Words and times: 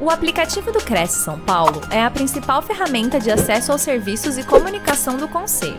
O 0.00 0.10
aplicativo 0.10 0.70
do 0.70 0.78
Cresce 0.78 1.24
São 1.24 1.40
Paulo 1.40 1.80
é 1.92 2.00
a 2.00 2.08
principal 2.08 2.62
ferramenta 2.62 3.18
de 3.18 3.32
acesso 3.32 3.72
aos 3.72 3.82
serviços 3.82 4.38
e 4.38 4.46
comunicação 4.46 5.16
do 5.16 5.26
Conselho. 5.26 5.74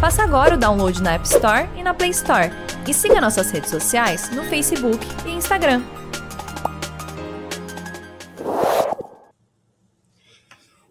Faça 0.00 0.22
agora 0.22 0.54
o 0.54 0.58
download 0.58 1.02
na 1.02 1.16
App 1.16 1.26
Store 1.26 1.68
e 1.76 1.82
na 1.82 1.92
Play 1.92 2.08
Store. 2.08 2.48
E 2.88 2.94
siga 2.94 3.20
nossas 3.20 3.50
redes 3.50 3.68
sociais 3.68 4.34
no 4.34 4.44
Facebook 4.44 5.04
e 5.26 5.32
Instagram. 5.32 5.82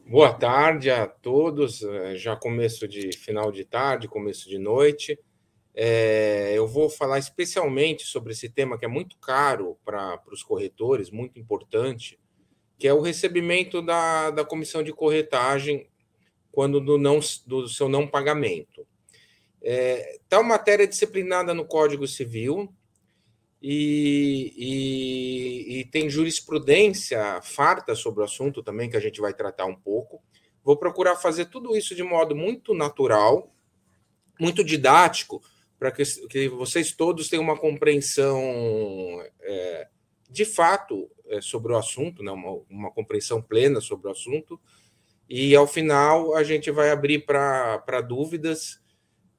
Boa 0.06 0.32
tarde 0.32 0.92
a 0.92 1.08
todos. 1.08 1.82
É, 1.82 2.16
já 2.18 2.36
começo 2.36 2.88
de 2.88 3.18
final 3.18 3.52
de 3.52 3.66
tarde, 3.66 4.08
começo 4.08 4.48
de 4.48 4.60
noite. 4.60 5.20
É, 5.74 6.54
eu 6.56 6.68
vou 6.68 6.88
falar 6.88 7.18
especialmente 7.18 8.04
sobre 8.04 8.34
esse 8.34 8.48
tema 8.48 8.78
que 8.78 8.86
é 8.86 8.88
muito 8.88 9.18
caro 9.18 9.76
para 9.84 10.22
os 10.32 10.44
corretores, 10.44 11.10
muito 11.10 11.40
importante, 11.40 12.20
que 12.80 12.88
é 12.88 12.94
o 12.94 13.02
recebimento 13.02 13.82
da, 13.82 14.32
da 14.32 14.46
comissão 14.46 14.82
de 14.82 14.94
corretagem 14.94 15.88
quando 16.50 16.80
do, 16.80 16.98
não, 16.98 17.20
do 17.46 17.68
seu 17.68 17.90
não 17.90 18.08
pagamento. 18.08 18.88
É, 19.62 20.20
tal 20.30 20.42
matéria 20.44 20.88
disciplinada 20.88 21.54
no 21.54 21.66
Código 21.66 22.08
Civil 22.08 22.74
e, 23.62 24.54
e, 24.58 25.80
e, 25.80 25.86
tem 25.86 26.10
jurisprudência 26.10 27.42
farta 27.42 27.94
sobre 27.94 28.22
o 28.22 28.24
assunto 28.24 28.64
também, 28.64 28.90
que 28.90 28.96
a 28.96 29.02
gente 29.02 29.20
vai 29.20 29.34
tratar 29.34 29.66
um 29.66 29.76
pouco. 29.76 30.24
Vou 30.64 30.78
procurar 30.78 31.18
fazer 31.18 31.46
tudo 31.46 31.76
isso 31.76 31.94
de 31.94 32.04
modo 32.04 32.34
muito 32.34 32.74
natural, 32.74 33.54
muito 34.40 34.64
didático, 34.64 35.42
para 35.78 35.92
que, 35.92 36.04
que, 36.28 36.48
vocês 36.48 36.94
todos 36.94 37.28
tenham 37.28 37.44
uma 37.44 37.58
compreensão 37.58 38.42
é, 39.42 39.88
de 40.30 40.46
fato 40.46 41.10
sobre 41.42 41.74
o 41.74 41.78
assunto, 41.78 42.24
né? 42.24 42.32
uma, 42.32 42.62
uma 42.70 42.92
compreensão 42.92 43.42
plena 43.42 43.80
sobre 43.82 44.08
o 44.08 44.12
assunto, 44.12 44.60
e 45.30 45.56
ao 45.56 45.68
final 45.68 46.36
a 46.36 46.44
gente 46.44 46.72
vai 46.72 46.90
abrir 46.90 47.26
para 47.26 48.02
dúvidas 48.02 48.82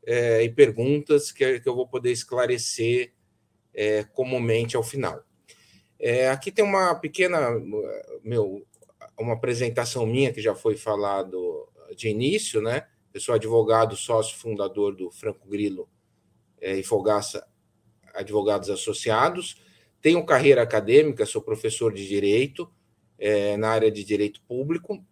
é, 0.06 0.42
e 0.42 0.48
perguntas 0.48 1.32
que, 1.32 1.60
que 1.60 1.68
eu 1.68 1.74
vou 1.74 1.86
poder 1.86 2.12
esclarecer 2.12 3.12
é, 3.74 4.04
comumente 4.04 4.76
ao 4.76 4.82
final. 4.82 5.22
É, 5.98 6.30
aqui 6.30 6.50
tem 6.50 6.64
uma 6.64 6.94
pequena, 6.94 7.50
meu, 8.22 8.66
uma 9.18 9.34
apresentação 9.34 10.06
minha 10.06 10.32
que 10.32 10.40
já 10.40 10.54
foi 10.54 10.76
falado 10.76 11.68
de 11.94 12.08
início, 12.08 12.62
né? 12.62 12.86
Eu 13.12 13.20
sou 13.20 13.34
advogado, 13.34 13.96
sócio 13.96 14.38
fundador 14.38 14.94
do 14.94 15.10
Franco 15.10 15.48
Grilo 15.48 15.88
é, 16.60 16.76
e 16.76 16.82
Fogaça 16.82 17.46
Advogados 18.14 18.70
Associados. 18.70 19.60
Tenho 20.00 20.24
carreira 20.24 20.62
acadêmica, 20.62 21.26
sou 21.26 21.42
professor 21.42 21.92
de 21.92 22.06
direito 22.06 22.70
é, 23.18 23.56
na 23.56 23.68
área 23.68 23.90
de 23.90 24.02
direito 24.02 24.40
público 24.42 25.04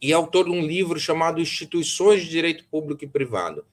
e 0.00 0.12
autor 0.12 0.44
de 0.44 0.52
um 0.52 0.64
livro 0.64 1.00
chamado 1.00 1.40
Instituições 1.40 2.22
de 2.22 2.28
Direito 2.28 2.64
Público 2.70 3.04
e 3.04 3.08
Privado. 3.08 3.64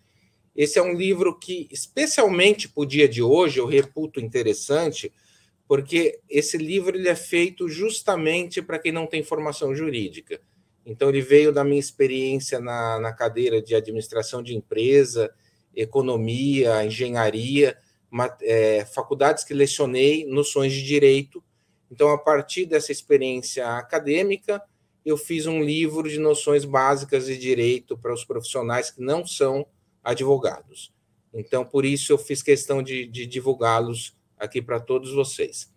Esse 0.56 0.80
é 0.80 0.82
um 0.82 0.94
livro 0.94 1.38
que, 1.38 1.68
especialmente 1.70 2.68
para 2.68 2.82
o 2.82 2.86
dia 2.86 3.08
de 3.08 3.22
hoje, 3.22 3.60
eu 3.60 3.68
reputo 3.68 4.20
interessante, 4.20 5.14
porque 5.68 6.20
esse 6.30 6.58
livro 6.58 6.98
ele 6.98 7.10
é 7.10 7.16
feito 7.16 7.68
justamente 7.68 8.62
para 8.62 8.80
quem 8.80 8.92
não 8.92 9.06
tem 9.06 9.22
formação 9.22 9.76
jurídica. 9.76 10.40
Então, 10.86 11.10
ele 11.10 11.22
veio 11.22 11.52
da 11.52 11.64
minha 11.64 11.80
experiência 11.80 12.60
na, 12.60 13.00
na 13.00 13.12
cadeira 13.12 13.62
de 13.62 13.76
administração 13.76 14.42
de 14.42 14.56
empresa, 14.56 15.34
economia, 15.76 16.86
engenharia, 16.86 17.78
é, 18.42 18.86
faculdades 18.86 19.44
que 19.44 19.54
lecionei 19.54 20.26
noções 20.26 20.74
de 20.74 20.84
direito. 20.84 21.44
Então, 21.92 22.10
a 22.10 22.18
partir 22.18 22.66
dessa 22.66 22.92
experiência 22.92 23.68
acadêmica, 23.78 24.62
eu 25.06 25.18
fiz 25.18 25.46
um 25.46 25.64
livro 25.64 26.10
de 26.10 26.20
noções 26.20 26.66
básicas 26.66 27.26
de 27.28 27.38
direito 27.38 27.98
para 27.98 28.14
os 28.14 28.26
profissionais 28.26 28.90
que 28.90 29.02
não 29.02 29.26
são 29.26 29.66
advogados. 30.04 30.94
Então, 31.34 31.66
por 31.66 31.86
isso, 31.86 32.12
eu 32.12 32.18
fiz 32.18 32.42
questão 32.42 32.82
de, 32.82 33.06
de 33.06 33.26
divulgá-los 33.26 34.16
aqui 34.38 34.62
para 34.62 34.80
todos 34.80 35.14
vocês. 35.14 35.72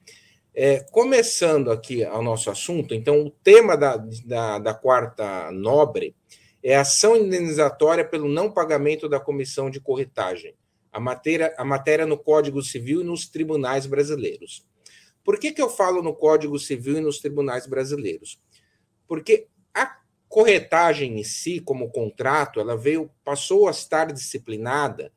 É, 0.55 0.81
começando 0.81 1.71
aqui 1.71 2.05
ao 2.05 2.23
nosso 2.23 2.51
assunto, 2.51 2.95
então, 2.95 3.23
o 3.23 3.31
tema 3.31 3.77
da, 3.77 3.97
da, 4.25 4.59
da 4.59 4.75
quarta 4.75 5.53
nobre 5.53 6.17
é 6.63 6.77
ação 6.77 7.17
indenizatória 7.17 8.05
pelo 8.05 8.29
não 8.29 8.51
pagamento 8.51 9.09
da 9.09 9.21
comissão 9.21 9.71
de 9.71 9.81
corretagem 9.81 10.55
a 10.99 11.01
matéria, 11.01 11.55
a 11.57 11.65
matéria 11.65 12.05
no 12.05 12.19
Código 12.19 12.61
Civil 12.61 13.03
e 13.03 13.05
nos 13.05 13.29
tribunais 13.29 13.87
brasileiros. 13.87 14.67
Por 15.23 15.39
que, 15.39 15.53
que 15.53 15.63
eu 15.63 15.71
falo 15.71 16.03
no 16.03 16.13
Código 16.13 16.59
Civil 16.59 16.99
e 16.99 17.01
nos 17.01 17.21
tribunais 17.21 17.69
brasileiros? 17.69 18.41
Porque 19.07 19.47
a 19.73 19.97
corretagem 20.29 21.21
em 21.21 21.23
si, 21.23 21.61
como 21.61 21.91
contrato, 21.91 22.59
ela 22.59 22.77
veio, 22.77 23.09
passou 23.25 23.69
a 23.69 23.71
estar 23.71 24.13
disciplinada 24.13 25.13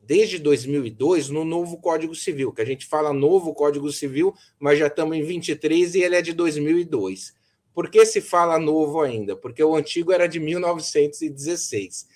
desde 0.00 0.38
2002 0.38 1.28
no 1.28 1.44
novo 1.44 1.78
Código 1.78 2.14
Civil, 2.14 2.52
que 2.52 2.62
a 2.62 2.66
gente 2.66 2.86
fala 2.86 3.12
novo 3.12 3.52
Código 3.52 3.90
Civil, 3.90 4.32
mas 4.60 4.78
já 4.78 4.86
estamos 4.86 5.16
em 5.16 5.24
23 5.24 5.96
e 5.96 6.02
ele 6.02 6.14
é 6.14 6.22
de 6.22 6.32
2002. 6.32 7.34
Por 7.74 7.90
que 7.90 8.06
se 8.06 8.20
fala 8.20 8.60
novo 8.60 9.00
ainda? 9.00 9.34
Porque 9.34 9.62
o 9.64 9.74
antigo 9.74 10.12
era 10.12 10.28
de 10.28 10.38
1916. 10.38 12.06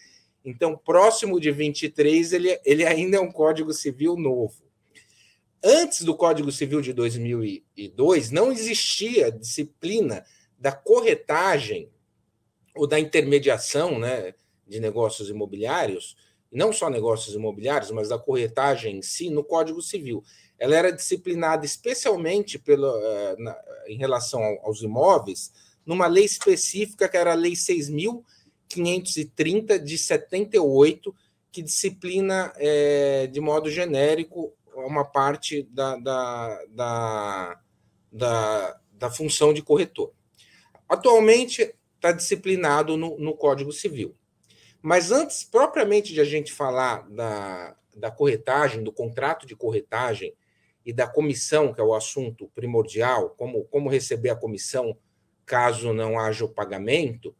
Então, 0.45 0.77
próximo 0.77 1.39
de 1.39 1.51
23, 1.51 2.33
ele, 2.33 2.61
ele 2.65 2.87
ainda 2.87 3.19
é 3.19 3.21
um 3.21 3.31
Código 3.31 3.73
Civil 3.73 4.17
novo. 4.17 4.63
Antes 5.63 6.03
do 6.03 6.17
Código 6.17 6.51
Civil 6.51 6.81
de 6.81 6.93
2002, 6.95 8.31
não 8.31 8.51
existia 8.51 9.31
disciplina 9.31 10.25
da 10.59 10.73
corretagem 10.73 11.91
ou 12.75 12.87
da 12.87 12.99
intermediação 12.99 13.99
né, 13.99 14.35
de 14.67 14.81
negócios 14.81 15.29
imobiliários, 15.29 16.17
não 16.51 16.73
só 16.73 16.89
negócios 16.89 17.35
imobiliários, 17.35 17.91
mas 17.91 18.09
da 18.09 18.19
corretagem 18.19 18.99
em 18.99 19.03
si, 19.03 19.29
no 19.29 19.45
Código 19.45 19.83
Civil. 19.83 20.25
Ela 20.59 20.77
era 20.77 20.93
disciplinada 20.93 21.67
especialmente 21.67 22.59
pelo, 22.59 22.89
eh, 22.97 23.37
em 23.89 23.97
relação 23.97 24.43
aos 24.63 24.83
imóveis, 24.83 25.53
numa 25.85 26.07
lei 26.07 26.25
específica, 26.25 27.09
que 27.09 27.17
era 27.17 27.33
a 27.33 27.37
Lei 27.37 27.53
6.000 27.53 28.23
530 28.71 29.79
de 29.79 29.99
78, 29.99 31.15
que 31.51 31.61
disciplina 31.61 32.53
é, 32.57 33.27
de 33.27 33.41
modo 33.41 33.69
genérico 33.69 34.55
uma 34.75 35.05
parte 35.05 35.65
da, 35.65 35.97
da, 35.97 36.65
da, 36.69 37.61
da, 38.13 38.81
da 38.93 39.11
função 39.11 39.53
de 39.53 39.61
corretor. 39.61 40.13
Atualmente 40.89 41.75
está 41.97 42.13
disciplinado 42.13 42.97
no, 42.97 43.19
no 43.19 43.37
Código 43.37 43.73
Civil. 43.73 44.17
Mas 44.81 45.11
antes, 45.11 45.45
propriamente 45.45 46.15
de 46.15 46.21
a 46.21 46.25
gente 46.25 46.53
falar 46.53 47.09
da, 47.11 47.77
da 47.95 48.11
corretagem, 48.11 48.83
do 48.83 48.93
contrato 48.93 49.47
de 49.47 49.55
corretagem 49.55 50.35
e 50.87 50.93
da 50.93 51.07
comissão, 51.07 51.75
que 51.75 51.81
é 51.81 51.85
o 51.85 51.95
assunto 51.95 52.49
primordial, 52.55 53.31
como, 53.31 53.65
como 53.65 53.91
receber 53.91 54.31
a 54.31 54.37
comissão 54.37 54.97
caso 55.45 55.93
não 55.93 56.19
haja 56.19 56.45
o 56.45 56.49
pagamento, 56.49 57.35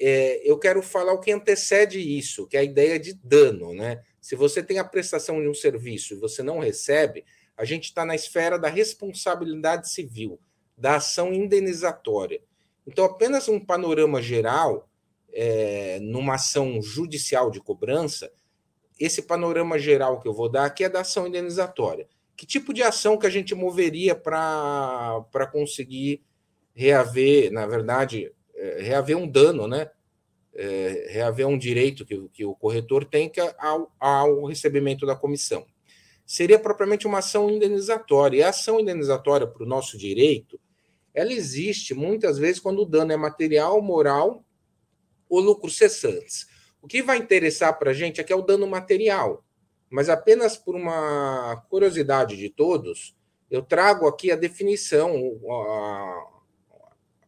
é, 0.00 0.40
eu 0.48 0.58
quero 0.58 0.82
falar 0.82 1.12
o 1.12 1.20
que 1.20 1.32
antecede 1.32 1.98
isso, 2.00 2.46
que 2.46 2.56
é 2.56 2.60
a 2.60 2.64
ideia 2.64 2.98
de 2.98 3.14
dano. 3.14 3.74
Né? 3.74 4.02
Se 4.20 4.34
você 4.34 4.62
tem 4.62 4.78
a 4.78 4.84
prestação 4.84 5.40
de 5.40 5.48
um 5.48 5.54
serviço 5.54 6.14
e 6.14 6.18
você 6.18 6.42
não 6.42 6.58
recebe, 6.58 7.24
a 7.56 7.64
gente 7.64 7.84
está 7.84 8.04
na 8.04 8.14
esfera 8.14 8.58
da 8.58 8.68
responsabilidade 8.68 9.90
civil, 9.90 10.40
da 10.76 10.96
ação 10.96 11.32
indenizatória. 11.32 12.40
Então, 12.86 13.04
apenas 13.04 13.48
um 13.48 13.60
panorama 13.60 14.20
geral, 14.20 14.88
é, 15.32 16.00
numa 16.00 16.34
ação 16.34 16.80
judicial 16.82 17.50
de 17.50 17.60
cobrança, 17.60 18.32
esse 18.98 19.22
panorama 19.22 19.78
geral 19.78 20.20
que 20.20 20.28
eu 20.28 20.34
vou 20.34 20.48
dar 20.48 20.64
aqui 20.64 20.84
é 20.84 20.88
da 20.88 21.00
ação 21.00 21.26
indenizatória. 21.26 22.08
Que 22.36 22.46
tipo 22.46 22.72
de 22.72 22.82
ação 22.82 23.18
que 23.18 23.26
a 23.26 23.30
gente 23.30 23.54
moveria 23.54 24.14
para 24.14 25.46
conseguir 25.52 26.22
reaver, 26.74 27.52
na 27.52 27.66
verdade, 27.66 28.32
reaver 28.78 29.16
um 29.16 29.26
dano, 29.26 29.66
né? 29.66 29.90
É, 30.54 31.06
reaver 31.10 31.46
um 31.46 31.56
direito 31.56 32.04
que, 32.04 32.28
que 32.28 32.44
o 32.44 32.54
corretor 32.54 33.06
tem 33.06 33.28
que 33.28 33.40
é 33.40 33.54
ao, 33.58 33.90
ao 33.98 34.44
recebimento 34.44 35.06
da 35.06 35.16
comissão. 35.16 35.66
Seria 36.26 36.58
propriamente 36.58 37.06
uma 37.06 37.18
ação 37.18 37.50
indenizatória. 37.50 38.38
E 38.38 38.42
a 38.42 38.50
ação 38.50 38.78
indenizatória 38.78 39.46
para 39.46 39.62
o 39.62 39.66
nosso 39.66 39.96
direito, 39.96 40.60
ela 41.14 41.32
existe 41.32 41.94
muitas 41.94 42.38
vezes 42.38 42.60
quando 42.60 42.82
o 42.82 42.86
dano 42.86 43.12
é 43.12 43.16
material, 43.16 43.80
moral 43.80 44.44
ou 45.28 45.40
lucros 45.40 45.76
cessantes. 45.76 46.46
O 46.82 46.86
que 46.86 47.02
vai 47.02 47.16
interessar 47.16 47.78
para 47.78 47.92
a 47.92 47.94
gente 47.94 48.20
é 48.20 48.24
que 48.24 48.32
é 48.32 48.36
o 48.36 48.42
dano 48.42 48.66
material, 48.66 49.44
mas 49.88 50.08
apenas 50.08 50.56
por 50.56 50.74
uma 50.74 51.64
curiosidade 51.70 52.36
de 52.36 52.50
todos, 52.50 53.14
eu 53.50 53.62
trago 53.62 54.08
aqui 54.08 54.30
a 54.32 54.36
definição, 54.36 55.14
a, 55.48 56.31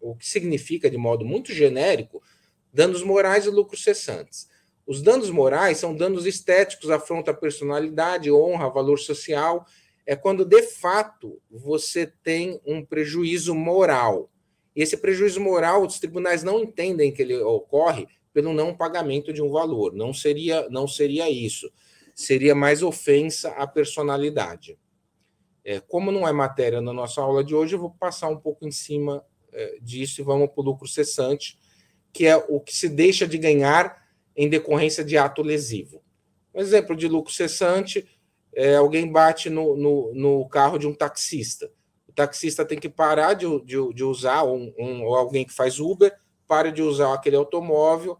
o 0.05 0.15
que 0.15 0.29
significa, 0.29 0.91
de 0.91 0.99
modo 0.99 1.25
muito 1.25 1.53
genérico, 1.53 2.23
danos 2.73 3.03
morais 3.03 3.47
e 3.47 3.51
lucros 3.51 3.83
cessantes. 3.83 4.49
Os 4.87 5.01
danos 5.01 5.31
morais 5.31 5.79
são 5.79 5.97
danos 5.97 6.27
estéticos, 6.27 6.91
afronta 6.91 7.31
a 7.31 7.35
personalidade, 7.35 8.31
honra, 8.31 8.69
valor 8.69 8.99
social. 8.99 9.67
É 10.05 10.15
quando, 10.15 10.45
de 10.45 10.63
fato, 10.63 11.41
você 11.51 12.07
tem 12.23 12.61
um 12.67 12.85
prejuízo 12.85 13.55
moral. 13.55 14.31
E 14.77 14.83
esse 14.83 14.97
prejuízo 14.99 15.41
moral, 15.41 15.87
os 15.87 15.99
tribunais 15.99 16.43
não 16.43 16.63
entendem 16.63 17.11
que 17.11 17.23
ele 17.23 17.39
ocorre 17.39 18.07
pelo 18.35 18.53
não 18.53 18.77
pagamento 18.77 19.33
de 19.33 19.41
um 19.41 19.51
valor. 19.51 19.95
Não 19.95 20.13
seria, 20.13 20.69
não 20.69 20.87
seria 20.87 21.31
isso. 21.31 21.73
Seria 22.15 22.55
mais 22.55 22.83
ofensa 22.83 23.51
à 23.53 23.67
personalidade. 23.67 24.79
É, 25.65 25.81
como 25.81 26.13
não 26.13 26.29
é 26.29 26.33
matéria 26.33 26.83
na 26.83 26.93
nossa 26.93 27.23
aula 27.23 27.43
de 27.43 27.55
hoje, 27.55 27.75
eu 27.75 27.81
vou 27.81 27.91
passar 27.91 28.29
um 28.29 28.37
pouco 28.37 28.67
em 28.67 28.71
cima 28.71 29.25
disso 29.81 30.21
e 30.21 30.25
vamos 30.25 30.49
para 30.49 30.61
o 30.61 30.65
lucro 30.65 30.89
cessante, 30.89 31.59
que 32.13 32.27
é 32.27 32.37
o 32.37 32.61
que 32.61 32.75
se 32.75 32.89
deixa 32.89 33.27
de 33.27 33.39
ganhar 33.39 34.03
em 34.37 34.49
decorrência 34.49 35.05
de 35.05 35.17
ato 35.17 35.43
lesivo. 35.43 36.03
Um 36.55 36.61
exemplo 36.61 36.95
de 36.97 37.09
lucro 37.09 37.33
cessante 37.33 38.07
é 38.55 38.77
alguém 38.77 39.11
bate 39.11 39.51
no, 39.51 39.77
no, 39.77 40.15
no 40.15 40.49
carro 40.49 40.79
de 40.79 40.87
um 40.87 40.95
taxista. 40.95 41.71
O 42.09 42.13
taxista 42.13 42.65
tem 42.65 42.79
que 42.79 42.89
parar 42.89 43.35
de, 43.35 43.47
de, 43.65 43.93
de 43.93 44.05
usar, 44.05 44.45
um, 44.45 44.73
um, 44.79 45.03
ou 45.05 45.17
alguém 45.17 45.45
que 45.45 45.53
faz 45.53 45.81
Uber, 45.81 46.17
para 46.47 46.71
de 46.71 46.83
usar 46.83 47.13
aquele 47.13 47.37
automóvel 47.37 48.19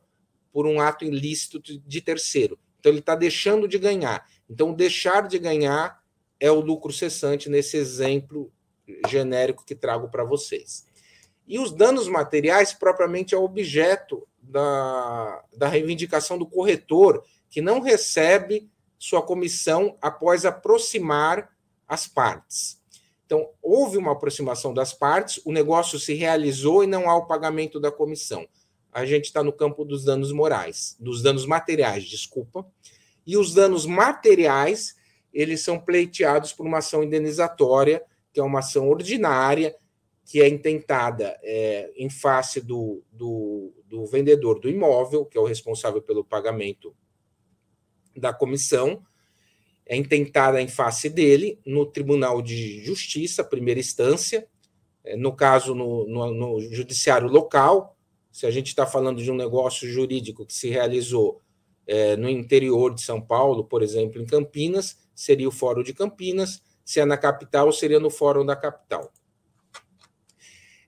por 0.53 0.67
um 0.67 0.81
ato 0.81 1.05
ilícito 1.05 1.61
de 1.61 2.01
terceiro. 2.01 2.59
Então, 2.79 2.91
ele 2.91 2.99
está 2.99 3.15
deixando 3.15 3.69
de 3.69 3.79
ganhar. 3.79 4.27
Então, 4.49 4.75
deixar 4.75 5.27
de 5.27 5.39
ganhar 5.39 6.03
é 6.41 6.51
o 6.51 6.61
lucro 6.61 6.93
cessante 6.93 7.49
nesse 7.49 7.77
exemplo 7.77 8.53
genérico 9.09 9.65
que 9.65 9.75
trago 9.75 10.09
para 10.09 10.25
vocês. 10.25 10.85
E 11.47 11.59
os 11.59 11.73
danos 11.73 12.09
materiais, 12.09 12.73
propriamente, 12.73 13.35
é 13.35 13.39
objeto 13.39 14.27
da, 14.41 15.43
da 15.57 15.69
reivindicação 15.69 16.39
do 16.39 16.47
corretor, 16.47 17.23
que 17.51 17.61
não 17.61 17.81
recebe 17.81 18.71
sua 18.99 19.23
comissão 19.23 19.97
após 20.01 20.45
aproximar 20.47 21.51
as 21.87 22.07
partes. 22.07 22.83
Então, 23.27 23.51
houve 23.63 23.97
uma 23.97 24.13
aproximação 24.13 24.73
das 24.73 24.93
partes, 24.93 25.41
o 25.45 25.53
negócio 25.53 25.99
se 25.99 26.15
realizou 26.15 26.85
e 26.85 26.87
não 26.87 27.09
há 27.09 27.17
o 27.17 27.27
pagamento 27.27 27.81
da 27.81 27.91
comissão. 27.91 28.47
A 28.93 29.05
gente 29.05 29.25
está 29.25 29.43
no 29.43 29.53
campo 29.53 29.85
dos 29.85 30.05
danos 30.05 30.31
morais, 30.31 30.97
dos 31.01 31.23
danos 31.23 31.47
materiais, 31.47 32.05
desculpa. 32.05 32.67
E 33.27 33.37
os 33.37 33.53
danos 33.53 33.87
materiais, 33.87 34.95
eles 35.33 35.63
são 35.63 35.79
pleiteados 35.79 36.53
por 36.53 36.67
uma 36.67 36.79
ação 36.79 37.03
indenizatória, 37.03 38.03
que 38.33 38.39
é 38.39 38.43
uma 38.43 38.61
ação 38.61 38.89
ordinária, 38.89 39.75
que 40.25 40.41
é 40.41 40.49
intentada 40.49 41.39
é, 41.43 41.93
em 41.97 42.09
face 42.09 42.61
do, 42.61 43.03
do, 43.13 43.73
do 43.87 44.07
vendedor 44.07 44.59
do 44.59 44.69
imóvel, 44.69 45.25
que 45.27 45.37
é 45.37 45.41
o 45.41 45.45
responsável 45.45 46.01
pelo 46.01 46.25
pagamento 46.25 46.95
da 48.17 48.33
comissão, 48.33 49.03
é 49.87 49.97
intentada 49.97 50.61
em 50.63 50.69
face 50.69 51.11
dele 51.11 51.61
no 51.67 51.85
Tribunal 51.85 52.41
de 52.41 52.83
Justiça, 52.83 53.45
primeira 53.45 53.81
instância, 53.81 54.49
é, 55.05 55.15
no 55.17 55.35
caso, 55.37 55.75
no, 55.75 56.07
no, 56.09 56.33
no 56.33 56.61
judiciário 56.73 57.29
local. 57.29 57.97
Se 58.33 58.47
a 58.47 58.51
gente 58.51 58.69
está 58.69 58.87
falando 58.87 59.23
de 59.23 59.31
um 59.31 59.37
negócio 59.37 59.87
jurídico 59.89 60.47
que 60.47 60.55
se 60.55 60.71
realizou 60.71 61.41
é, 61.87 62.17
no 62.17 62.31
interior 62.31 62.95
de 62.95 63.03
São 63.03 63.21
Paulo, 63.21 63.65
por 63.65 63.83
exemplo, 63.83 64.21
em 64.21 64.25
Campinas, 64.25 64.97
seria 65.15 65.49
o 65.49 65.53
Fórum 65.53 65.83
de 65.83 65.93
Campinas. 65.93 66.63
Se 66.83 66.99
é 66.99 67.05
na 67.05 67.19
capital, 67.19 67.71
seria 67.73 68.01
no 68.01 68.11
Fórum 68.11 68.45
da 68.45 68.57
capital. 68.57 69.13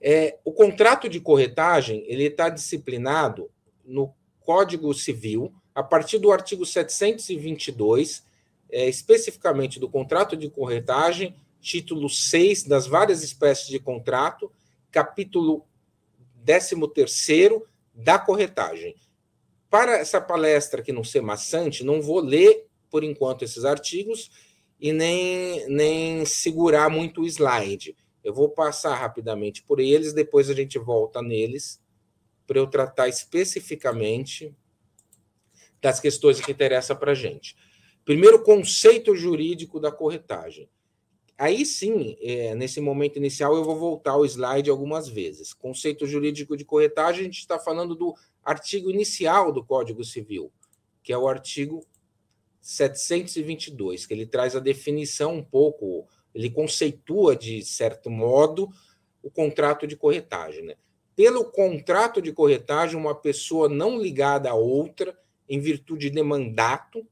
É, 0.00 0.38
o 0.44 0.52
contrato 0.52 1.08
de 1.08 1.20
corretagem 1.20 2.04
ele 2.06 2.24
está 2.24 2.48
disciplinado 2.48 3.50
no 3.84 4.14
Código 4.40 4.92
Civil 4.94 5.52
a 5.74 5.82
partir 5.82 6.18
do 6.18 6.32
artigo 6.32 6.64
722, 6.64 8.24
é, 8.70 8.88
especificamente 8.88 9.78
do 9.78 9.88
contrato 9.88 10.36
de 10.36 10.48
corretagem, 10.48 11.34
título 11.60 12.08
6 12.08 12.64
das 12.64 12.86
várias 12.86 13.22
espécies 13.22 13.68
de 13.68 13.78
contrato, 13.78 14.50
capítulo 14.90 15.66
13 16.44 16.76
da 17.94 18.18
corretagem. 18.18 18.94
Para 19.68 19.98
essa 19.98 20.20
palestra 20.20 20.80
que 20.80 20.92
não 20.92 21.04
ser 21.04 21.20
maçante, 21.20 21.84
não 21.84 22.00
vou 22.00 22.20
ler 22.20 22.66
por 22.90 23.02
enquanto 23.02 23.42
esses 23.42 23.64
artigos 23.64 24.30
e 24.80 24.92
nem, 24.92 25.68
nem 25.68 26.24
segurar 26.24 26.88
muito 26.88 27.22
o 27.22 27.26
slide. 27.26 27.96
Eu 28.26 28.34
vou 28.34 28.48
passar 28.48 28.96
rapidamente 28.96 29.62
por 29.62 29.78
eles, 29.78 30.12
depois 30.12 30.50
a 30.50 30.52
gente 30.52 30.80
volta 30.80 31.22
neles 31.22 31.80
para 32.44 32.58
eu 32.58 32.66
tratar 32.66 33.06
especificamente 33.06 34.52
das 35.80 36.00
questões 36.00 36.40
que 36.40 36.50
interessam 36.50 36.96
para 36.96 37.12
a 37.12 37.14
gente. 37.14 37.56
Primeiro, 38.04 38.42
conceito 38.42 39.14
jurídico 39.14 39.78
da 39.78 39.92
corretagem. 39.92 40.68
Aí 41.38 41.64
sim, 41.64 42.16
é, 42.20 42.52
nesse 42.56 42.80
momento 42.80 43.16
inicial, 43.16 43.54
eu 43.54 43.62
vou 43.62 43.78
voltar 43.78 44.12
ao 44.12 44.26
slide 44.26 44.70
algumas 44.70 45.08
vezes. 45.08 45.54
Conceito 45.54 46.04
jurídico 46.04 46.56
de 46.56 46.64
corretagem, 46.64 47.20
a 47.20 47.24
gente 47.26 47.38
está 47.38 47.60
falando 47.60 47.94
do 47.94 48.12
artigo 48.42 48.90
inicial 48.90 49.52
do 49.52 49.64
Código 49.64 50.02
Civil, 50.02 50.50
que 51.00 51.12
é 51.12 51.18
o 51.18 51.28
artigo 51.28 51.86
722, 52.60 54.04
que 54.04 54.12
ele 54.12 54.26
traz 54.26 54.56
a 54.56 54.60
definição 54.60 55.36
um 55.36 55.44
pouco 55.44 56.08
ele 56.36 56.50
conceitua, 56.50 57.34
de 57.34 57.64
certo 57.64 58.10
modo, 58.10 58.68
o 59.22 59.30
contrato 59.30 59.86
de 59.86 59.96
corretagem. 59.96 60.66
Né? 60.66 60.74
Pelo 61.16 61.46
contrato 61.46 62.20
de 62.20 62.30
corretagem, 62.30 62.94
uma 62.94 63.14
pessoa 63.14 63.70
não 63.70 63.98
ligada 63.98 64.50
a 64.50 64.54
outra, 64.54 65.18
em 65.48 65.58
virtude 65.58 66.10
de 66.10 66.22
mandato, 66.22 67.06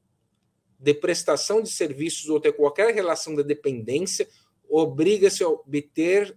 de 0.79 0.93
prestação 0.93 1.63
de 1.63 1.71
serviços 1.71 2.29
ou 2.29 2.39
ter 2.39 2.53
qualquer 2.53 2.95
relação 2.95 3.35
de 3.35 3.43
dependência, 3.43 4.29
obriga-se 4.69 5.43
a 5.43 5.49
obter 5.49 6.37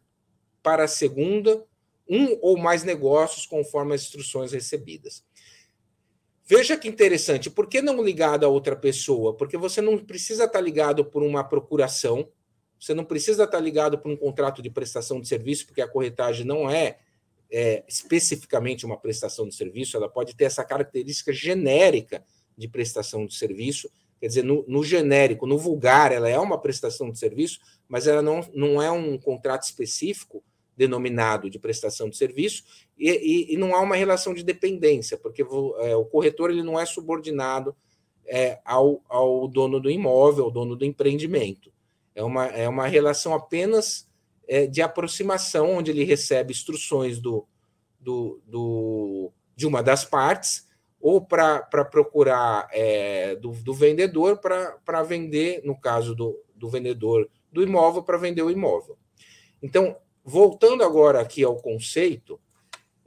para 0.64 0.86
a 0.86 0.88
segunda 0.88 1.66
um 2.10 2.38
ou 2.42 2.58
mais 2.58 2.86
negócios 2.86 3.46
conforme 3.46 3.96
as 3.96 4.04
instruções 4.04 4.54
recebidas. 4.54 5.26
Veja 6.46 6.78
que 6.78 6.88
interessante, 6.88 7.50
por 7.50 7.68
que 7.68 7.82
não 7.82 8.02
ligado 8.02 8.46
a 8.46 8.50
outra 8.50 8.78
pessoa? 8.78 9.36
Porque 9.36 9.58
você 9.58 9.82
não 9.82 9.98
precisa 9.98 10.46
estar 10.46 10.62
ligado 10.62 11.04
por 11.04 11.22
uma 11.22 11.44
procuração, 11.44 12.32
você 12.80 12.94
não 12.94 13.04
precisa 13.04 13.44
estar 13.44 13.60
ligado 13.60 13.98
para 13.98 14.12
um 14.12 14.18
contrato 14.18 14.62
de 14.62 14.70
prestação 14.70 15.20
de 15.20 15.28
serviço, 15.28 15.66
porque 15.66 15.82
a 15.82 15.88
corretagem 15.88 16.46
não 16.46 16.70
é, 16.70 16.98
é, 17.52 17.84
especificamente 17.88 18.86
uma 18.86 18.98
prestação 18.98 19.48
de 19.48 19.56
serviço, 19.56 19.98
ela 19.98 20.10
pode 20.10 20.36
ter 20.36 20.46
essa 20.46 20.64
característica 20.64 21.34
genérica 21.34 22.24
de 22.58 22.68
prestação 22.68 23.26
de 23.26 23.36
serviço. 23.36 23.90
Quer 24.20 24.28
dizer, 24.28 24.44
no, 24.44 24.66
no 24.68 24.84
genérico, 24.84 25.46
no 25.46 25.58
vulgar, 25.58 26.12
ela 26.12 26.28
é 26.28 26.40
uma 26.40 26.60
prestação 26.60 27.12
de 27.12 27.20
serviço, 27.20 27.60
mas 27.88 28.08
ela 28.08 28.22
não, 28.22 28.42
não 28.54 28.82
é 28.82 28.92
um 28.92 29.18
contrato 29.18 29.64
específico 29.64 30.44
denominado 30.76 31.50
de 31.50 31.58
prestação 31.58 32.08
de 32.08 32.16
serviço 32.16 32.64
e, 32.98 33.10
e, 33.10 33.54
e 33.54 33.58
não 33.58 33.76
há 33.76 33.82
uma 33.82 33.96
relação 33.96 34.34
de 34.34 34.44
dependência, 34.44 35.18
porque 35.18 35.42
é, 35.42 35.96
o 35.96 36.06
corretor 36.06 36.52
ele 36.52 36.62
não 36.62 36.80
é 36.80 36.86
subordinado 36.86 37.76
é, 38.28 38.60
ao, 38.64 39.02
ao 39.10 39.48
dono 39.48 39.80
do 39.80 39.90
imóvel, 39.90 40.46
ao 40.46 40.52
dono 40.52 40.76
do 40.76 40.86
empreendimento. 40.86 41.72
É 42.18 42.24
uma, 42.24 42.48
é 42.48 42.68
uma 42.68 42.88
relação 42.88 43.36
apenas 43.36 44.10
é, 44.48 44.66
de 44.66 44.82
aproximação, 44.82 45.76
onde 45.76 45.92
ele 45.92 46.04
recebe 46.04 46.52
instruções 46.52 47.20
do, 47.20 47.46
do, 48.00 48.42
do 48.44 49.32
de 49.56 49.68
uma 49.68 49.84
das 49.84 50.04
partes, 50.04 50.66
ou 51.00 51.22
para 51.22 51.62
procurar 51.86 52.68
é, 52.72 53.36
do, 53.36 53.52
do 53.52 53.72
vendedor 53.72 54.40
para 54.40 55.04
vender, 55.04 55.62
no 55.64 55.80
caso 55.80 56.16
do, 56.16 56.36
do 56.56 56.68
vendedor 56.68 57.30
do 57.52 57.62
imóvel, 57.62 58.02
para 58.02 58.18
vender 58.18 58.42
o 58.42 58.50
imóvel. 58.50 58.98
Então, 59.62 59.96
voltando 60.26 60.84
agora 60.84 61.22
aqui 61.22 61.44
ao 61.44 61.58
conceito, 61.58 62.40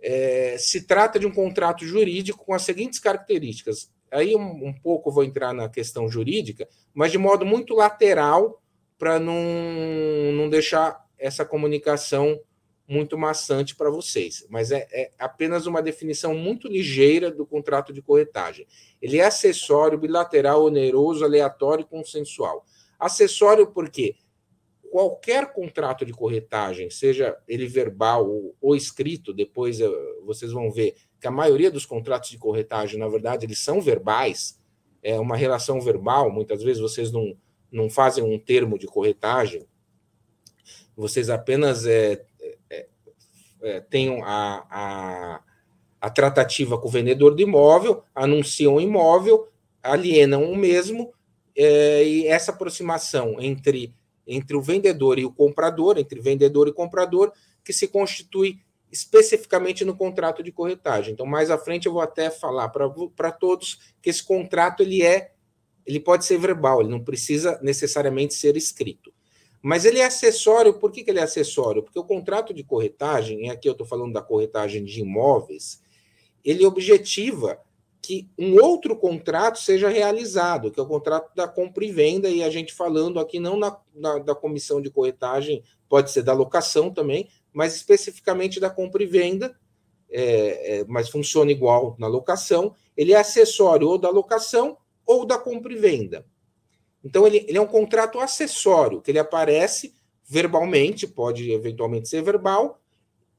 é, 0.01 0.55
se 0.57 0.87
trata 0.87 1.19
de 1.19 1.27
um 1.27 1.33
contrato 1.33 1.85
jurídico 1.85 2.45
com 2.45 2.55
as 2.55 2.63
seguintes 2.63 3.01
características. 3.01 3.91
Aí 4.09 4.37
um, 4.37 4.69
um 4.69 4.73
pouco 4.73 5.11
vou 5.11 5.25
entrar 5.25 5.53
na 5.53 5.69
questão 5.69 6.09
jurídica, 6.09 6.69
mas 6.95 7.11
de 7.11 7.19
modo 7.19 7.45
muito 7.45 7.75
lateral 7.75 8.60
para 9.01 9.19
não, 9.19 9.43
não 10.35 10.51
deixar 10.51 11.03
essa 11.19 11.43
comunicação 11.43 12.39
muito 12.87 13.17
maçante 13.17 13.75
para 13.75 13.89
vocês. 13.89 14.47
Mas 14.51 14.71
é, 14.71 14.87
é, 14.93 15.11
apenas 15.19 15.65
uma 15.65 15.81
definição 15.81 16.35
muito 16.35 16.69
ligeira 16.69 17.31
do 17.31 17.47
contrato 17.47 17.95
de 17.95 18.03
corretagem. 18.03 18.67
Ele 19.01 19.17
é 19.17 19.25
acessório, 19.25 19.97
bilateral, 19.97 20.65
oneroso, 20.65 21.25
aleatório 21.25 21.83
e 21.83 21.87
consensual. 21.87 22.67
Acessório 22.99 23.69
porque 23.69 24.17
qualquer 24.91 25.51
contrato 25.55 26.05
de 26.05 26.13
corretagem, 26.13 26.91
seja 26.91 27.35
ele 27.49 27.67
verbal 27.67 28.29
ou, 28.29 28.55
ou 28.61 28.77
escrito, 28.77 29.33
depois 29.33 29.81
uh, 29.81 29.91
vocês 30.27 30.53
vão 30.53 30.71
ver 30.71 30.95
que 31.19 31.27
a 31.27 31.31
maioria 31.31 31.71
dos 31.71 31.87
contratos 31.87 32.29
de 32.29 32.37
corretagem, 32.39 32.99
na 32.99 33.09
verdade, 33.09 33.47
eles 33.47 33.61
são 33.61 33.81
verbais, 33.81 34.61
é 35.03 35.19
uma 35.19 35.37
relação 35.37 35.81
verbal, 35.81 36.31
muitas 36.31 36.63
vezes 36.63 36.83
vocês 36.83 37.11
não 37.11 37.35
não 37.71 37.89
fazem 37.89 38.25
um 38.25 38.39
termo 38.39 38.79
de 38.79 38.87
corretagem, 38.87 39.67
vocês 40.97 41.31
apenas 41.31 41.87
é, 41.87 42.23
é, 42.69 42.87
é, 43.63 43.81
têm 43.81 44.21
a, 44.23 44.67
a, 44.71 45.41
a 46.01 46.11
tratativa 46.11 46.79
com 46.79 46.89
o 46.89 46.91
vendedor 46.91 47.35
do 47.35 47.43
imóvel, 47.43 48.05
anunciam 48.15 48.75
o 48.75 48.81
imóvel, 48.81 49.49
alienam 49.83 50.51
o 50.51 50.57
mesmo, 50.57 51.13
é, 51.57 52.05
e 52.05 52.27
essa 52.27 52.53
aproximação 52.53 53.37
entre, 53.41 53.95
entre 54.27 54.57
o 54.57 54.63
vendedor 54.63 55.19
e 55.19 55.25
o 55.25 55.33
comprador, 55.33 55.99
entre 55.99 56.21
vendedor 56.21 56.69
e 56.69 56.73
comprador, 56.73 57.33
que 57.65 57.73
se 57.73 57.89
constitui 57.89 58.61
especificamente 58.91 59.85
no 59.85 59.97
contrato 59.97 60.43
de 60.43 60.51
corretagem. 60.51 61.13
Então, 61.13 61.25
mais 61.25 61.51
à 61.51 61.57
frente 61.57 61.87
eu 61.87 61.93
vou 61.93 62.03
até 62.03 62.29
falar 62.29 62.69
para 62.69 63.31
todos 63.31 63.95
que 64.03 64.11
esse 64.11 64.23
contrato 64.23 64.83
ele 64.83 65.03
é, 65.03 65.33
ele 65.91 66.01
pode 66.01 66.25
ser 66.25 66.39
verbal, 66.39 66.81
ele 66.81 66.91
não 66.91 67.03
precisa 67.03 67.59
necessariamente 67.63 68.35
ser 68.35 68.57
escrito. 68.57 69.13
Mas 69.61 69.85
ele 69.85 69.99
é 69.99 70.07
acessório, 70.07 70.75
por 70.75 70.91
que, 70.91 71.03
que 71.03 71.11
ele 71.11 71.19
é 71.19 71.25
acessório? 71.25 71.83
Porque 71.83 71.99
o 71.99 72.05
contrato 72.05 72.55
de 72.55 72.65
corretagem, 72.65 73.47
e 73.47 73.51
aqui 73.51 73.69
eu 73.69 73.73
estou 73.73 73.87
falando 73.87 74.13
da 74.13 74.23
corretagem 74.23 74.85
de 74.85 75.01
imóveis, 75.01 75.83
ele 76.45 76.65
objetiva 76.65 77.59
que 78.01 78.31
um 78.39 78.55
outro 78.55 78.97
contrato 78.97 79.59
seja 79.59 79.89
realizado, 79.89 80.71
que 80.71 80.81
é 80.81 80.83
o 80.83 80.87
contrato 80.87 81.35
da 81.35 81.47
compra 81.47 81.85
e 81.85 81.93
venda, 81.93 82.31
e 82.31 82.43
a 82.43 82.49
gente 82.49 82.73
falando 82.73 83.21
aqui 83.21 83.39
não 83.39 83.59
na, 83.59 83.77
na 83.95 84.19
da 84.19 84.35
comissão 84.35 84.81
de 84.81 84.91
corretagem, 84.91 85.63
pode 85.89 86.11
ser 86.11 86.23
da 86.23 86.33
locação 86.33 86.91
também, 86.91 87.29
mas 87.53 87.75
especificamente 87.75 88.59
da 88.59 88.71
compra 88.71 89.03
e 89.03 89.07
venda, 89.07 89.55
é, 90.09 90.79
é, 90.79 90.85
mas 90.89 91.11
funciona 91.11 91.51
igual 91.51 91.97
na 91.99 92.07
locação, 92.07 92.75
ele 92.97 93.13
é 93.13 93.17
acessório 93.17 93.89
ou 93.89 93.99
da 93.99 94.09
locação 94.09 94.79
ou 95.11 95.25
da 95.25 95.37
compra 95.37 95.73
e 95.73 95.77
venda. 95.77 96.25
Então, 97.03 97.27
ele, 97.27 97.45
ele 97.49 97.59
é 97.59 97.61
um 97.61 97.67
contrato 97.67 98.21
acessório, 98.21 99.01
que 99.01 99.11
ele 99.11 99.19
aparece 99.19 99.93
verbalmente, 100.25 101.05
pode 101.05 101.51
eventualmente 101.51 102.09
ser 102.09 102.23
verbal, 102.23 102.81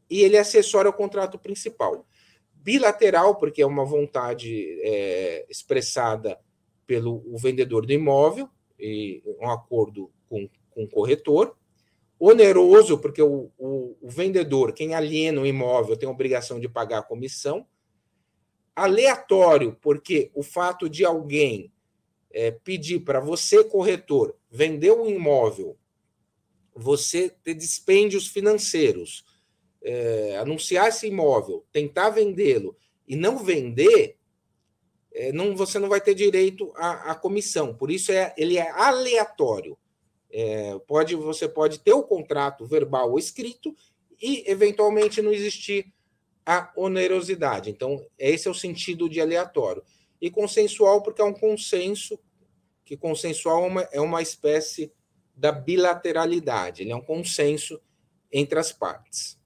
e 0.09 0.21
ele 0.21 0.35
é 0.35 0.39
acessório 0.39 0.89
ao 0.89 0.97
contrato 0.97 1.39
principal. 1.39 2.05
Bilateral, 2.53 3.35
porque 3.35 3.61
é 3.61 3.65
uma 3.65 3.85
vontade 3.85 4.81
é, 4.83 5.45
expressada 5.49 6.37
pelo 6.85 7.23
o 7.25 7.37
vendedor 7.37 7.85
do 7.85 7.93
imóvel, 7.93 8.49
e 8.77 9.23
um 9.39 9.49
acordo 9.49 10.11
com, 10.27 10.49
com 10.71 10.83
o 10.83 10.89
corretor. 10.89 11.55
Oneroso, 12.19 12.97
porque 12.97 13.21
o, 13.21 13.49
o, 13.57 13.95
o 14.01 14.09
vendedor, 14.09 14.73
quem 14.73 14.93
aliena 14.93 15.39
o 15.39 15.45
imóvel, 15.45 15.95
tem 15.95 16.09
a 16.09 16.11
obrigação 16.11 16.59
de 16.59 16.67
pagar 16.67 16.99
a 16.99 17.03
comissão. 17.03 17.65
Aleatório, 18.83 19.77
porque 19.81 20.31
o 20.33 20.43
fato 20.43 20.89
de 20.89 21.05
alguém 21.05 21.71
é, 22.31 22.51
pedir 22.51 23.01
para 23.01 23.19
você, 23.19 23.63
corretor, 23.63 24.35
vender 24.49 24.91
um 24.91 25.07
imóvel, 25.07 25.77
você 26.73 27.29
ter 27.29 27.53
dispêndios 27.53 28.27
financeiros, 28.27 29.25
é, 29.83 30.37
anunciar 30.37 30.87
esse 30.87 31.07
imóvel, 31.07 31.65
tentar 31.71 32.09
vendê-lo 32.09 32.75
e 33.07 33.15
não 33.15 33.37
vender, 33.37 34.17
é, 35.13 35.31
não, 35.31 35.55
você 35.55 35.77
não 35.79 35.89
vai 35.89 35.99
ter 35.99 36.15
direito 36.15 36.71
à, 36.75 37.11
à, 37.11 37.15
comissão. 37.15 37.73
Por 37.73 37.91
isso 37.91 38.11
é, 38.11 38.33
ele 38.37 38.57
é 38.57 38.69
aleatório. 38.71 39.77
É, 40.31 40.79
pode, 40.87 41.13
você 41.15 41.47
pode 41.49 41.79
ter 41.79 41.93
o 41.93 42.03
contrato 42.03 42.65
verbal 42.65 43.11
ou 43.11 43.19
escrito 43.19 43.75
e 44.21 44.49
eventualmente 44.49 45.21
não 45.21 45.33
existir 45.33 45.91
a 46.45 46.71
onerosidade. 46.75 47.69
Então, 47.69 48.05
esse 48.17 48.47
é 48.47 48.51
o 48.51 48.55
sentido 48.55 49.09
de 49.09 49.21
aleatório 49.21 49.83
e 50.19 50.29
consensual, 50.29 51.01
porque 51.01 51.21
é 51.21 51.25
um 51.25 51.33
consenso, 51.33 52.19
que 52.85 52.97
consensual 52.97 53.63
é 53.63 53.67
uma, 53.67 53.81
é 53.93 54.01
uma 54.01 54.21
espécie 54.21 54.91
da 55.35 55.51
bilateralidade, 55.51 56.83
ele 56.83 56.91
é 56.91 56.95
um 56.95 57.01
consenso 57.01 57.81
entre 58.31 58.59
as 58.59 58.71
partes. 58.71 59.39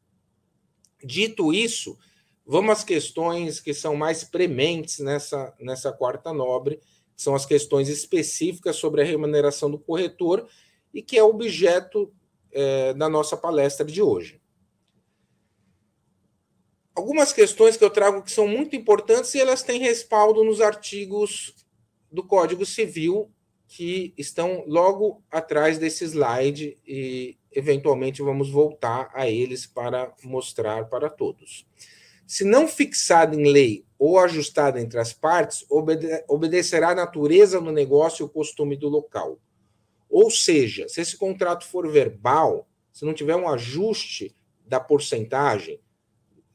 Dito 1.04 1.54
isso, 1.54 1.98
vamos 2.46 2.72
às 2.72 2.84
questões 2.84 3.60
que 3.60 3.74
são 3.74 3.96
mais 3.96 4.24
prementes 4.24 5.00
nessa, 5.00 5.54
nessa 5.60 5.92
quarta 5.92 6.34
nobre, 6.34 6.78
que 7.16 7.22
são 7.22 7.36
as 7.36 7.46
questões 7.46 7.88
específicas 7.88 8.76
sobre 8.76 9.02
a 9.02 9.06
remuneração 9.06 9.70
do 9.70 9.80
corretor 9.80 10.48
e 10.94 11.02
que 11.02 11.18
é 11.18 11.24
objeto 11.24 12.14
é, 12.52 12.94
da 12.94 13.08
nossa 13.08 13.38
palestra 13.38 13.86
de 13.86 14.02
hoje 14.02 14.42
algumas 16.96 17.34
questões 17.34 17.76
que 17.76 17.84
eu 17.84 17.90
trago 17.90 18.24
que 18.24 18.32
são 18.32 18.48
muito 18.48 18.76
importantes 18.76 19.36
e 19.36 19.42
elas 19.42 19.62
têm 19.62 19.80
respaldo 19.80 20.44
nos 20.44 20.62
artigos 20.62 21.54
do 22.10 22.24
Código 22.24 22.66
Civil 22.66 23.30
que 23.68 24.14
estão 24.18 24.64
logo 24.68 25.22
atrás 25.30 25.78
desse 25.78 26.06
slide 26.06 26.78
e 26.88 27.38
eventualmente 27.52 28.22
vamos 28.22 28.50
voltar 28.50 29.10
a 29.14 29.28
eles 29.28 29.66
para 29.66 30.14
mostrar 30.24 30.86
para 30.86 31.10
todos. 31.10 31.68
Se 32.26 32.44
não 32.44 32.68
fixado 32.68 33.40
em 33.40 33.52
lei 33.52 33.86
ou 34.00 34.18
ajustado 34.18 34.80
entre 34.80 35.00
as 35.00 35.14
partes, 35.14 35.66
obede 35.70 36.24
obedecerá 36.28 36.90
à 36.90 36.96
natureza 36.96 37.60
do 37.60 37.72
negócio 37.72 38.24
e 38.24 38.26
o 38.26 38.30
costume 38.30 38.76
do 38.76 38.88
local. 38.88 39.38
Ou 40.10 40.32
seja, 40.32 40.88
se 40.88 41.02
esse 41.02 41.18
contrato 41.18 41.66
for 41.66 41.88
verbal, 41.92 42.68
se 42.92 43.04
não 43.04 43.14
tiver 43.14 43.36
um 43.36 43.50
ajuste 43.50 44.36
da 44.66 44.80
porcentagem, 44.80 45.80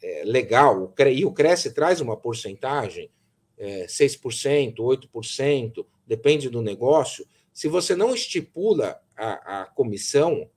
é, 0.02 0.23
legal, 0.25 0.92
e 1.12 1.25
o 1.25 1.33
Cresce 1.33 1.73
traz 1.73 2.00
uma 2.00 2.16
porcentagem, 2.16 3.11
é, 3.59 3.87
6%, 3.87 4.76
8%, 4.76 5.87
depende 6.07 6.49
do 6.49 6.62
negócio. 6.62 7.26
Se 7.52 7.69
você 7.69 7.95
não 7.95 8.14
estipula 8.14 9.00
a, 9.16 9.62
a 9.62 9.64
comissão, 9.66 10.49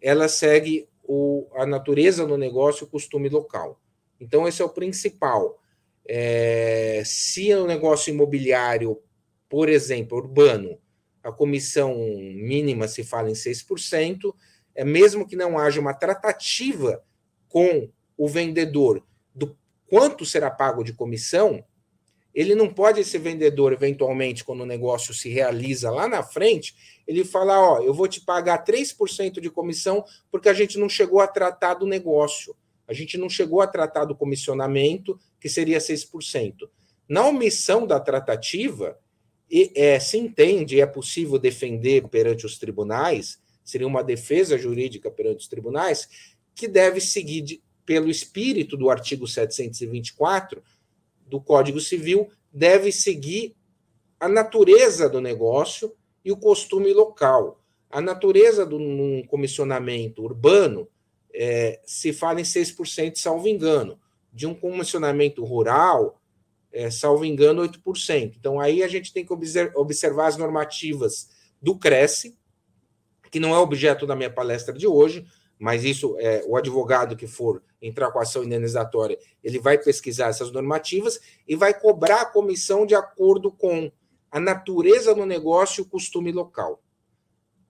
ela 0.00 0.28
segue 0.28 0.88
o, 1.02 1.48
a 1.54 1.66
natureza 1.66 2.26
do 2.26 2.36
negócio, 2.36 2.86
o 2.86 2.90
costume 2.90 3.28
local. 3.28 3.80
Então, 4.20 4.46
esse 4.46 4.62
é 4.62 4.64
o 4.64 4.70
principal. 4.70 5.60
É, 6.06 7.02
se 7.04 7.52
o 7.52 7.66
negócio 7.66 8.12
imobiliário, 8.12 9.00
por 9.48 9.68
exemplo, 9.68 10.16
urbano, 10.18 10.78
a 11.22 11.32
comissão 11.32 11.96
mínima 11.96 12.86
se 12.86 13.02
fala 13.02 13.28
em 13.28 13.34
6%, 13.34 14.32
é 14.74 14.84
mesmo 14.84 15.26
que 15.26 15.34
não 15.34 15.58
haja 15.58 15.80
uma 15.80 15.94
tratativa 15.94 17.02
com 17.48 17.90
o 18.16 18.28
vendedor 18.28 19.04
do 19.34 19.56
quanto 19.88 20.24
será 20.24 20.50
pago 20.50 20.82
de 20.82 20.92
comissão, 20.92 21.64
ele 22.34 22.54
não 22.54 22.68
pode, 22.68 23.00
esse 23.00 23.16
vendedor, 23.16 23.72
eventualmente, 23.72 24.44
quando 24.44 24.60
o 24.60 24.66
negócio 24.66 25.14
se 25.14 25.30
realiza 25.30 25.90
lá 25.90 26.06
na 26.06 26.22
frente, 26.22 26.74
ele 27.06 27.24
falar: 27.24 27.58
Ó, 27.58 27.82
eu 27.82 27.94
vou 27.94 28.06
te 28.06 28.20
pagar 28.20 28.62
3% 28.62 29.40
de 29.40 29.48
comissão 29.48 30.04
porque 30.30 30.48
a 30.48 30.52
gente 30.52 30.78
não 30.78 30.88
chegou 30.88 31.20
a 31.20 31.26
tratar 31.26 31.74
do 31.74 31.86
negócio, 31.86 32.54
a 32.86 32.92
gente 32.92 33.16
não 33.16 33.30
chegou 33.30 33.62
a 33.62 33.66
tratar 33.66 34.04
do 34.04 34.14
comissionamento, 34.14 35.18
que 35.40 35.48
seria 35.48 35.78
6%. 35.78 36.68
Na 37.08 37.26
omissão 37.26 37.86
da 37.86 37.98
tratativa, 37.98 38.98
é, 39.74 39.98
se 39.98 40.18
entende, 40.18 40.80
é 40.80 40.86
possível 40.86 41.38
defender 41.38 42.06
perante 42.08 42.44
os 42.44 42.58
tribunais, 42.58 43.38
seria 43.64 43.86
uma 43.86 44.02
defesa 44.02 44.58
jurídica 44.58 45.10
perante 45.10 45.38
os 45.38 45.48
tribunais, 45.48 46.08
que 46.54 46.68
deve 46.68 47.00
seguir 47.00 47.62
pelo 47.86 48.10
espírito 48.10 48.76
do 48.76 48.90
artigo 48.90 49.26
724 49.26 50.62
do 51.26 51.40
Código 51.40 51.80
Civil, 51.80 52.28
deve 52.52 52.90
seguir 52.92 53.56
a 54.18 54.28
natureza 54.28 55.08
do 55.08 55.20
negócio 55.20 55.94
e 56.24 56.32
o 56.32 56.36
costume 56.36 56.92
local. 56.92 57.62
A 57.88 58.00
natureza 58.00 58.66
do 58.66 58.76
um 58.76 59.24
comissionamento 59.26 60.22
urbano 60.22 60.88
é, 61.32 61.80
se 61.86 62.12
fala 62.12 62.40
em 62.40 62.44
6%, 62.44 63.16
salvo 63.16 63.46
engano. 63.46 63.98
De 64.32 64.46
um 64.46 64.54
comissionamento 64.54 65.44
rural, 65.44 66.20
é, 66.72 66.90
salvo 66.90 67.24
engano, 67.24 67.62
8%. 67.62 68.34
Então, 68.38 68.58
aí 68.58 68.82
a 68.82 68.88
gente 68.88 69.12
tem 69.12 69.24
que 69.24 69.32
observar 69.74 70.26
as 70.26 70.36
normativas 70.36 71.30
do 71.60 71.78
Cresce, 71.78 72.36
que 73.30 73.40
não 73.40 73.54
é 73.54 73.58
objeto 73.58 74.06
da 74.06 74.16
minha 74.16 74.30
palestra 74.30 74.74
de 74.74 74.86
hoje, 74.86 75.26
mas 75.58 75.84
isso 75.84 76.16
é 76.18 76.44
o 76.46 76.56
advogado 76.56 77.16
que 77.16 77.26
for 77.26 77.62
entrar 77.80 78.10
com 78.10 78.18
a 78.18 78.22
ação 78.22 78.44
indenizatória, 78.44 79.18
ele 79.42 79.58
vai 79.58 79.78
pesquisar 79.78 80.28
essas 80.28 80.50
normativas 80.50 81.20
e 81.46 81.56
vai 81.56 81.72
cobrar 81.72 82.22
a 82.22 82.26
comissão 82.26 82.84
de 82.84 82.94
acordo 82.94 83.50
com 83.50 83.90
a 84.30 84.40
natureza 84.40 85.14
do 85.14 85.24
negócio 85.24 85.80
e 85.80 85.82
o 85.82 85.88
costume 85.88 86.32
local. 86.32 86.82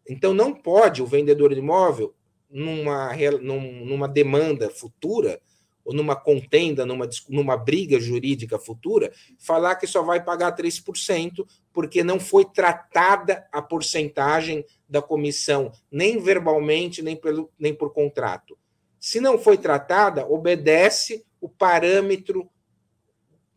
Então 0.09 0.33
não 0.33 0.53
pode 0.53 1.03
o 1.03 1.07
vendedor 1.07 1.53
de 1.53 1.61
imóvel 1.61 2.15
numa 2.49 3.11
numa 3.41 4.09
demanda 4.09 4.71
futura 4.71 5.41
ou 5.87 5.95
numa 5.95 6.17
contenda, 6.17 6.85
numa, 6.85 7.09
numa 7.29 7.57
briga 7.57 8.01
jurídica 8.01 8.59
futura, 8.59 9.13
falar 9.39 9.77
que 9.77 9.87
só 9.87 10.03
vai 10.03 10.23
pagar 10.23 10.57
3%, 10.57 11.47
porque 11.73 12.03
não 12.03 12.19
foi 12.19 12.45
tratada 12.45 13.47
a 13.53 13.63
porcentagem 13.63 14.65
da 14.89 15.01
comissão, 15.01 15.71
nem 15.89 16.19
verbalmente, 16.19 17.03
nem, 17.03 17.15
pelo, 17.15 17.49
nem 17.57 17.73
por 17.73 17.93
contrato. 17.93 18.59
Se 18.99 19.21
não 19.21 19.39
foi 19.39 19.57
tratada, 19.57 20.27
obedece 20.27 21.25
o 21.41 21.49
parâmetro 21.49 22.51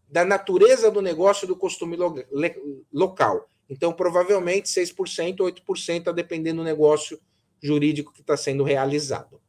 da 0.07 0.23
natureza 0.23 0.91
do 0.91 1.01
negócio 1.01 1.47
do 1.47 1.55
costume 1.55 1.95
lo, 1.95 2.13
le, 2.31 2.55
local. 2.93 3.49
Então, 3.67 3.91
provavelmente 3.91 4.67
6%, 4.69 5.37
8%, 5.37 6.07
a 6.07 6.11
depender 6.11 6.53
do 6.53 6.63
negócio 6.63 7.19
jurídico 7.59 8.13
que 8.13 8.21
está 8.21 8.37
sendo 8.37 8.63
realizado. 8.63 9.41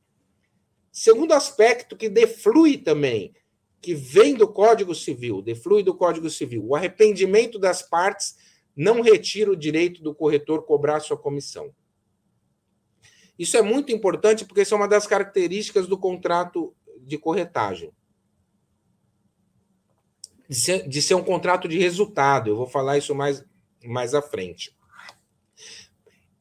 Segundo 0.92 1.32
aspecto 1.32 1.96
que 1.96 2.08
deflui 2.08 2.76
também, 2.76 3.34
que 3.80 3.94
vem 3.94 4.34
do 4.34 4.48
Código 4.48 4.94
Civil, 4.94 5.40
deflui 5.40 5.82
do 5.82 5.94
Código 5.94 6.28
Civil, 6.28 6.64
o 6.66 6.74
arrependimento 6.74 7.58
das 7.58 7.82
partes 7.82 8.36
não 8.76 9.00
retira 9.00 9.50
o 9.50 9.56
direito 9.56 10.02
do 10.02 10.14
corretor 10.14 10.64
cobrar 10.64 11.00
sua 11.00 11.16
comissão. 11.16 11.74
Isso 13.38 13.56
é 13.56 13.62
muito 13.62 13.90
importante 13.90 14.44
porque 14.44 14.62
isso 14.62 14.74
é 14.74 14.76
uma 14.76 14.88
das 14.88 15.06
características 15.06 15.86
do 15.86 15.96
contrato 15.96 16.74
de 17.00 17.16
corretagem. 17.16 17.90
De 20.46 20.56
ser, 20.56 20.88
de 20.88 21.00
ser 21.00 21.14
um 21.14 21.24
contrato 21.24 21.66
de 21.66 21.78
resultado. 21.78 22.50
Eu 22.50 22.56
vou 22.56 22.66
falar 22.66 22.98
isso 22.98 23.14
mais, 23.14 23.42
mais 23.84 24.14
à 24.14 24.20
frente. 24.20 24.76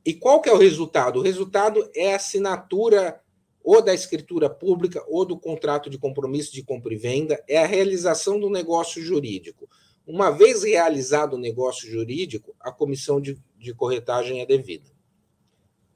E 0.05 0.13
qual 0.13 0.41
que 0.41 0.49
é 0.49 0.53
o 0.53 0.57
resultado? 0.57 1.19
O 1.19 1.23
resultado 1.23 1.89
é 1.95 2.13
a 2.13 2.15
assinatura 2.17 3.21
ou 3.63 3.81
da 3.81 3.93
escritura 3.93 4.49
pública 4.49 5.03
ou 5.07 5.25
do 5.25 5.37
contrato 5.37 5.89
de 5.89 5.97
compromisso 5.97 6.53
de 6.53 6.63
compra 6.63 6.93
e 6.93 6.97
venda, 6.97 7.43
é 7.47 7.57
a 7.57 7.67
realização 7.67 8.39
do 8.39 8.49
negócio 8.49 9.01
jurídico. 9.01 9.69
Uma 10.07 10.31
vez 10.31 10.63
realizado 10.63 11.33
o 11.33 11.39
negócio 11.39 11.89
jurídico, 11.89 12.55
a 12.59 12.71
comissão 12.71 13.21
de, 13.21 13.37
de 13.57 13.73
corretagem 13.73 14.41
é 14.41 14.45
devida. 14.45 14.89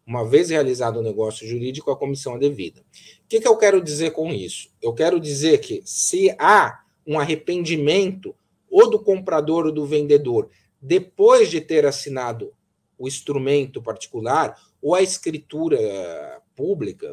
Uma 0.06 0.28
vez 0.28 0.50
realizado 0.50 0.98
o 0.98 1.02
negócio 1.02 1.48
jurídico, 1.48 1.90
a 1.90 1.98
comissão 1.98 2.36
é 2.36 2.40
devida. 2.40 2.82
O 2.82 3.28
que, 3.28 3.40
que 3.40 3.48
eu 3.48 3.58
quero 3.58 3.82
dizer 3.82 4.12
com 4.12 4.32
isso? 4.32 4.70
Eu 4.82 4.94
quero 4.94 5.20
dizer 5.20 5.60
que 5.60 5.82
se 5.86 6.30
há 6.38 6.84
um 7.08 7.20
arrependimento 7.20 8.36
ou 8.70 8.90
do 8.90 9.00
comprador 9.00 9.66
ou 9.66 9.72
do 9.72 9.86
vendedor 9.86 10.50
depois 10.82 11.50
de 11.50 11.62
ter 11.62 11.86
assinado 11.86 12.54
o 12.98 13.08
instrumento 13.08 13.82
particular 13.82 14.60
ou 14.82 14.94
a 14.94 15.02
escritura 15.02 16.42
pública, 16.56 17.08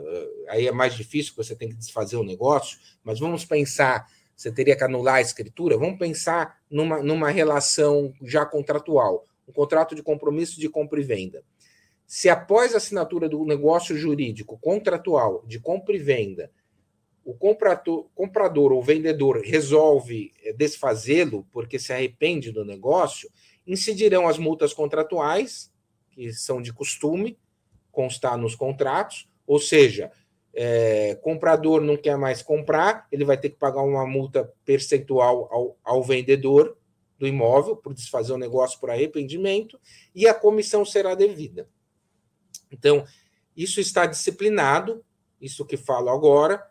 aí 0.49 0.67
é 0.67 0.73
mais 0.73 0.95
difícil, 0.95 1.35
você 1.37 1.55
tem 1.55 1.69
que 1.69 1.75
desfazer 1.75 2.17
o 2.17 2.25
negócio, 2.25 2.79
mas 3.03 3.19
vamos 3.19 3.45
pensar, 3.45 4.07
você 4.37 4.51
teria 4.53 4.77
que 4.77 4.85
anular 4.85 5.17
a 5.17 5.21
escritura, 5.21 5.77
vamos 5.77 5.99
pensar 5.99 6.59
numa, 6.71 7.03
numa 7.03 7.31
relação 7.31 8.15
já 8.23 8.45
contratual, 8.47 9.27
um 9.49 9.53
contrato 9.53 9.95
de 9.95 10.03
compromisso 10.03 10.61
de 10.61 10.69
compra 10.69 11.01
e 11.01 11.05
venda. 11.05 11.43
Se 12.07 12.29
após 12.29 12.75
a 12.75 12.79
assinatura 12.79 13.29
do 13.29 13.45
negócio 13.45 13.97
jurídico 13.97 14.59
contratual 14.59 15.45
de 15.47 15.61
compra 15.61 15.95
e 15.95 15.99
venda, 15.99 16.51
o 17.25 17.35
comprador, 17.35 18.07
comprador 18.15 18.73
ou 18.73 18.83
vendedor 18.83 19.41
resolve 19.41 20.33
eh, 20.43 20.53
desfazê-lo 20.53 21.47
porque 21.53 21.79
se 21.79 21.93
arrepende 21.93 22.51
do 22.51 22.65
negócio, 22.65 23.31
incidirão 23.67 24.27
as 24.27 24.39
multas 24.39 24.73
contratuais, 24.73 25.71
que 26.11 26.33
são 26.33 26.61
de 26.61 26.73
costume 26.73 27.39
constar 27.93 28.37
nos 28.37 28.57
contratos, 28.57 29.29
ou 29.51 29.59
seja, 29.59 30.13
é, 30.55 31.17
comprador 31.17 31.81
não 31.81 31.97
quer 31.97 32.17
mais 32.17 32.41
comprar, 32.41 33.09
ele 33.11 33.25
vai 33.25 33.37
ter 33.37 33.51
que 33.51 33.57
pagar 33.57 33.83
uma 33.83 34.07
multa 34.07 34.49
percentual 34.65 35.49
ao, 35.51 35.77
ao 35.83 36.05
vendedor 36.05 36.79
do 37.19 37.27
imóvel 37.27 37.75
por 37.75 37.93
desfazer 37.93 38.33
o 38.33 38.39
negócio 38.39 38.79
por 38.79 38.91
arrependimento 38.91 39.77
e 40.15 40.29
a 40.29 40.33
comissão 40.33 40.85
será 40.85 41.17
devida. 41.17 41.69
Então, 42.71 43.05
isso 43.57 43.81
está 43.81 44.07
disciplinado, 44.07 45.05
isso 45.41 45.67
que 45.67 45.77
falo 45.77 46.11
agora, 46.11 46.65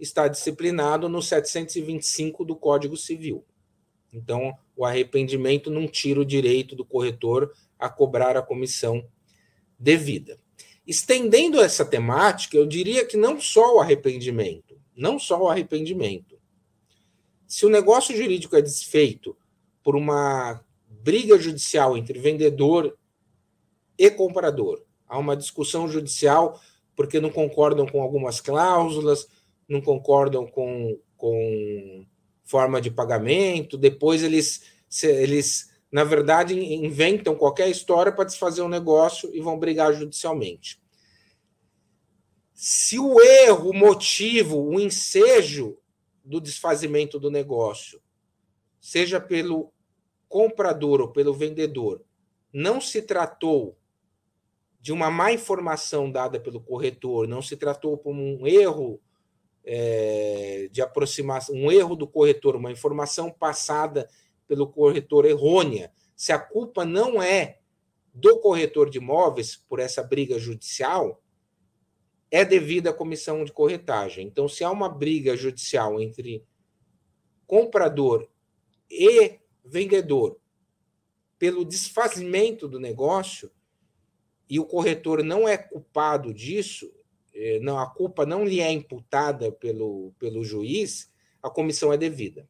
está 0.00 0.26
disciplinado 0.26 1.08
no 1.08 1.22
725 1.22 2.44
do 2.44 2.56
Código 2.56 2.96
Civil. 2.96 3.44
Então, 4.12 4.58
o 4.74 4.84
arrependimento 4.84 5.70
não 5.70 5.86
tira 5.86 6.18
o 6.18 6.24
direito 6.24 6.74
do 6.74 6.84
corretor 6.84 7.52
a 7.78 7.88
cobrar 7.88 8.36
a 8.36 8.42
comissão 8.42 9.08
devida. 9.78 10.36
Estendendo 10.86 11.60
essa 11.60 11.84
temática, 11.84 12.56
eu 12.56 12.66
diria 12.66 13.06
que 13.06 13.16
não 13.16 13.40
só 13.40 13.76
o 13.76 13.80
arrependimento, 13.80 14.78
não 14.94 15.18
só 15.18 15.42
o 15.42 15.48
arrependimento. 15.48 16.38
Se 17.46 17.64
o 17.64 17.70
negócio 17.70 18.16
jurídico 18.16 18.56
é 18.56 18.62
desfeito 18.62 19.36
por 19.82 19.96
uma 19.96 20.62
briga 20.88 21.38
judicial 21.38 21.96
entre 21.96 22.18
vendedor 22.18 22.96
e 23.96 24.10
comprador, 24.10 24.82
há 25.08 25.18
uma 25.18 25.36
discussão 25.36 25.88
judicial 25.88 26.60
porque 26.94 27.20
não 27.20 27.30
concordam 27.30 27.86
com 27.86 28.02
algumas 28.02 28.40
cláusulas, 28.40 29.26
não 29.68 29.80
concordam 29.80 30.46
com, 30.46 30.98
com 31.16 32.06
forma 32.44 32.80
de 32.80 32.90
pagamento, 32.90 33.76
depois 33.76 34.22
eles, 34.22 34.62
eles 35.02 35.73
na 35.94 36.02
verdade, 36.02 36.58
inventam 36.58 37.36
qualquer 37.36 37.70
história 37.70 38.10
para 38.10 38.24
desfazer 38.24 38.62
um 38.62 38.68
negócio 38.68 39.32
e 39.32 39.40
vão 39.40 39.56
brigar 39.56 39.94
judicialmente. 39.94 40.82
Se 42.52 42.98
o 42.98 43.20
erro, 43.20 43.70
o 43.70 43.72
motivo, 43.72 44.60
o 44.60 44.80
ensejo 44.80 45.78
do 46.24 46.40
desfazimento 46.40 47.20
do 47.20 47.30
negócio, 47.30 48.02
seja 48.80 49.20
pelo 49.20 49.72
comprador 50.28 51.00
ou 51.00 51.12
pelo 51.12 51.32
vendedor, 51.32 52.04
não 52.52 52.80
se 52.80 53.00
tratou 53.00 53.78
de 54.80 54.92
uma 54.92 55.12
má 55.12 55.30
informação 55.30 56.10
dada 56.10 56.40
pelo 56.40 56.60
corretor, 56.60 57.28
não 57.28 57.40
se 57.40 57.56
tratou 57.56 57.96
por 57.96 58.12
um 58.12 58.44
erro 58.48 59.00
é, 59.62 60.68
de 60.72 60.82
aproximação, 60.82 61.54
um 61.54 61.70
erro 61.70 61.94
do 61.94 62.08
corretor, 62.08 62.56
uma 62.56 62.72
informação 62.72 63.30
passada 63.30 64.10
pelo 64.46 64.66
corretor 64.66 65.24
errônea, 65.24 65.92
se 66.14 66.32
a 66.32 66.38
culpa 66.38 66.84
não 66.84 67.22
é 67.22 67.58
do 68.12 68.38
corretor 68.40 68.88
de 68.88 68.98
imóveis 68.98 69.56
por 69.56 69.80
essa 69.80 70.02
briga 70.02 70.38
judicial, 70.38 71.22
é 72.30 72.44
devida 72.44 72.90
à 72.90 72.92
comissão 72.92 73.44
de 73.44 73.52
corretagem. 73.52 74.26
Então, 74.26 74.48
se 74.48 74.64
há 74.64 74.70
uma 74.70 74.88
briga 74.88 75.36
judicial 75.36 76.00
entre 76.00 76.44
comprador 77.46 78.28
e 78.90 79.38
vendedor 79.64 80.38
pelo 81.38 81.64
desfazimento 81.64 82.68
do 82.68 82.78
negócio 82.78 83.50
e 84.48 84.58
o 84.58 84.64
corretor 84.64 85.22
não 85.22 85.48
é 85.48 85.56
culpado 85.56 86.32
disso, 86.32 86.92
eh, 87.34 87.58
não 87.60 87.78
a 87.78 87.86
culpa 87.86 88.24
não 88.24 88.44
lhe 88.44 88.60
é 88.60 88.70
imputada 88.70 89.50
pelo, 89.50 90.12
pelo 90.18 90.44
juiz, 90.44 91.12
a 91.42 91.50
comissão 91.50 91.92
é 91.92 91.96
devida. 91.96 92.48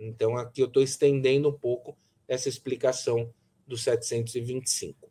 Então, 0.00 0.34
aqui 0.36 0.62
eu 0.62 0.66
estou 0.66 0.82
estendendo 0.82 1.50
um 1.50 1.52
pouco 1.52 1.96
essa 2.26 2.48
explicação 2.48 3.32
do 3.66 3.76
725. 3.76 5.10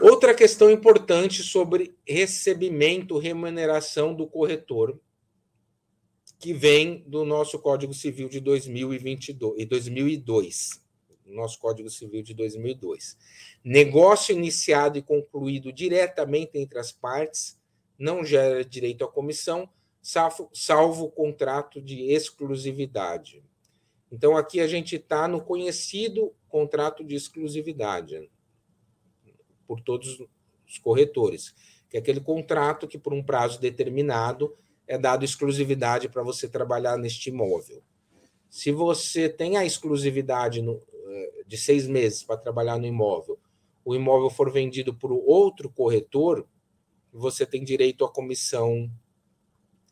Outra 0.00 0.34
questão 0.34 0.70
importante 0.70 1.42
sobre 1.42 1.94
recebimento, 2.06 3.18
remuneração 3.18 4.14
do 4.14 4.26
corretor, 4.26 4.98
que 6.38 6.52
vem 6.52 7.04
do 7.06 7.24
nosso 7.24 7.58
Código 7.58 7.94
Civil 7.94 8.28
de 8.28 8.40
2022 8.40 9.54
e 9.60 9.64
2002, 9.64 10.82
nosso 11.26 11.58
Código 11.60 11.88
Civil 11.90 12.22
de 12.22 12.34
2002. 12.34 13.16
Negócio 13.62 14.34
iniciado 14.34 14.98
e 14.98 15.02
concluído 15.02 15.72
diretamente 15.72 16.58
entre 16.58 16.78
as 16.78 16.90
partes 16.90 17.58
não 17.98 18.24
gera 18.24 18.64
direito 18.64 19.04
à 19.04 19.08
comissão, 19.08 19.68
salvo, 20.04 20.50
salvo 20.52 21.06
o 21.06 21.10
contrato 21.10 21.80
de 21.80 22.12
exclusividade. 22.12 23.42
Então, 24.12 24.36
aqui 24.36 24.60
a 24.60 24.66
gente 24.66 24.96
está 24.96 25.26
no 25.26 25.40
conhecido 25.40 26.34
contrato 26.46 27.02
de 27.02 27.14
exclusividade 27.14 28.30
por 29.66 29.80
todos 29.80 30.22
os 30.68 30.78
corretores, 30.78 31.54
que 31.88 31.96
é 31.96 32.00
aquele 32.00 32.20
contrato 32.20 32.86
que, 32.86 32.98
por 32.98 33.14
um 33.14 33.24
prazo 33.24 33.58
determinado, 33.58 34.54
é 34.86 34.98
dado 34.98 35.24
exclusividade 35.24 36.06
para 36.06 36.22
você 36.22 36.46
trabalhar 36.46 36.98
neste 36.98 37.30
imóvel. 37.30 37.82
Se 38.50 38.70
você 38.70 39.26
tem 39.26 39.56
a 39.56 39.64
exclusividade 39.64 40.60
no, 40.60 40.82
eh, 40.92 41.44
de 41.46 41.56
seis 41.56 41.88
meses 41.88 42.22
para 42.22 42.36
trabalhar 42.36 42.78
no 42.78 42.86
imóvel, 42.86 43.38
o 43.82 43.94
imóvel 43.94 44.28
for 44.28 44.52
vendido 44.52 44.92
por 44.92 45.10
outro 45.10 45.70
corretor, 45.70 46.46
você 47.10 47.46
tem 47.46 47.64
direito 47.64 48.04
à 48.04 48.12
comissão 48.12 48.90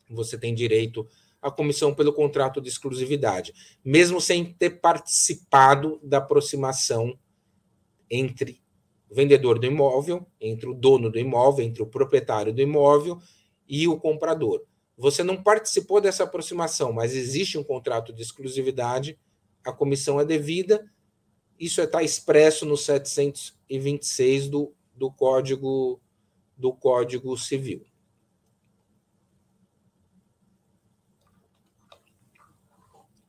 você 0.09 0.37
tem 0.37 0.53
direito 0.53 1.07
à 1.41 1.51
comissão 1.51 1.93
pelo 1.93 2.13
contrato 2.13 2.61
de 2.61 2.69
exclusividade, 2.69 3.53
mesmo 3.83 4.21
sem 4.21 4.53
ter 4.53 4.81
participado 4.81 5.99
da 6.03 6.17
aproximação 6.17 7.17
entre 8.09 8.61
o 9.09 9.15
vendedor 9.15 9.59
do 9.59 9.65
imóvel, 9.65 10.25
entre 10.39 10.69
o 10.69 10.73
dono 10.73 11.11
do 11.11 11.19
imóvel, 11.19 11.65
entre 11.65 11.83
o 11.83 11.87
proprietário 11.87 12.53
do 12.53 12.61
imóvel 12.61 13.19
e 13.67 13.87
o 13.87 13.99
comprador. 13.99 14.63
Você 14.97 15.23
não 15.23 15.41
participou 15.41 15.99
dessa 15.99 16.23
aproximação, 16.23 16.93
mas 16.93 17.15
existe 17.15 17.57
um 17.57 17.63
contrato 17.63 18.13
de 18.13 18.21
exclusividade, 18.21 19.19
a 19.65 19.71
comissão 19.71 20.19
é 20.19 20.25
devida. 20.25 20.85
Isso 21.59 21.81
está 21.81 22.03
expresso 22.03 22.65
no 22.65 22.77
726 22.77 24.49
do, 24.49 24.73
do 24.93 25.11
Código 25.11 25.99
do 26.55 26.71
Código 26.71 27.35
Civil. 27.37 27.85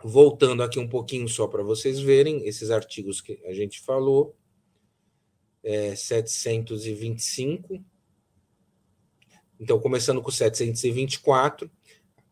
Voltando 0.04 0.62
aqui 0.62 0.78
um 0.78 0.86
pouquinho 0.86 1.26
só 1.26 1.46
para 1.46 1.62
vocês 1.62 1.98
verem 1.98 2.46
esses 2.46 2.70
artigos 2.70 3.22
que 3.22 3.40
a 3.46 3.54
gente 3.54 3.80
falou, 3.80 4.36
é, 5.62 5.96
725. 5.96 7.82
Então, 9.58 9.80
começando 9.80 10.20
com 10.20 10.30
724, 10.30 11.70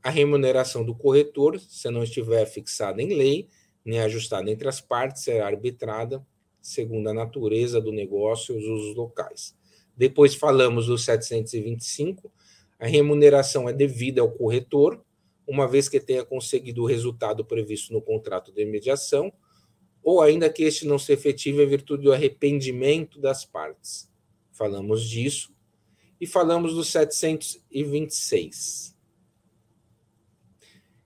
a 0.02 0.10
remuneração 0.10 0.84
do 0.84 0.94
corretor, 0.94 1.58
se 1.58 1.90
não 1.90 2.02
estiver 2.02 2.44
fixada 2.44 3.00
em 3.00 3.14
lei, 3.14 3.48
nem 3.82 4.00
ajustada 4.00 4.50
entre 4.50 4.68
as 4.68 4.82
partes, 4.82 5.22
será 5.24 5.46
arbitrada 5.46 6.24
segundo 6.60 7.08
a 7.08 7.14
natureza 7.14 7.80
do 7.80 7.90
negócio 7.90 8.54
e 8.54 8.58
os 8.58 8.64
usos 8.66 8.94
locais. 8.94 9.56
Depois 9.96 10.34
falamos 10.34 10.86
do 10.88 10.98
725, 10.98 12.30
a 12.78 12.86
remuneração 12.86 13.66
é 13.66 13.72
devida 13.72 14.20
ao 14.20 14.30
corretor, 14.30 15.02
uma 15.46 15.66
vez 15.66 15.88
que 15.88 16.00
tenha 16.00 16.24
conseguido 16.24 16.82
o 16.82 16.86
resultado 16.86 17.44
previsto 17.44 17.92
no 17.92 18.00
contrato 18.00 18.52
de 18.52 18.64
mediação, 18.64 19.32
ou 20.02 20.20
ainda 20.20 20.50
que 20.50 20.64
este 20.64 20.86
não 20.86 20.98
se 20.98 21.12
efetive 21.12 21.62
em 21.62 21.66
virtude 21.66 22.02
do 22.04 22.12
arrependimento 22.12 23.20
das 23.20 23.44
partes. 23.44 24.10
Falamos 24.50 25.08
disso 25.08 25.54
e 26.20 26.26
falamos 26.26 26.74
do 26.74 26.84
726. 26.84 28.96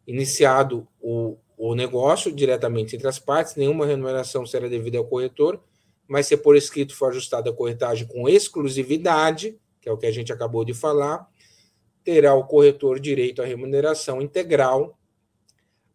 Iniciado 0.07 0.87
o, 1.01 1.37
o 1.57 1.75
negócio 1.75 2.31
diretamente 2.31 2.95
entre 2.95 3.09
as 3.09 3.19
partes, 3.19 3.57
nenhuma 3.57 3.87
remuneração 3.87 4.47
será 4.47 4.69
devida 4.69 4.99
ao 4.99 5.07
corretor, 5.07 5.63
mas 6.07 6.27
se 6.27 6.37
por 6.37 6.57
escrito 6.57 6.95
for 6.95 7.11
ajustada 7.11 7.51
a 7.51 7.53
corretagem 7.53 8.07
com 8.07 8.29
exclusividade, 8.29 9.59
que 9.81 9.89
é 9.89 9.93
o 9.93 9.99
que 9.99 10.07
a 10.07 10.13
gente 10.13 10.33
acabou 10.33 10.65
de 10.65 10.75
falar, 10.75 11.29
terá 12.07 12.37
o 12.37 12.47
corretor 12.47 13.01
direito 13.01 13.43
à 13.43 13.45
remuneração 13.45 14.23
integral 14.23 14.97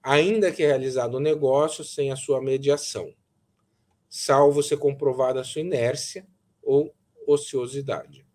ainda 0.03 0.51
que 0.51 0.61
realizado 0.61 1.15
o 1.15 1.19
negócio 1.21 1.85
sem 1.85 2.11
a 2.11 2.17
sua 2.17 2.41
mediação, 2.41 3.13
salvo 4.09 4.61
ser 4.61 4.75
comprovada 4.75 5.39
a 5.39 5.43
sua 5.43 5.61
inércia 5.61 6.27
ou 6.61 6.93
ociosidade. 7.25 8.25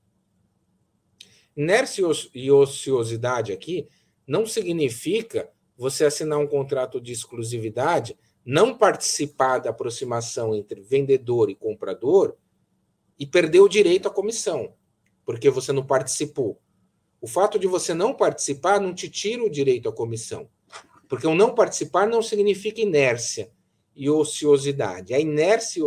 Inércia 1.55 2.03
e 2.35 2.51
ociosidade 2.51 3.53
aqui 3.53 3.87
não 4.27 4.47
significa 4.47 5.51
você 5.77 6.07
assinar 6.07 6.39
um 6.39 6.47
contrato 6.47 6.99
de 6.99 7.13
exclusividade, 7.13 8.17
não 8.43 8.79
participar 8.79 9.59
da 9.59 9.69
aproximação 9.69 10.55
entre 10.55 10.81
vendedor 10.81 11.51
e 11.51 11.55
comprador 11.55 12.39
e 13.19 13.27
perder 13.27 13.61
o 13.61 13.69
direito 13.69 14.09
à 14.09 14.11
comissão, 14.11 14.73
porque 15.27 15.51
você 15.51 15.73
não 15.73 15.85
participou. 15.85 16.59
O 17.27 17.29
fato 17.29 17.59
de 17.59 17.67
você 17.67 17.93
não 17.93 18.15
participar 18.15 18.81
não 18.81 18.95
te 18.95 19.11
tira 19.11 19.43
o 19.43 19.51
direito 19.51 19.89
à 19.89 19.93
comissão. 19.93 20.49
Porque 21.09 21.27
o 21.27 21.35
não 21.35 21.57
participar 21.57 22.07
não 22.07 22.23
significa 22.23 22.81
inércia 22.81 23.51
e 23.97 24.09
ociosidade. 24.09 25.13
A 25.13 25.19
inércia 25.19 25.81
e 25.81 25.85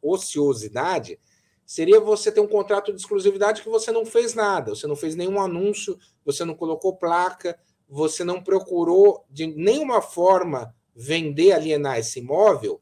ociosidade 0.00 1.18
seria 1.66 1.98
você 1.98 2.30
ter 2.30 2.38
um 2.38 2.46
contrato 2.46 2.92
de 2.92 3.00
exclusividade 3.00 3.62
que 3.62 3.68
você 3.68 3.90
não 3.90 4.06
fez 4.06 4.32
nada, 4.32 4.72
você 4.72 4.86
não 4.86 4.94
fez 4.94 5.16
nenhum 5.16 5.40
anúncio, 5.40 5.98
você 6.24 6.44
não 6.44 6.54
colocou 6.54 6.96
placa, 6.96 7.58
você 7.88 8.22
não 8.22 8.40
procurou 8.40 9.24
de 9.28 9.48
nenhuma 9.48 10.00
forma 10.00 10.72
vender, 10.94 11.50
alienar 11.50 11.98
esse 11.98 12.20
imóvel. 12.20 12.80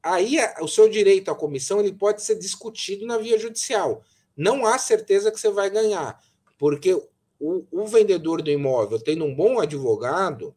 Aí 0.00 0.36
o 0.60 0.68
seu 0.68 0.88
direito 0.88 1.32
à 1.32 1.34
comissão 1.34 1.80
ele 1.80 1.92
pode 1.92 2.22
ser 2.22 2.36
discutido 2.36 3.04
na 3.04 3.18
via 3.18 3.40
judicial. 3.40 4.04
Não 4.36 4.64
há 4.64 4.78
certeza 4.78 5.32
que 5.32 5.40
você 5.40 5.50
vai 5.50 5.68
ganhar, 5.68 6.16
porque 6.58 6.94
o, 7.38 7.64
o 7.70 7.86
vendedor 7.86 8.42
do 8.42 8.50
imóvel, 8.50 8.98
tendo 9.00 9.24
um 9.24 9.34
bom 9.34 9.60
advogado, 9.60 10.54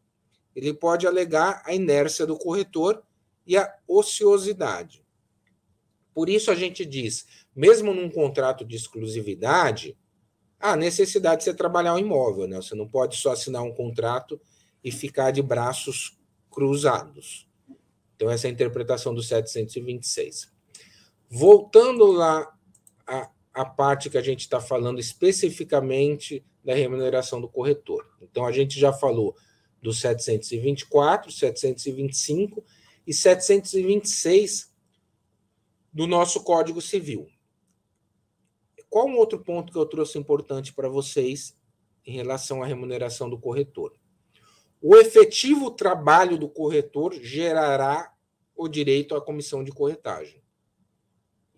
ele 0.54 0.72
pode 0.72 1.06
alegar 1.06 1.62
a 1.64 1.74
inércia 1.74 2.26
do 2.26 2.36
corretor 2.36 3.02
e 3.46 3.56
a 3.56 3.72
ociosidade. 3.86 5.04
Por 6.14 6.28
isso 6.28 6.50
a 6.50 6.54
gente 6.54 6.84
diz, 6.84 7.26
mesmo 7.54 7.94
num 7.94 8.10
contrato 8.10 8.64
de 8.64 8.74
exclusividade, 8.74 9.96
há 10.58 10.76
necessidade 10.76 11.38
de 11.38 11.44
você 11.44 11.54
trabalhar 11.54 11.94
o 11.94 11.98
imóvel, 11.98 12.48
né? 12.48 12.56
Você 12.56 12.74
não 12.74 12.88
pode 12.88 13.16
só 13.16 13.32
assinar 13.32 13.62
um 13.62 13.72
contrato 13.72 14.40
e 14.82 14.90
ficar 14.90 15.30
de 15.30 15.42
braços 15.42 16.18
cruzados. 16.50 17.48
Então, 18.16 18.28
essa 18.28 18.48
é 18.48 18.50
a 18.50 18.52
interpretação 18.52 19.14
do 19.14 19.22
726. 19.22 20.50
Voltando 21.30 22.06
lá 22.06 22.52
à, 23.06 23.30
à 23.58 23.64
parte 23.64 24.08
que 24.08 24.16
a 24.16 24.22
gente 24.22 24.40
está 24.40 24.60
falando 24.60 25.00
especificamente 25.00 26.44
da 26.64 26.74
remuneração 26.74 27.40
do 27.40 27.48
corretor. 27.48 28.08
Então, 28.22 28.46
a 28.46 28.52
gente 28.52 28.78
já 28.78 28.92
falou 28.92 29.36
do 29.82 29.92
724, 29.92 31.32
725 31.32 32.64
e 33.04 33.12
726 33.12 34.72
do 35.92 36.06
nosso 36.06 36.44
Código 36.44 36.80
Civil. 36.80 37.26
Qual 38.88 39.08
um 39.08 39.16
outro 39.16 39.40
ponto 39.40 39.72
que 39.72 39.78
eu 39.78 39.86
trouxe 39.86 40.18
importante 40.18 40.72
para 40.72 40.88
vocês 40.88 41.56
em 42.06 42.12
relação 42.12 42.62
à 42.62 42.66
remuneração 42.66 43.28
do 43.28 43.40
corretor? 43.40 43.92
O 44.80 44.96
efetivo 44.96 45.72
trabalho 45.72 46.38
do 46.38 46.48
corretor 46.48 47.12
gerará 47.14 48.14
o 48.54 48.68
direito 48.68 49.16
à 49.16 49.20
comissão 49.20 49.64
de 49.64 49.72
corretagem. 49.72 50.37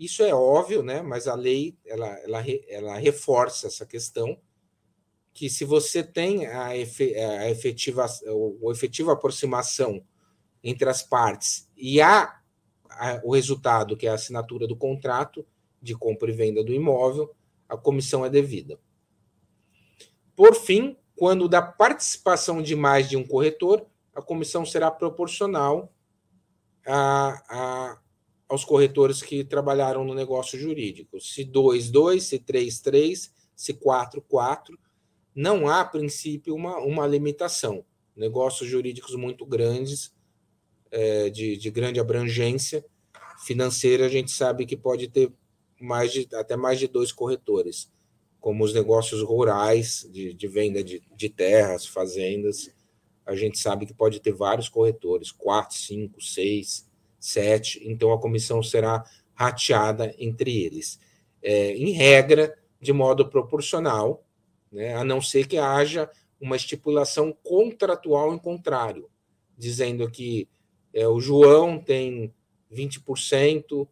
Isso 0.00 0.22
é 0.22 0.34
óbvio, 0.34 0.82
né? 0.82 1.02
mas 1.02 1.28
a 1.28 1.34
lei 1.34 1.76
ela, 1.84 2.08
ela, 2.20 2.42
ela 2.66 2.96
reforça 2.96 3.66
essa 3.66 3.84
questão 3.84 4.40
que 5.34 5.50
se 5.50 5.62
você 5.62 6.02
tem 6.02 6.46
a, 6.46 6.74
efetiva, 6.74 8.06
a 8.06 8.70
efetiva 8.70 9.12
aproximação 9.12 10.02
entre 10.64 10.88
as 10.88 11.02
partes 11.02 11.70
e 11.76 12.00
há 12.00 12.40
o 13.22 13.34
resultado, 13.34 13.94
que 13.94 14.06
é 14.06 14.10
a 14.10 14.14
assinatura 14.14 14.66
do 14.66 14.74
contrato 14.74 15.46
de 15.82 15.94
compra 15.94 16.30
e 16.30 16.34
venda 16.34 16.64
do 16.64 16.72
imóvel, 16.72 17.34
a 17.68 17.76
comissão 17.76 18.24
é 18.24 18.30
devida. 18.30 18.80
Por 20.34 20.54
fim, 20.54 20.96
quando 21.14 21.46
da 21.46 21.60
participação 21.60 22.62
de 22.62 22.74
mais 22.74 23.06
de 23.06 23.18
um 23.18 23.26
corretor, 23.26 23.86
a 24.14 24.22
comissão 24.22 24.64
será 24.64 24.90
proporcional 24.90 25.92
a, 26.86 27.42
a, 27.50 27.99
aos 28.50 28.64
corretores 28.64 29.22
que 29.22 29.44
trabalharam 29.44 30.04
no 30.04 30.12
negócio 30.12 30.58
jurídico. 30.58 31.20
Se 31.20 31.44
2, 31.44 31.88
2, 31.88 32.20
se 32.22 32.38
3, 32.40 32.80
3, 32.80 33.32
se 33.54 33.74
4, 33.74 34.20
4 34.22 34.76
não 35.32 35.68
há, 35.68 35.82
a 35.82 35.84
princípio, 35.84 36.56
uma, 36.56 36.78
uma 36.78 37.06
limitação. 37.06 37.84
Negócios 38.16 38.68
jurídicos 38.68 39.14
muito 39.14 39.46
grandes, 39.46 40.12
é, 40.90 41.30
de, 41.30 41.56
de 41.56 41.70
grande 41.70 42.00
abrangência 42.00 42.84
financeira, 43.46 44.06
a 44.06 44.08
gente 44.08 44.32
sabe 44.32 44.66
que 44.66 44.76
pode 44.76 45.06
ter 45.06 45.32
mais 45.80 46.12
de, 46.12 46.28
até 46.34 46.56
mais 46.56 46.80
de 46.80 46.88
dois 46.88 47.12
corretores, 47.12 47.88
como 48.40 48.64
os 48.64 48.74
negócios 48.74 49.22
rurais, 49.22 50.08
de, 50.10 50.34
de 50.34 50.48
venda 50.48 50.82
de, 50.82 51.00
de 51.16 51.28
terras, 51.28 51.86
fazendas, 51.86 52.74
a 53.24 53.36
gente 53.36 53.60
sabe 53.60 53.86
que 53.86 53.94
pode 53.94 54.18
ter 54.18 54.32
vários 54.32 54.68
corretores, 54.68 55.30
quatro, 55.30 55.78
cinco, 55.78 56.20
seis, 56.20 56.89
sete, 57.20 57.80
então 57.84 58.12
a 58.12 58.18
comissão 58.18 58.62
será 58.62 59.04
rateada 59.34 60.14
entre 60.18 60.64
eles. 60.64 60.98
É, 61.42 61.72
em 61.76 61.90
regra, 61.92 62.58
de 62.80 62.92
modo 62.92 63.28
proporcional, 63.28 64.24
né, 64.72 64.94
a 64.94 65.04
não 65.04 65.20
ser 65.20 65.46
que 65.46 65.58
haja 65.58 66.10
uma 66.40 66.56
estipulação 66.56 67.36
contratual 67.42 68.34
em 68.34 68.38
contrário, 68.38 69.10
dizendo 69.56 70.10
que 70.10 70.48
é, 70.92 71.06
o 71.06 71.20
João 71.20 71.78
tem 71.78 72.34
20%, 72.72 73.86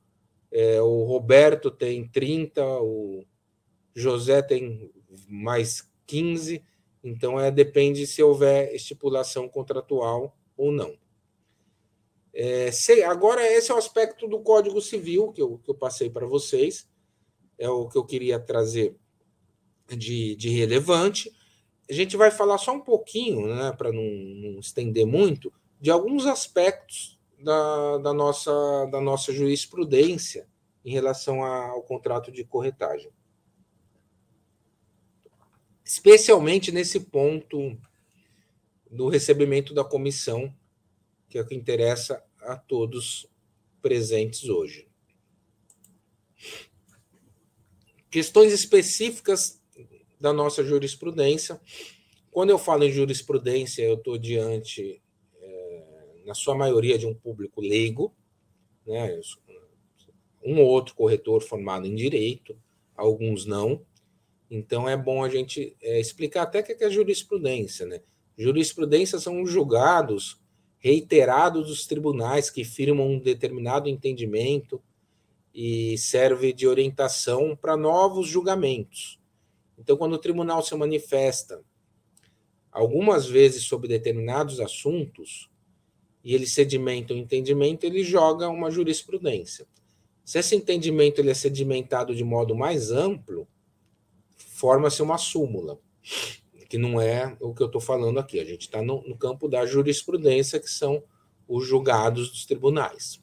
é, 0.51 0.81
o 0.81 1.05
Roberto 1.05 1.71
tem 1.71 2.09
30%, 2.09 2.83
o 2.83 3.25
José 3.95 4.41
tem 4.41 4.91
mais 5.29 5.88
15%, 6.07 6.62
então 7.05 7.38
é, 7.38 7.51
depende 7.51 8.07
se 8.07 8.23
houver 8.23 8.75
estipulação 8.75 9.49
contratual 9.49 10.37
ou 10.57 10.73
não. 10.73 10.97
É, 12.40 12.70
se, 12.70 13.03
agora, 13.03 13.44
esse 13.44 13.72
é 13.72 13.74
o 13.74 13.79
aspecto 13.79 14.29
do 14.29 14.38
Código 14.38 14.81
Civil 14.81 15.33
que 15.33 15.42
eu, 15.42 15.59
que 15.59 15.68
eu 15.68 15.74
passei 15.74 16.09
para 16.09 16.24
vocês, 16.24 16.88
é 17.59 17.68
o 17.68 17.88
que 17.88 17.98
eu 17.98 18.05
queria 18.05 18.38
trazer 18.38 18.96
de, 19.88 20.37
de 20.37 20.48
relevante. 20.51 21.37
A 21.90 21.92
gente 21.92 22.16
vai 22.16 22.31
falar 22.31 22.59
só 22.59 22.72
um 22.72 22.81
pouquinho, 22.81 23.53
né, 23.53 23.72
para 23.72 23.90
não, 23.90 24.05
não, 24.05 24.61
estender 24.61 25.05
muito, 25.05 25.53
de 25.81 25.90
alguns 25.90 26.27
aspectos 26.27 27.18
da, 27.42 27.98
da, 27.98 28.12
nossa, 28.12 28.87
da 28.87 29.01
nossa 29.01 29.33
jurisprudência 29.33 30.46
em 30.85 30.92
relação 30.92 31.42
ao 31.42 31.83
contrato 31.83 32.31
de 32.31 32.44
corretagem. 32.44 33.11
Especialmente 35.85 36.70
nesse 36.70 37.01
ponto 37.01 37.77
do 38.88 39.09
recebimento 39.09 39.74
da 39.74 39.83
comissão, 39.83 40.55
que 41.29 41.37
é 41.37 41.40
o 41.40 41.44
que 41.44 41.57
interessa 41.57 42.28
a 42.49 42.57
todos 42.57 43.27
presentes 43.83 44.49
hoje. 44.49 44.89
Questões 48.11 48.53
específicas 48.53 49.63
da 50.19 50.33
nossa 50.33 50.65
jurisprudência. 50.65 51.61
Quando 52.31 52.51
eu 52.51 52.59
falo 52.59 52.85
em 52.85 52.91
jurisprudência, 52.91 53.83
eu 53.83 53.95
estou 53.95 54.17
diante, 54.17 55.03
é, 55.41 56.23
na 56.25 56.35
sua 56.35 56.55
maioria, 56.55 56.99
de 56.99 57.07
um 57.07 57.15
público 57.15 57.61
leigo, 57.61 58.15
né? 58.87 59.21
um 60.43 60.59
ou 60.61 60.67
outro 60.67 60.95
corretor 60.95 61.43
formado 61.43 61.87
em 61.87 61.95
direito, 61.95 62.59
alguns 62.97 63.45
não. 63.45 63.85
Então 64.51 64.89
é 64.89 64.97
bom 64.97 65.23
a 65.23 65.29
gente 65.29 65.77
é, 65.83 66.01
explicar 66.01 66.43
até 66.43 66.61
o 66.61 66.65
que 66.65 66.83
é 66.83 66.91
jurisprudência. 66.91 67.85
Né? 67.85 68.01
Jurisprudência 68.39 69.19
são 69.19 69.43
os 69.43 69.51
julgados 69.51 70.41
reiterados 70.79 71.69
dos 71.69 71.87
tribunais 71.87 72.51
que 72.51 72.64
firmam 72.64 73.09
um 73.09 73.19
determinado 73.19 73.88
entendimento 73.88 74.81
e 75.55 75.99
serve 75.99 76.53
de 76.53 76.69
orientação 76.69 77.57
para 77.57 77.77
novos 77.77 78.29
julgamentos. 78.29 79.19
Então, 79.77 79.97
quando 79.97 80.14
o 80.14 80.19
tribunal 80.19 80.62
se 80.62 80.75
manifesta 80.75 81.62
algumas 82.71 83.27
vezes 83.27 83.64
sobre 83.64 83.88
determinados 83.88 84.61
assuntos 84.61 85.51
e 86.23 86.35
ele 86.35 86.47
sedimenta 86.47 87.14
o 87.14 87.17
entendimento, 87.17 87.85
ele 87.85 88.05
joga 88.05 88.49
uma 88.49 88.71
jurisprudência. 88.71 89.67
Se 90.25 90.38
esse 90.38 90.55
entendimento 90.55 91.21
ele 91.21 91.31
é 91.31 91.35
sedimentado 91.35 92.14
de 92.14 92.23
modo 92.23 92.55
mais 92.55 92.91
amplo, 92.91 93.49
forma-se 94.37 95.03
uma 95.03 95.17
súmula, 95.17 95.81
que 96.68 96.76
não 96.76 97.00
é 97.00 97.37
o 97.40 97.54
que 97.54 97.62
eu 97.62 97.66
estou 97.66 97.81
falando 97.81 98.18
aqui. 98.18 98.38
A 98.38 98.44
gente 98.44 98.62
está 98.62 98.83
no, 98.83 99.02
no 99.02 99.16
campo 99.16 99.48
da 99.48 99.64
jurisprudência, 99.64 100.61
que 100.61 100.70
são 100.70 101.02
os 101.48 101.66
julgados 101.66 102.28
dos 102.28 102.44
tribunais. 102.44 103.20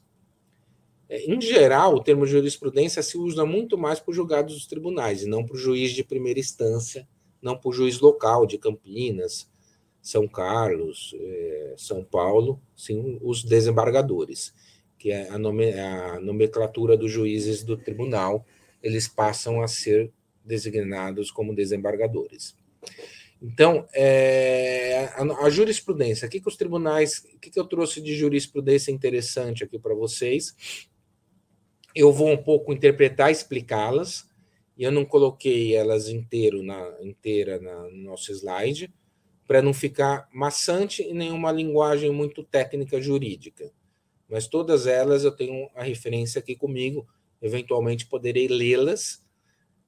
É, 1.08 1.24
em 1.32 1.40
geral, 1.40 1.94
o 1.94 2.02
termo 2.02 2.26
jurisprudência 2.26 3.02
se 3.02 3.16
usa 3.16 3.46
muito 3.46 3.78
mais 3.78 4.00
para 4.00 4.10
os 4.10 4.16
julgados 4.16 4.54
dos 4.54 4.66
tribunais 4.66 5.22
e 5.22 5.28
não 5.28 5.46
para 5.46 5.54
o 5.54 5.58
juiz 5.58 5.92
de 5.92 6.02
primeira 6.02 6.40
instância, 6.40 7.08
não 7.40 7.56
para 7.56 7.68
o 7.68 7.72
juiz 7.72 8.00
local 8.00 8.44
de 8.44 8.58
Campinas, 8.58 9.48
São 10.02 10.26
Carlos, 10.26 11.14
é, 11.16 11.74
São 11.76 12.02
Paulo, 12.02 12.60
sim 12.74 13.18
os 13.22 13.44
desembargadores, 13.44 14.52
que 14.98 15.12
é 15.12 15.28
a, 15.28 15.38
nome, 15.38 15.72
a 15.72 16.18
nomenclatura 16.18 16.96
dos 16.96 17.12
juízes 17.12 17.62
do 17.62 17.76
tribunal, 17.76 18.44
eles 18.82 19.06
passam 19.06 19.62
a 19.62 19.68
ser 19.68 20.12
designados 20.44 21.30
como 21.30 21.54
desembargadores. 21.54 22.56
Então, 23.40 23.86
é, 23.92 25.10
a, 25.14 25.22
a, 25.44 25.50
jurisprudência, 25.50 26.26
o 26.26 26.30
que, 26.30 26.40
que 26.40 26.48
os 26.48 26.56
tribunais, 26.56 27.24
o 27.34 27.38
que, 27.38 27.50
que 27.50 27.60
eu 27.60 27.64
trouxe 27.64 28.00
de 28.00 28.14
jurisprudência 28.14 28.90
interessante 28.90 29.62
aqui 29.62 29.78
para 29.78 29.94
vocês? 29.94 30.54
Eu 31.94 32.12
vou 32.12 32.30
um 32.30 32.36
pouco 32.36 32.72
interpretar, 32.72 33.30
explicá-las, 33.30 34.26
e 34.76 34.84
eu 34.84 34.92
não 34.92 35.04
coloquei 35.04 35.74
elas 35.74 36.08
inteiro 36.08 36.62
na, 36.62 36.96
inteira 37.02 37.60
na, 37.60 37.82
no 37.90 37.96
nosso 37.96 38.32
slide, 38.32 38.92
para 39.46 39.62
não 39.62 39.72
ficar 39.72 40.28
maçante 40.32 41.02
e 41.02 41.14
nenhuma 41.14 41.52
linguagem 41.52 42.10
muito 42.10 42.42
técnica 42.42 43.00
jurídica. 43.00 43.70
Mas 44.28 44.48
todas 44.48 44.86
elas 44.86 45.24
eu 45.24 45.30
tenho 45.30 45.70
a 45.74 45.82
referência 45.82 46.40
aqui 46.40 46.56
comigo, 46.56 47.06
eventualmente 47.40 48.06
poderei 48.06 48.48
lê-las, 48.48 49.22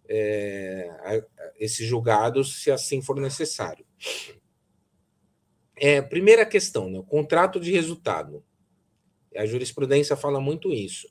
é, 0.09 1.25
esses 1.59 1.87
julgados, 1.87 2.63
se 2.63 2.71
assim 2.71 3.03
for 3.03 3.21
necessário. 3.21 3.85
É, 5.77 6.03
primeira 6.03 6.45
questão, 6.45 6.91
né, 6.91 7.03
contrato 7.07 7.61
de 7.61 7.71
resultado. 7.73 8.45
A 9.37 9.47
jurisprudência 9.47 10.17
fala 10.17 10.41
muito 10.41 10.73
isso 10.73 11.09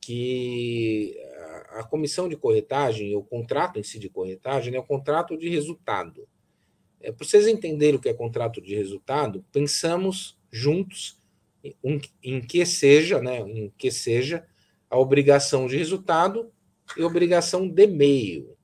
que 0.00 1.18
a 1.70 1.82
comissão 1.82 2.28
de 2.28 2.36
corretagem, 2.36 3.14
o 3.16 3.24
contrato 3.24 3.78
em 3.78 3.82
si 3.82 3.98
de 3.98 4.08
corretagem, 4.08 4.74
é 4.74 4.78
o 4.78 4.84
contrato 4.84 5.36
de 5.36 5.48
resultado. 5.48 6.28
É, 7.00 7.10
para 7.10 7.26
vocês 7.26 7.46
entenderem 7.46 7.96
o 7.96 8.00
que 8.00 8.08
é 8.08 8.14
contrato 8.14 8.60
de 8.60 8.74
resultado, 8.74 9.44
pensamos 9.52 10.38
juntos 10.50 11.20
em, 11.82 12.00
em 12.22 12.40
que 12.40 12.64
seja, 12.64 13.20
né, 13.20 13.40
em 13.40 13.72
que 13.76 13.90
seja 13.90 14.46
a 14.88 14.98
obrigação 14.98 15.66
de 15.66 15.76
resultado 15.76 16.52
e 16.96 17.02
obrigação 17.02 17.68
de 17.68 17.86
meio. 17.86 18.56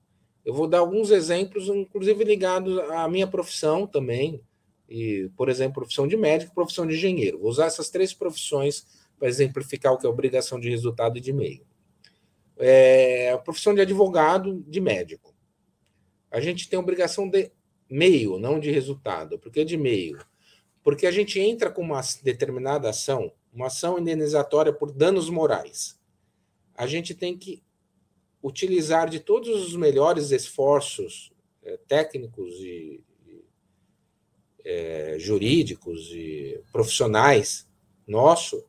Eu 0.44 0.52
vou 0.52 0.66
dar 0.66 0.78
alguns 0.78 1.10
exemplos, 1.10 1.68
inclusive 1.68 2.24
ligados 2.24 2.78
à 2.90 3.08
minha 3.08 3.26
profissão 3.26 3.86
também, 3.86 4.42
e, 4.88 5.30
por 5.36 5.48
exemplo, 5.48 5.74
profissão 5.74 6.06
de 6.06 6.16
médico, 6.16 6.54
profissão 6.54 6.86
de 6.86 6.94
engenheiro. 6.94 7.38
Vou 7.38 7.48
usar 7.48 7.66
essas 7.66 7.88
três 7.88 8.12
profissões 8.12 8.86
para 9.18 9.28
exemplificar 9.28 9.92
o 9.92 9.98
que 9.98 10.06
é 10.06 10.08
obrigação 10.08 10.58
de 10.58 10.68
resultado 10.68 11.16
e 11.16 11.20
de 11.20 11.32
meio. 11.32 11.64
É, 12.58 13.30
a 13.30 13.38
profissão 13.38 13.74
de 13.74 13.80
advogado, 13.80 14.62
de 14.66 14.80
médico. 14.80 15.34
A 16.30 16.40
gente 16.40 16.68
tem 16.68 16.78
obrigação 16.78 17.28
de 17.28 17.50
meio, 17.88 18.38
não 18.38 18.58
de 18.58 18.70
resultado. 18.70 19.38
Por 19.38 19.52
que 19.52 19.64
de 19.64 19.76
meio? 19.76 20.18
Porque 20.82 21.06
a 21.06 21.10
gente 21.10 21.38
entra 21.38 21.70
com 21.70 21.82
uma 21.82 22.00
determinada 22.22 22.90
ação, 22.90 23.32
uma 23.52 23.68
ação 23.68 23.98
indenizatória 23.98 24.72
por 24.72 24.90
danos 24.90 25.30
morais. 25.30 25.98
A 26.74 26.86
gente 26.86 27.14
tem 27.14 27.36
que 27.36 27.62
utilizar 28.42 29.08
de 29.08 29.20
todos 29.20 29.48
os 29.48 29.76
melhores 29.76 30.30
esforços 30.30 31.32
é, 31.62 31.76
técnicos 31.86 32.54
e, 32.60 33.02
é, 34.64 35.16
jurídicos 35.18 36.10
e 36.12 36.60
profissionais 36.72 37.68
nosso 38.06 38.64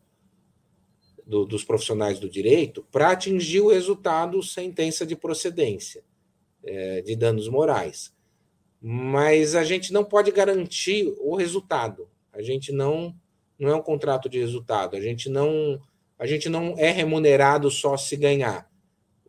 do, 1.26 1.46
dos 1.46 1.64
profissionais 1.64 2.20
do 2.20 2.30
direito 2.30 2.86
para 2.92 3.12
atingir 3.12 3.62
o 3.62 3.70
resultado 3.70 4.42
sentença 4.44 5.06
de 5.06 5.16
procedência 5.16 6.04
é, 6.64 7.02
de 7.02 7.16
danos 7.16 7.48
morais. 7.48 8.14
Mas 8.82 9.56
a 9.56 9.64
gente 9.64 9.94
não 9.94 10.04
pode 10.04 10.32
garantir 10.32 11.14
o 11.20 11.36
resultado. 11.36 12.10
A 12.32 12.42
gente 12.42 12.72
não 12.72 13.16
não 13.58 13.70
é 13.70 13.76
um 13.76 13.82
contrato 13.82 14.28
de 14.28 14.40
resultado. 14.40 14.96
A 14.96 15.02
gente 15.02 15.30
não 15.30 15.80
a 16.20 16.26
gente 16.26 16.50
não 16.50 16.76
é 16.78 16.92
remunerado 16.92 17.70
só 17.72 17.96
se 17.96 18.16
ganhar. 18.16 18.70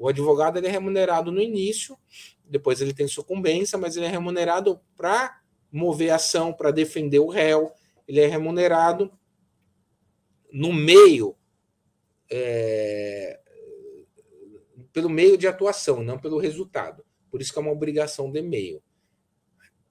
O 0.05 0.09
advogado 0.09 0.59
ele 0.59 0.67
é 0.67 0.71
remunerado 0.71 1.33
no 1.33 1.41
início, 1.41 1.97
depois 2.45 2.79
ele 2.83 2.93
tem 2.93 3.09
sucumbência, 3.09 3.79
mas 3.79 3.97
ele 3.97 4.05
é 4.05 4.11
remunerado 4.11 4.79
para 4.95 5.41
mover 5.73 6.11
ação, 6.11 6.53
para 6.53 6.71
defender 6.71 7.21
o 7.21 7.27
réu. 7.27 7.73
Ele 8.07 8.21
é 8.21 8.27
remunerado 8.27 9.11
no 10.53 10.75
meio 10.75 11.35
é, 12.31 13.41
pelo 14.93 15.09
meio 15.09 15.39
de 15.39 15.47
atuação, 15.47 16.05
não 16.05 16.19
pelo 16.19 16.37
resultado. 16.37 17.03
Por 17.31 17.41
isso 17.41 17.51
que 17.51 17.59
é 17.59 17.63
uma 17.63 17.73
obrigação 17.73 18.31
de 18.31 18.43
meio. 18.43 18.83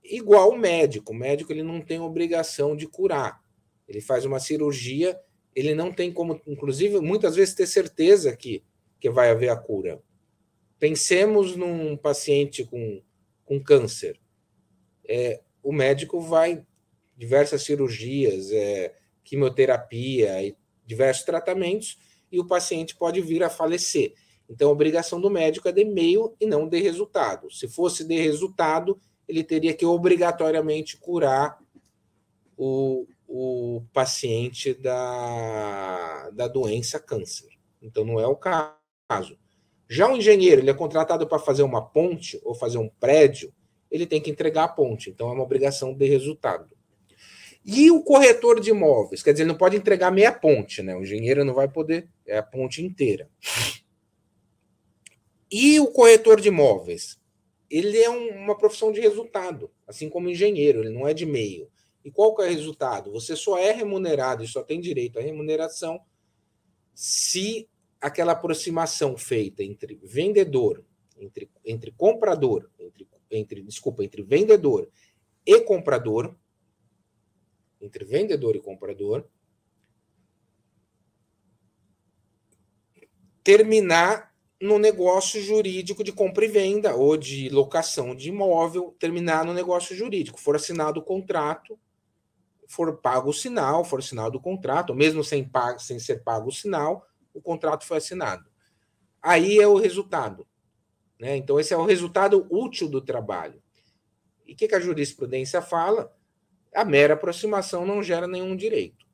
Igual 0.04 0.52
o 0.52 0.60
médico. 0.60 1.12
O 1.12 1.16
médico 1.16 1.52
ele 1.52 1.64
não 1.64 1.82
tem 1.82 2.00
obrigação 2.00 2.76
de 2.76 2.86
curar. 2.86 3.44
Ele 3.88 4.00
faz 4.00 4.26
uma 4.26 4.40
cirurgia, 4.40 5.20
ele 5.56 5.74
não 5.74 5.92
tem 5.92 6.14
como, 6.14 6.40
inclusive, 6.46 7.00
muitas 7.00 7.36
vezes 7.36 7.56
ter 7.56 7.66
certeza 7.66 8.38
que, 8.38 8.64
que 9.04 9.10
vai 9.10 9.32
haver 9.32 9.50
a 9.50 9.58
cura. 9.58 10.02
Pensemos 10.80 11.58
num 11.58 11.98
paciente 11.98 12.64
com, 12.64 13.04
com 13.44 13.62
câncer. 13.62 14.18
É, 15.06 15.42
o 15.62 15.74
médico 15.74 16.22
vai 16.22 16.66
diversas 17.18 17.64
cirurgias, 17.64 18.50
é, 18.54 18.96
quimioterapia 19.22 20.42
e 20.42 20.56
diversos 20.86 21.26
tratamentos 21.26 22.00
e 22.32 22.40
o 22.40 22.48
paciente 22.48 22.96
pode 22.96 23.20
vir 23.20 23.44
a 23.44 23.50
falecer. 23.50 24.14
Então, 24.50 24.70
a 24.70 24.72
obrigação 24.72 25.20
do 25.20 25.30
médico 25.30 25.68
é 25.68 25.74
de 25.74 25.84
meio 25.84 26.34
e 26.40 26.46
não 26.46 26.66
de 26.66 26.80
resultado. 26.80 27.52
Se 27.52 27.68
fosse 27.68 28.06
de 28.06 28.16
resultado, 28.22 28.98
ele 29.28 29.44
teria 29.44 29.74
que 29.74 29.86
obrigatoriamente 29.86 30.96
curar 30.96 31.60
o, 32.56 33.06
o 33.28 33.84
paciente 33.92 34.74
da, 34.74 36.30
da 36.30 36.48
doença 36.48 37.02
câncer. 37.02 37.50
Então, 37.82 38.06
não 38.06 38.18
é 38.18 38.26
o 38.28 38.38
caso. 38.38 38.82
Já 39.90 40.12
o 40.12 40.18
engenheiro, 40.18 40.62
ele 40.62 40.70
é 40.70 40.74
contratado 40.74 41.28
para 41.28 41.40
fazer 41.40 41.64
uma 41.64 41.86
ponte 41.86 42.40
ou 42.44 42.56
fazer 42.56 42.78
um 42.78 42.90
prédio, 43.00 43.54
ele 43.92 44.06
tem 44.08 44.22
que 44.22 44.32
entregar 44.32 44.64
a 44.64 44.68
ponte. 44.68 45.10
Então, 45.10 45.30
é 45.30 45.34
uma 45.34 45.44
obrigação 45.44 45.94
de 45.94 46.06
resultado. 46.06 46.76
E 47.66 47.90
o 47.92 48.04
corretor 48.04 48.60
de 48.60 48.72
imóveis? 48.72 49.24
Quer 49.24 49.32
dizer, 49.32 49.44
ele 49.44 49.52
não 49.52 49.58
pode 49.58 49.78
entregar 49.78 50.12
meia 50.12 50.32
ponte, 50.32 50.82
né? 50.82 50.96
O 50.96 51.04
engenheiro 51.04 51.46
não 51.46 51.54
vai 51.54 51.68
poder, 51.68 52.10
é 52.26 52.38
a 52.38 52.44
ponte 52.44 52.84
inteira. 52.84 53.30
E 55.50 55.80
o 55.80 55.88
corretor 55.88 56.42
de 56.42 56.50
imóveis? 56.50 57.18
Ele 57.70 57.98
é 58.00 58.10
um, 58.10 58.30
uma 58.44 58.58
profissão 58.58 58.92
de 58.92 59.00
resultado, 59.00 59.72
assim 59.88 60.10
como 60.10 60.30
engenheiro, 60.30 60.82
ele 60.82 60.90
não 60.90 61.08
é 61.08 61.14
de 61.14 61.26
meio. 61.26 61.70
E 62.04 62.12
qual 62.12 62.36
que 62.36 62.42
é 62.42 62.46
o 62.46 62.50
resultado? 62.50 63.12
Você 63.12 63.36
só 63.36 63.58
é 63.58 63.72
remunerado 63.72 64.44
e 64.44 64.48
só 64.48 64.62
tem 64.62 64.82
direito 64.82 65.18
à 65.18 65.22
remuneração 65.22 66.02
se 66.94 67.70
aquela 68.04 68.34
aproximação 68.34 69.16
feita 69.16 69.64
entre 69.64 69.96
vendedor, 70.04 70.84
entre, 71.18 71.50
entre 71.64 71.90
comprador, 71.92 72.70
entre, 72.78 73.08
entre, 73.32 73.62
desculpa, 73.64 74.04
entre 74.04 74.22
vendedor 74.22 74.90
e 75.46 75.62
comprador, 75.62 76.36
entre 77.80 78.04
vendedor 78.04 78.58
e 78.58 78.60
comprador, 78.60 79.26
terminar 83.42 84.36
no 84.62 84.78
negócio 84.78 85.42
jurídico 85.42 86.04
de 86.04 86.12
compra 86.12 86.44
e 86.44 86.50
venda 86.50 86.94
ou 86.96 87.16
de 87.16 87.48
locação 87.48 88.14
de 88.14 88.28
imóvel, 88.28 88.94
terminar 89.00 89.46
no 89.46 89.54
negócio 89.54 89.96
jurídico, 89.96 90.42
for 90.42 90.58
assinado 90.58 91.00
o 91.00 91.04
contrato, 91.04 91.80
for 92.68 92.98
pago 92.98 93.30
o 93.30 93.34
sinal, 93.34 93.86
for 93.86 94.00
assinado 94.00 94.38
o 94.38 94.42
contrato, 94.42 94.94
mesmo 94.94 95.24
sem, 95.24 95.48
pago, 95.48 95.80
sem 95.80 96.00
ser 96.00 96.22
pago 96.22 96.50
o 96.50 96.52
sinal, 96.52 97.08
o 97.34 97.42
contrato 97.42 97.86
foi 97.86 97.98
assinado. 97.98 98.50
Aí 99.22 99.60
é 99.60 99.68
o 99.68 99.78
resultado. 99.78 100.48
Né? 101.20 101.38
Então, 101.38 101.60
esse 101.60 101.74
é 101.74 101.78
o 101.78 101.86
resultado 101.86 102.46
útil 102.50 102.90
do 102.90 103.02
trabalho. 103.02 103.62
E 104.46 104.54
o 104.54 104.56
que, 104.56 104.68
que 104.68 104.76
a 104.76 104.80
jurisprudência 104.80 105.62
fala? 105.62 106.14
a 106.76 106.84
mera 106.84 107.14
aproximação 107.14 107.86
não 107.86 108.02
gera 108.02 108.28
nenhum 108.28 108.56
direito. 108.56 109.06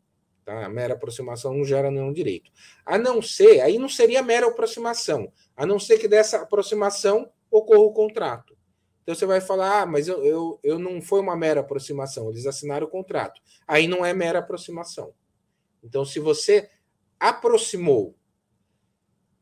Tá? 0.45 0.65
A 0.65 0.69
mera 0.69 0.93
aproximação 0.93 1.53
não 1.53 1.63
gera 1.63 1.91
nenhum 1.91 2.11
direito. 2.11 2.51
A 2.85 2.97
não 2.97 3.21
ser, 3.21 3.61
aí 3.61 3.77
não 3.77 3.89
seria 3.89 4.23
mera 4.23 4.47
aproximação, 4.47 5.31
a 5.55 5.65
não 5.65 5.79
ser 5.79 5.99
que 5.99 6.07
dessa 6.07 6.37
aproximação 6.41 7.29
ocorra 7.51 7.79
o 7.79 7.93
contrato. 7.93 8.57
Então 9.03 9.15
você 9.15 9.25
vai 9.25 9.41
falar, 9.41 9.81
ah, 9.81 9.85
mas 9.85 10.07
eu, 10.07 10.23
eu, 10.23 10.59
eu 10.63 10.79
não 10.79 11.01
foi 11.01 11.19
uma 11.19 11.35
mera 11.35 11.61
aproximação, 11.61 12.29
eles 12.29 12.45
assinaram 12.45 12.87
o 12.87 12.89
contrato. 12.89 13.41
Aí 13.67 13.87
não 13.87 14.05
é 14.05 14.13
mera 14.13 14.39
aproximação. 14.39 15.13
Então, 15.83 16.03
se 16.03 16.19
você 16.19 16.69
aproximou 17.19 18.15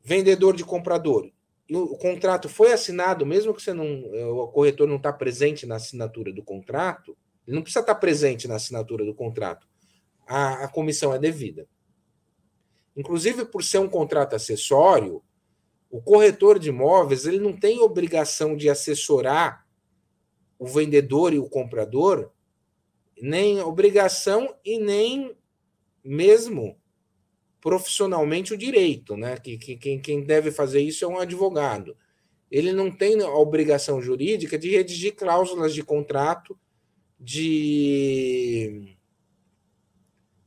vendedor 0.04 0.56
de 0.56 0.64
comprador 0.64 1.32
e 1.70 1.76
o 1.76 1.98
contrato 1.98 2.48
foi 2.48 2.72
assinado, 2.72 3.26
mesmo 3.26 3.54
que 3.54 3.62
você 3.62 3.74
não, 3.74 3.86
o 4.32 4.48
corretor 4.48 4.88
não 4.88 4.96
está 4.96 5.12
presente 5.12 5.66
na 5.66 5.76
assinatura 5.76 6.32
do 6.32 6.42
contrato, 6.42 7.18
ele 7.46 7.56
não 7.56 7.62
precisa 7.62 7.82
estar 7.82 7.94
tá 7.94 8.00
presente 8.00 8.48
na 8.48 8.56
assinatura 8.56 9.04
do 9.04 9.14
contrato. 9.14 9.68
A, 10.26 10.64
a 10.64 10.68
comissão 10.70 11.14
é 11.14 11.20
devida. 11.20 11.68
Inclusive, 12.96 13.46
por 13.46 13.64
ser 13.64 13.80
um 13.80 13.90
contrato 13.90 14.34
acessório, 14.34 15.22
o 15.90 16.02
corretor 16.02 16.58
de 16.58 16.70
imóveis 16.70 17.26
ele 17.26 17.40
não 17.40 17.58
tem 17.58 17.80
obrigação 17.80 18.56
de 18.56 18.70
assessorar 18.70 19.66
o 20.58 20.66
vendedor 20.66 21.34
e 21.34 21.40
o 21.40 21.50
comprador, 21.50 22.32
nem 23.22 23.60
obrigação 23.62 24.56
e 24.64 24.80
nem 24.80 25.36
mesmo 26.04 26.80
profissionalmente 27.62 28.54
o 28.54 28.58
direito, 28.58 29.16
né? 29.18 29.38
Que, 29.38 29.58
que 29.58 29.78
quem, 29.78 30.00
quem 30.00 30.24
deve 30.24 30.52
fazer 30.52 30.82
isso 30.82 31.04
é 31.04 31.08
um 31.08 31.20
advogado. 31.20 31.98
Ele 32.50 32.72
não 32.72 32.90
tem 32.90 33.22
a 33.22 33.30
obrigação 33.30 34.02
jurídica 34.02 34.58
de 34.58 34.72
redigir 34.72 35.16
cláusulas 35.16 35.74
de 35.74 35.84
contrato 35.84 36.58
de 37.20 38.96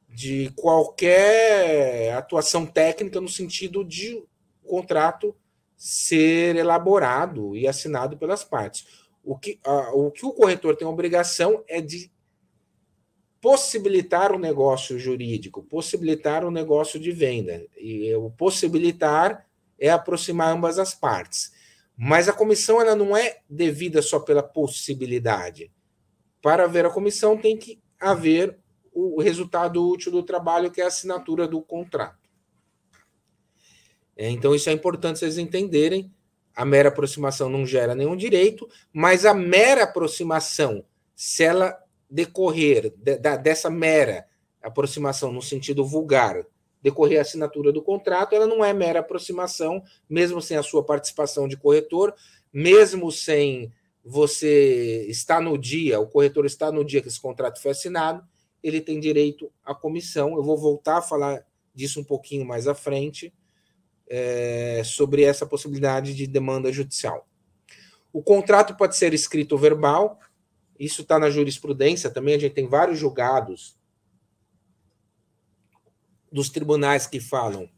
de 0.09 0.51
qualquer 0.55 2.13
atuação 2.13 2.67
técnica 2.67 3.21
no 3.21 3.29
sentido 3.29 3.83
de 3.83 4.23
contrato 4.67 5.35
ser 5.77 6.57
elaborado 6.57 7.57
e 7.57 7.67
assinado 7.67 8.19
pelas 8.19 8.45
partes. 8.45 8.87
O 9.25 9.39
que, 9.39 9.59
a, 9.65 9.95
o 9.95 10.11
que 10.11 10.27
o 10.27 10.33
corretor 10.33 10.77
tem 10.77 10.87
a 10.87 10.91
obrigação 10.91 11.65
é 11.67 11.81
de 11.81 12.13
possibilitar 13.41 14.33
o 14.33 14.39
negócio 14.39 14.99
jurídico, 14.99 15.63
possibilitar 15.63 16.45
o 16.45 16.51
negócio 16.51 17.01
de 17.01 17.11
venda. 17.11 17.65
E 17.77 18.15
o 18.15 18.31
possibilitar 18.31 19.47
é 19.79 19.91
aproximar 19.91 20.55
ambas 20.55 20.79
as 20.79 20.95
partes. 20.95 21.53
Mas 21.97 22.29
a 22.29 22.33
comissão 22.33 22.81
ela 22.81 22.95
não 22.95 23.17
é 23.17 23.39
devida 23.49 24.03
só 24.03 24.21
pela 24.21 24.43
possibilidade. 24.43 25.71
Para 26.43 26.65
haver 26.65 26.85
a 26.85 26.91
comissão, 26.91 27.37
tem 27.37 27.57
que 27.57 27.81
haver 27.99 28.59
o 28.93 29.21
resultado 29.21 29.87
útil 29.87 30.11
do 30.13 30.23
trabalho, 30.23 30.71
que 30.71 30.81
é 30.81 30.85
a 30.85 30.89
assinatura 30.89 31.47
do 31.47 31.61
contrato. 31.63 32.19
É, 34.17 34.29
então, 34.29 34.55
isso 34.55 34.69
é 34.69 34.73
importante 34.73 35.19
vocês 35.19 35.39
entenderem. 35.39 36.13
A 36.55 36.65
mera 36.65 36.89
aproximação 36.89 37.49
não 37.49 37.65
gera 37.65 37.95
nenhum 37.95 38.17
direito, 38.17 38.69
mas 38.93 39.25
a 39.25 39.33
mera 39.33 39.85
aproximação, 39.85 40.85
se 41.15 41.45
ela 41.45 41.79
decorrer 42.11 42.93
de, 42.97 43.19
dessa 43.19 43.71
mera 43.71 44.27
aproximação 44.63 45.33
no 45.33 45.41
sentido 45.41 45.85
vulgar, 45.85 46.45
decorrer 46.83 47.19
a 47.19 47.23
assinatura 47.23 47.73
do 47.73 47.83
contrato, 47.83 48.35
ela 48.35 48.47
não 48.47 48.65
é 48.65 48.73
mera 48.73 49.01
aproximação, 49.01 49.83
mesmo 50.09 50.41
sem 50.41 50.57
a 50.57 50.63
sua 50.63 50.85
participação 50.85 51.47
de 51.47 51.57
corretor, 51.57 52.15
mesmo 52.53 53.11
sem 53.13 53.73
você 54.05 55.07
estar 55.09 55.41
no 55.41 55.57
dia, 55.59 56.01
o 56.01 56.07
corretor 56.07 56.47
está 56.47 56.73
no 56.73 56.85
dia 56.85 57.03
que 57.03 57.09
esse 57.09 57.21
contrato 57.21 57.61
foi 57.61 57.71
assinado, 57.71 58.27
ele 58.63 58.81
tem 58.81 58.99
direito 58.99 59.51
à 59.65 59.75
comissão. 59.75 60.35
Eu 60.37 60.43
vou 60.43 60.57
voltar 60.57 60.99
a 60.99 61.03
falar 61.03 61.45
disso 61.75 62.01
um 62.01 62.05
pouquinho 62.05 62.45
mais 62.45 62.67
à 62.67 62.75
frente 62.75 63.33
é, 64.09 64.83
sobre 64.85 65.23
essa 65.23 65.47
possibilidade 65.47 66.15
de 66.15 66.27
demanda 66.27 66.73
judicial. 66.73 67.27
O 68.13 68.23
contrato 68.23 68.77
pode 68.77 68.97
ser 68.97 69.15
escrito 69.15 69.57
verbal, 69.57 70.19
isso 70.81 71.03
está 71.03 71.19
na 71.19 71.29
jurisprudência 71.29 72.09
também. 72.09 72.35
A 72.35 72.39
gente 72.39 72.55
tem 72.55 72.67
vários 72.67 72.99
julgados 72.99 73.79
dos 76.33 76.49
tribunais 76.49 77.07
que 77.07 77.21
falam 77.21 77.69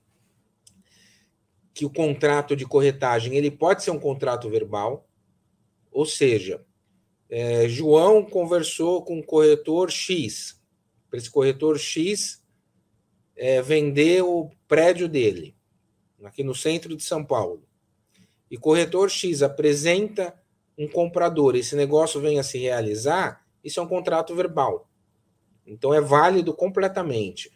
que 1.74 1.84
o 1.84 1.90
contrato 1.90 2.54
de 2.54 2.64
corretagem 2.64 3.34
ele 3.34 3.50
pode 3.50 3.82
ser 3.82 3.90
um 3.90 3.98
contrato 3.98 4.48
verbal, 4.48 5.08
ou 5.90 6.06
seja, 6.06 6.64
é, 7.28 7.68
João 7.68 8.24
conversou 8.24 9.02
com 9.02 9.18
o 9.18 9.24
corretor 9.24 9.90
X, 9.90 10.62
para 11.10 11.18
esse 11.18 11.30
corretor 11.30 11.78
X 11.78 12.40
é, 13.34 13.60
vender 13.60 14.22
o 14.22 14.50
prédio 14.68 15.08
dele 15.08 15.56
aqui 16.22 16.44
no 16.44 16.54
centro 16.54 16.94
de 16.94 17.02
São 17.02 17.24
Paulo, 17.24 17.66
e 18.48 18.56
corretor 18.56 19.10
X 19.10 19.42
apresenta 19.42 20.40
um 20.76 20.88
comprador, 20.88 21.54
esse 21.54 21.76
negócio 21.76 22.20
vem 22.20 22.38
a 22.38 22.42
se 22.42 22.58
realizar, 22.58 23.44
isso 23.62 23.80
é 23.80 23.82
um 23.82 23.88
contrato 23.88 24.34
verbal. 24.34 24.88
Então 25.66 25.94
é 25.94 26.00
válido 26.00 26.54
completamente. 26.54 27.50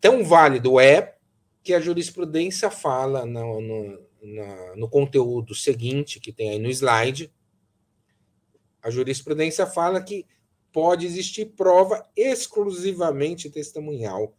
Tão 0.00 0.24
válido 0.24 0.78
é 0.78 1.16
que 1.62 1.74
a 1.74 1.80
jurisprudência 1.80 2.70
fala 2.70 3.24
no, 3.24 3.60
no, 3.60 3.98
no, 4.22 4.76
no 4.76 4.88
conteúdo 4.88 5.54
seguinte, 5.54 6.20
que 6.20 6.32
tem 6.32 6.50
aí 6.50 6.58
no 6.58 6.68
slide, 6.70 7.32
a 8.82 8.90
jurisprudência 8.90 9.66
fala 9.66 10.02
que 10.02 10.26
pode 10.72 11.06
existir 11.06 11.46
prova 11.56 12.06
exclusivamente 12.16 13.50
testemunhal 13.50 14.34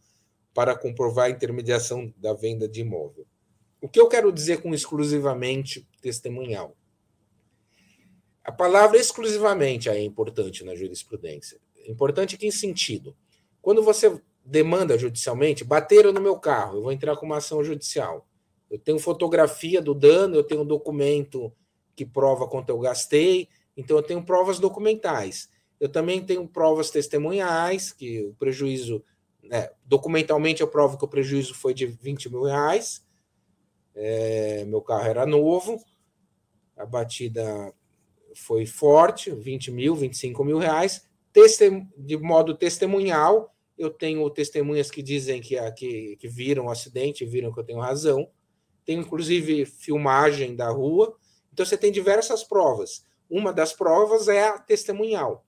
para 0.54 0.76
comprovar 0.76 1.26
a 1.26 1.30
intermediação 1.30 2.12
da 2.16 2.32
venda 2.32 2.68
de 2.68 2.80
imóvel. 2.80 3.26
O 3.80 3.88
que 3.88 4.00
eu 4.00 4.08
quero 4.08 4.32
dizer 4.32 4.62
com 4.62 4.74
exclusivamente 4.74 5.86
testemunhal? 6.00 6.76
A 8.44 8.52
palavra 8.52 8.98
exclusivamente 8.98 9.88
é 9.88 10.02
importante 10.02 10.64
na 10.64 10.74
jurisprudência. 10.74 11.58
Importante 11.86 12.34
em 12.34 12.38
que 12.38 12.50
sentido? 12.50 13.14
Quando 13.60 13.82
você 13.82 14.20
demanda 14.44 14.98
judicialmente, 14.98 15.64
bateram 15.64 16.12
no 16.12 16.20
meu 16.20 16.38
carro, 16.38 16.78
eu 16.78 16.82
vou 16.82 16.92
entrar 16.92 17.16
com 17.16 17.26
uma 17.26 17.36
ação 17.36 17.62
judicial. 17.62 18.26
Eu 18.70 18.78
tenho 18.78 18.98
fotografia 18.98 19.82
do 19.82 19.94
dano, 19.94 20.36
eu 20.36 20.44
tenho 20.44 20.62
um 20.62 20.66
documento 20.66 21.52
que 21.94 22.06
prova 22.06 22.48
quanto 22.48 22.70
eu 22.70 22.78
gastei, 22.78 23.48
então 23.76 23.96
eu 23.96 24.02
tenho 24.02 24.22
provas 24.24 24.58
documentais. 24.58 25.50
Eu 25.78 25.88
também 25.88 26.22
tenho 26.24 26.46
provas 26.46 26.90
testemunhais, 26.90 27.92
que 27.92 28.22
o 28.22 28.34
prejuízo 28.34 29.02
é, 29.50 29.72
documentalmente 29.84 30.60
eu 30.60 30.68
provo 30.68 30.96
que 30.98 31.04
o 31.04 31.08
prejuízo 31.08 31.54
foi 31.54 31.74
de 31.74 31.86
20 31.86 32.30
mil 32.30 32.42
reais. 32.42 33.04
É, 33.94 34.64
meu 34.66 34.80
carro 34.80 35.06
era 35.06 35.26
novo, 35.26 35.82
a 36.76 36.86
batida 36.86 37.74
foi 38.34 38.66
forte, 38.66 39.30
20 39.30 39.70
mil, 39.70 39.94
25 39.94 40.44
mil 40.44 40.58
reais. 40.58 41.08
De 41.96 42.16
modo 42.16 42.54
testemunhal, 42.54 43.54
eu 43.78 43.90
tenho 43.90 44.28
testemunhas 44.30 44.90
que 44.90 45.02
dizem 45.02 45.40
que, 45.40 45.56
que, 45.72 46.16
que 46.16 46.28
viram 46.28 46.66
o 46.66 46.70
acidente, 46.70 47.24
viram 47.24 47.52
que 47.52 47.60
eu 47.60 47.64
tenho 47.64 47.78
razão. 47.78 48.28
Tenho, 48.84 49.00
inclusive, 49.00 49.64
filmagem 49.64 50.56
da 50.56 50.68
rua. 50.70 51.16
Então, 51.52 51.64
você 51.64 51.76
tem 51.76 51.92
diversas 51.92 52.42
provas. 52.44 53.04
Uma 53.28 53.52
das 53.52 53.72
provas 53.72 54.28
é 54.28 54.48
a 54.48 54.58
testemunhal. 54.58 55.46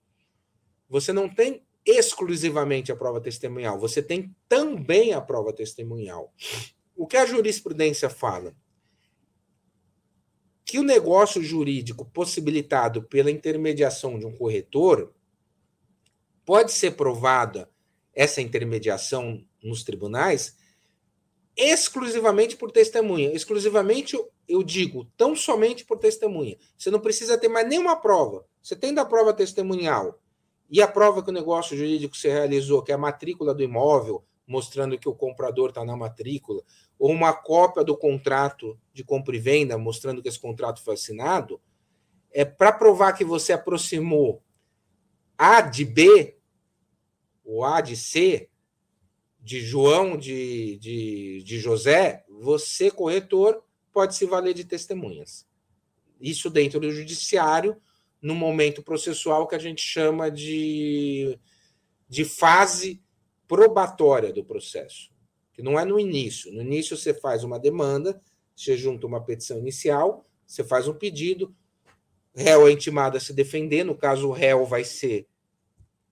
Você 0.88 1.12
não 1.12 1.28
tem 1.28 1.64
exclusivamente 1.84 2.92
a 2.92 2.96
prova 2.96 3.20
testemunhal, 3.20 3.78
você 3.78 4.00
tem 4.00 4.34
também 4.48 5.12
a 5.12 5.20
prova 5.20 5.52
testemunhal. 5.52 6.32
O 6.96 7.06
que 7.06 7.16
a 7.16 7.26
jurisprudência 7.26 8.08
fala? 8.08 8.54
Que 10.72 10.78
o 10.78 10.82
negócio 10.82 11.42
jurídico 11.42 12.02
possibilitado 12.02 13.02
pela 13.02 13.30
intermediação 13.30 14.18
de 14.18 14.24
um 14.24 14.35
corretor 14.35 15.12
pode 16.46 16.72
ser 16.72 16.92
provada 16.92 17.68
essa 18.14 18.40
intermediação 18.40 19.44
nos 19.62 19.85
tribunais 19.85 20.56
exclusivamente 21.54 22.56
por 22.56 22.72
testemunha. 22.72 23.35
Exclusivamente, 23.35 24.16
eu 24.48 24.62
digo, 24.62 25.04
tão 25.14 25.37
somente 25.37 25.85
por 25.85 25.98
testemunha. 25.98 26.56
Você 26.79 26.90
não 26.90 27.00
precisa 27.00 27.37
ter 27.37 27.48
mais 27.48 27.68
nenhuma 27.68 27.94
prova. 27.96 28.46
Você 28.62 28.75
tem 28.75 28.94
da 28.94 29.04
prova 29.04 29.35
testemunhal 29.35 30.23
e 30.70 30.81
a 30.81 30.88
prova 30.88 31.23
que 31.23 31.29
o 31.29 31.35
negócio 31.35 31.77
jurídico 31.77 32.16
se 32.16 32.29
realizou, 32.29 32.83
que 32.83 32.92
é 32.92 32.94
a 32.94 32.98
matrícula 32.98 33.54
do 33.54 33.62
imóvel, 33.62 34.25
mostrando 34.53 34.98
que 34.98 35.09
o 35.09 35.15
comprador 35.15 35.71
está 35.71 35.83
na 35.83 35.96
matrícula, 35.96 36.63
ou 36.98 37.11
uma 37.11 37.33
cópia 37.33 37.83
do 37.83 37.96
contrato 37.96 38.79
de 38.92 39.03
compra 39.03 39.35
e 39.35 39.38
venda, 39.38 39.79
mostrando 39.79 40.23
que 40.23 40.29
esse 40.29 40.38
contrato 40.38 40.83
foi 40.83 40.92
assinado, 40.92 41.59
é 42.31 42.44
para 42.44 42.71
provar 42.71 43.15
que 43.15 43.25
você 43.25 43.55
aproximou 43.55 44.42
A 45.38 45.63
de 45.63 45.87
B, 45.87 46.37
ou 47.42 47.65
A 47.65 47.81
de 47.81 47.96
C, 47.96 48.50
de 49.40 49.61
João, 49.61 50.19
de, 50.19 50.77
de, 50.77 51.42
de 51.42 51.59
José, 51.59 52.25
você, 52.29 52.90
corretor, 52.90 53.65
pode 53.90 54.15
se 54.15 54.27
valer 54.27 54.53
de 54.53 54.65
testemunhas. 54.65 55.46
Isso 56.21 56.50
dentro 56.50 56.79
do 56.79 56.92
judiciário, 56.92 57.81
no 58.21 58.35
momento 58.35 58.83
processual 58.83 59.48
que 59.48 59.57
a 59.57 59.59
gente 59.59 59.83
chama 59.83 60.31
de, 60.31 61.38
de 62.07 62.25
fase 62.25 63.03
probatória 63.46 64.32
do 64.32 64.44
processo, 64.44 65.10
que 65.52 65.62
não 65.62 65.78
é 65.78 65.84
no 65.84 65.98
início. 65.98 66.52
No 66.52 66.62
início 66.62 66.96
você 66.96 67.12
faz 67.12 67.44
uma 67.44 67.58
demanda, 67.58 68.20
você 68.56 68.76
junta 68.76 69.06
uma 69.06 69.22
petição 69.22 69.58
inicial, 69.58 70.24
você 70.46 70.62
faz 70.62 70.88
um 70.88 70.94
pedido, 70.94 71.54
réu 72.34 72.66
é 72.66 72.72
intimado 72.72 73.16
a 73.16 73.20
se 73.20 73.32
defender, 73.32 73.84
no 73.84 73.96
caso, 73.96 74.28
o 74.28 74.32
réu 74.32 74.64
vai 74.64 74.84
ser 74.84 75.26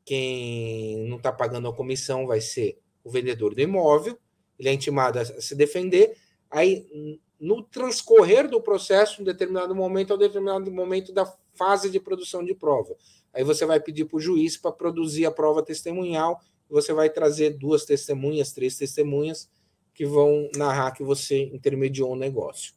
quem 0.05 1.07
não 1.07 1.17
está 1.17 1.33
pagando 1.33 1.69
a 1.69 1.75
comissão, 1.75 2.27
vai 2.27 2.41
ser 2.41 2.79
o 3.05 3.11
vendedor 3.11 3.55
do 3.55 3.61
imóvel, 3.61 4.19
ele 4.59 4.69
é 4.69 4.73
intimado 4.73 5.19
a 5.19 5.25
se 5.25 5.55
defender, 5.55 6.17
aí 6.51 7.19
no 7.39 7.63
transcorrer 7.63 8.49
do 8.49 8.61
processo, 8.61 9.23
em 9.23 9.25
determinado 9.25 9.75
momento, 9.75 10.13
ao 10.13 10.19
determinado 10.19 10.71
momento 10.71 11.13
da 11.13 11.25
fase 11.55 11.89
de 11.89 11.99
produção 11.99 12.45
de 12.45 12.55
prova. 12.55 12.95
Aí 13.33 13.43
você 13.43 13.65
vai 13.65 13.81
pedir 13.81 14.05
para 14.05 14.17
o 14.17 14.21
juiz 14.21 14.57
para 14.57 14.73
produzir 14.73 15.25
a 15.25 15.31
prova 15.31 15.63
testemunhal, 15.63 16.41
você 16.71 16.93
vai 16.93 17.11
trazer 17.11 17.51
duas 17.59 17.85
testemunhas, 17.85 18.53
três 18.53 18.77
testemunhas, 18.77 19.51
que 19.93 20.07
vão 20.07 20.49
narrar 20.57 20.93
que 20.93 21.03
você 21.03 21.43
intermediou 21.53 22.13
um 22.13 22.17
negócio. 22.17 22.75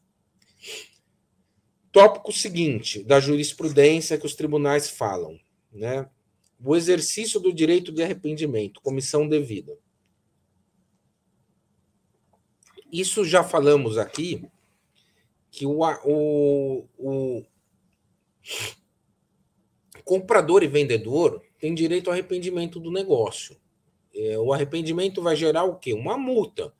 Tópico 1.90 2.32
seguinte 2.32 3.02
da 3.04 3.20
jurisprudência 3.20 4.18
que 4.18 4.26
os 4.26 4.34
tribunais 4.34 4.90
falam, 4.90 5.38
né? 5.72 6.10
O 6.62 6.74
exercício 6.74 7.38
do 7.38 7.52
direito 7.52 7.92
de 7.92 8.02
arrependimento, 8.02 8.80
comissão 8.80 9.28
devida. 9.28 9.78
Isso 12.90 13.24
já 13.24 13.44
falamos 13.44 13.98
aqui 13.98 14.44
que 15.50 15.66
o, 15.66 15.80
o, 16.04 16.84
o 16.98 17.44
comprador 20.04 20.62
e 20.62 20.68
vendedor 20.68 21.42
têm 21.58 21.74
direito 21.74 22.08
ao 22.08 22.12
arrependimento 22.12 22.80
do 22.80 22.90
negócio. 22.90 23.56
É, 24.14 24.38
o 24.38 24.52
arrependimento 24.52 25.20
vai 25.20 25.34
gerar 25.34 25.64
o 25.64 25.76
quê? 25.76 25.92
Uma 25.92 26.16
multa. 26.16 26.72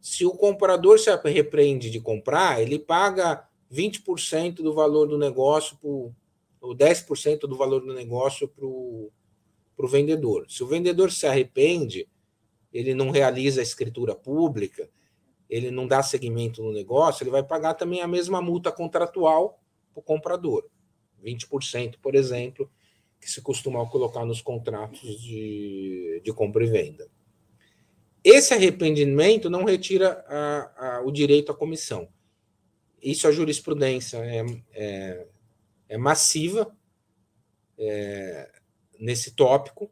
Se 0.00 0.26
o 0.26 0.32
comprador 0.32 0.98
se 0.98 1.08
arrepende 1.08 1.88
de 1.88 2.00
comprar, 2.00 2.60
ele 2.60 2.78
paga 2.78 3.48
20% 3.72 4.56
do 4.56 4.74
valor 4.74 5.06
do 5.06 5.16
negócio, 5.16 5.76
pro, 5.78 6.14
ou 6.60 6.74
10% 6.74 7.40
do 7.40 7.56
valor 7.56 7.80
do 7.80 7.94
negócio 7.94 8.48
para 8.48 8.66
o 8.66 9.88
vendedor. 9.88 10.46
Se 10.48 10.62
o 10.62 10.66
vendedor 10.66 11.10
se 11.10 11.26
arrepende, 11.26 12.08
ele 12.72 12.94
não 12.94 13.10
realiza 13.10 13.60
a 13.60 13.62
escritura 13.62 14.14
pública, 14.14 14.88
ele 15.48 15.70
não 15.70 15.86
dá 15.86 16.02
seguimento 16.02 16.62
no 16.62 16.72
negócio, 16.72 17.22
ele 17.22 17.30
vai 17.30 17.42
pagar 17.42 17.74
também 17.74 18.00
a 18.00 18.08
mesma 18.08 18.42
multa 18.42 18.72
contratual 18.72 19.60
para 19.92 20.00
o 20.00 20.02
comprador. 20.02 20.68
20%, 21.22 21.96
por 22.02 22.14
exemplo, 22.14 22.70
que 23.24 23.30
se 23.30 23.40
costuma 23.40 23.88
colocar 23.88 24.26
nos 24.26 24.42
contratos 24.42 25.18
de, 25.22 26.20
de 26.22 26.32
compra 26.34 26.62
e 26.62 26.68
venda. 26.68 27.10
Esse 28.22 28.52
arrependimento 28.52 29.48
não 29.48 29.64
retira 29.64 30.22
a, 30.28 30.96
a, 30.96 31.02
o 31.02 31.10
direito 31.10 31.50
à 31.50 31.54
comissão. 31.54 32.06
Isso 33.02 33.26
a 33.26 33.32
jurisprudência 33.32 34.18
é, 34.18 34.44
é, 34.74 35.26
é 35.88 35.96
massiva 35.96 36.70
é, 37.78 38.50
nesse 39.00 39.30
tópico, 39.30 39.90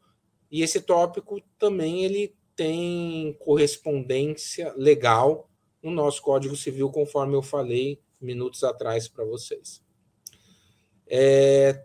e 0.50 0.62
esse 0.62 0.82
tópico 0.82 1.40
também 1.58 2.04
ele 2.04 2.36
tem 2.54 3.32
correspondência 3.40 4.74
legal 4.76 5.48
no 5.82 5.90
nosso 5.90 6.20
Código 6.20 6.54
Civil, 6.54 6.90
conforme 6.90 7.34
eu 7.34 7.42
falei 7.42 7.98
minutos 8.20 8.62
atrás 8.62 9.08
para 9.08 9.24
vocês. 9.24 9.82
É, 11.06 11.82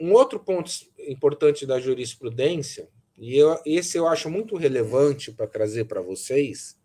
um 0.00 0.12
outro 0.12 0.40
ponto 0.40 0.70
importante 0.98 1.66
da 1.66 1.78
jurisprudência, 1.78 2.88
e 3.18 3.36
eu, 3.36 3.60
esse 3.66 3.98
eu 3.98 4.08
acho 4.08 4.30
muito 4.30 4.56
relevante 4.56 5.30
para 5.30 5.46
trazer 5.46 5.84
para 5.84 6.00
vocês, 6.00 6.80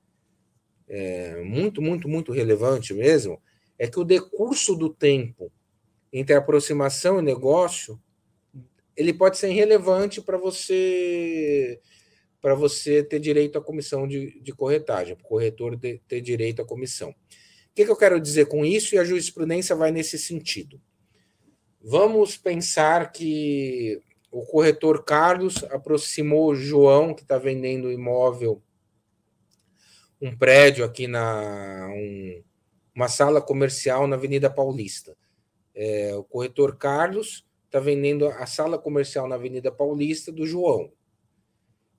é, 0.87 1.41
muito, 1.41 1.81
muito, 1.81 2.09
muito 2.09 2.31
relevante 2.33 2.93
mesmo, 2.93 3.41
é 3.79 3.87
que 3.87 3.99
o 3.99 4.03
decurso 4.03 4.75
do 4.75 4.89
tempo 4.89 5.51
entre 6.11 6.35
aproximação 6.35 7.19
e 7.19 7.21
negócio 7.21 7.99
ele 8.95 9.13
pode 9.13 9.37
ser 9.37 9.49
irrelevante 9.49 10.21
para 10.21 10.37
você 10.37 11.79
para 12.41 12.53
você 12.53 13.03
ter 13.03 13.19
direito 13.19 13.57
à 13.57 13.61
comissão 13.61 14.07
de, 14.07 14.39
de 14.39 14.53
corretagem, 14.53 15.15
para 15.15 15.25
o 15.25 15.27
corretor 15.27 15.75
ter, 15.79 15.99
ter 16.07 16.21
direito 16.21 16.61
à 16.61 16.65
comissão. 16.65 17.09
O 17.09 17.15
que, 17.73 17.83
que 17.83 17.89
eu 17.89 17.95
quero 17.97 18.21
dizer 18.21 18.45
com 18.45 18.63
isso? 18.63 18.93
E 18.93 18.99
a 18.99 19.03
jurisprudência 19.03 19.75
vai 19.75 19.91
nesse 19.91 20.19
sentido. 20.19 20.79
Vamos 21.87 22.35
pensar 22.35 23.11
que 23.11 24.01
o 24.31 24.43
corretor 24.43 25.03
Carlos 25.03 25.63
aproximou 25.65 26.47
o 26.49 26.55
João, 26.55 27.13
que 27.13 27.21
está 27.21 27.37
vendendo 27.37 27.91
imóvel, 27.91 28.59
um 30.19 30.35
prédio 30.35 30.83
aqui 30.83 31.05
na. 31.05 31.87
Um, 31.93 32.43
uma 32.95 33.07
sala 33.07 33.39
comercial 33.39 34.07
na 34.07 34.15
Avenida 34.15 34.49
Paulista. 34.49 35.15
É, 35.75 36.15
o 36.15 36.23
corretor 36.23 36.75
Carlos 36.75 37.45
está 37.65 37.79
vendendo 37.79 38.27
a 38.29 38.47
sala 38.47 38.79
comercial 38.79 39.27
na 39.27 39.35
Avenida 39.35 39.71
Paulista 39.71 40.31
do 40.31 40.47
João. 40.47 40.91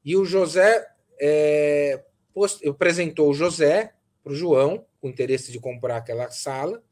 E 0.04 0.16
o 0.16 0.24
José 0.24 0.84
é, 1.20 2.02
post, 2.34 2.66
apresentou 2.68 3.30
o 3.30 3.34
José 3.34 3.94
para 4.24 4.32
o 4.32 4.36
João, 4.36 4.84
com 5.00 5.08
interesse 5.08 5.52
de 5.52 5.60
comprar 5.60 5.98
aquela 5.98 6.28
sala, 6.32 6.82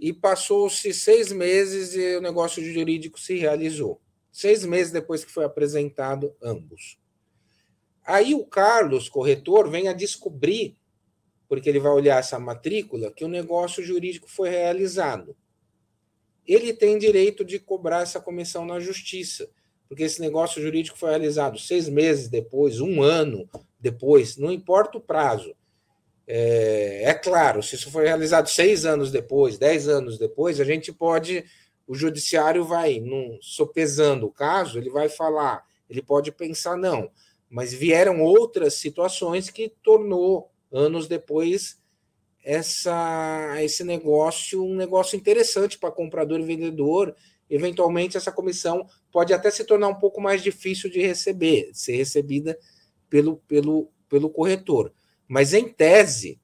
e 0.00 0.12
passou-se 0.12 0.92
seis 0.94 1.30
meses 1.30 1.94
e 1.94 2.16
o 2.16 2.20
negócio 2.20 2.64
jurídico 2.64 3.20
se 3.20 3.36
realizou. 3.36 4.00
Seis 4.32 4.64
meses 4.64 4.92
depois 4.92 5.24
que 5.24 5.30
foi 5.30 5.44
apresentado 5.44 6.34
ambos. 6.42 6.98
Aí 8.04 8.34
o 8.34 8.44
Carlos, 8.44 9.08
corretor, 9.08 9.70
vem 9.70 9.88
a 9.88 9.92
descobrir, 9.92 10.76
porque 11.48 11.68
ele 11.68 11.78
vai 11.78 11.92
olhar 11.92 12.18
essa 12.18 12.38
matrícula, 12.38 13.12
que 13.12 13.24
o 13.24 13.28
negócio 13.28 13.84
jurídico 13.84 14.28
foi 14.28 14.48
realizado. 14.48 15.36
Ele 16.46 16.72
tem 16.72 16.98
direito 16.98 17.44
de 17.44 17.58
cobrar 17.58 18.02
essa 18.02 18.20
comissão 18.20 18.64
na 18.64 18.80
justiça 18.80 19.48
porque 19.90 20.04
esse 20.04 20.20
negócio 20.20 20.62
jurídico 20.62 20.96
foi 20.96 21.10
realizado 21.10 21.58
seis 21.58 21.88
meses 21.88 22.28
depois, 22.28 22.80
um 22.80 23.02
ano 23.02 23.50
depois, 23.80 24.36
não 24.36 24.52
importa 24.52 24.98
o 24.98 25.00
prazo. 25.00 25.52
É, 26.32 27.02
é, 27.06 27.14
claro, 27.14 27.60
se 27.60 27.74
isso 27.74 27.90
foi 27.90 28.04
realizado 28.04 28.48
seis 28.48 28.86
anos 28.86 29.10
depois, 29.10 29.58
dez 29.58 29.88
anos 29.88 30.16
depois, 30.16 30.60
a 30.60 30.64
gente 30.64 30.92
pode, 30.92 31.44
o 31.88 31.92
judiciário 31.92 32.64
vai, 32.64 33.00
num, 33.00 33.36
sopesando 33.42 34.26
o 34.26 34.30
caso, 34.30 34.78
ele 34.78 34.90
vai 34.90 35.08
falar, 35.08 35.64
ele 35.88 36.00
pode 36.00 36.30
pensar 36.30 36.76
não, 36.76 37.10
mas 37.48 37.72
vieram 37.72 38.22
outras 38.22 38.74
situações 38.74 39.50
que 39.50 39.74
tornou 39.82 40.52
anos 40.70 41.08
depois 41.08 41.80
essa 42.44 43.56
esse 43.60 43.82
negócio 43.82 44.64
um 44.64 44.76
negócio 44.76 45.16
interessante 45.16 45.76
para 45.76 45.90
comprador 45.90 46.40
e 46.40 46.44
vendedor 46.44 47.14
eventualmente 47.50 48.16
essa 48.16 48.32
comissão 48.32 48.86
pode 49.12 49.34
até 49.34 49.50
se 49.50 49.64
tornar 49.64 49.88
um 49.88 49.98
pouco 49.98 50.20
mais 50.20 50.42
difícil 50.42 50.88
de 50.88 51.02
receber, 51.02 51.70
ser 51.74 51.96
recebida 51.96 52.56
pelo, 53.10 53.38
pelo, 53.48 53.90
pelo 54.08 54.30
corretor. 54.30 54.92
Mas, 55.30 55.54
em 55.54 55.68
tese, 55.68 56.40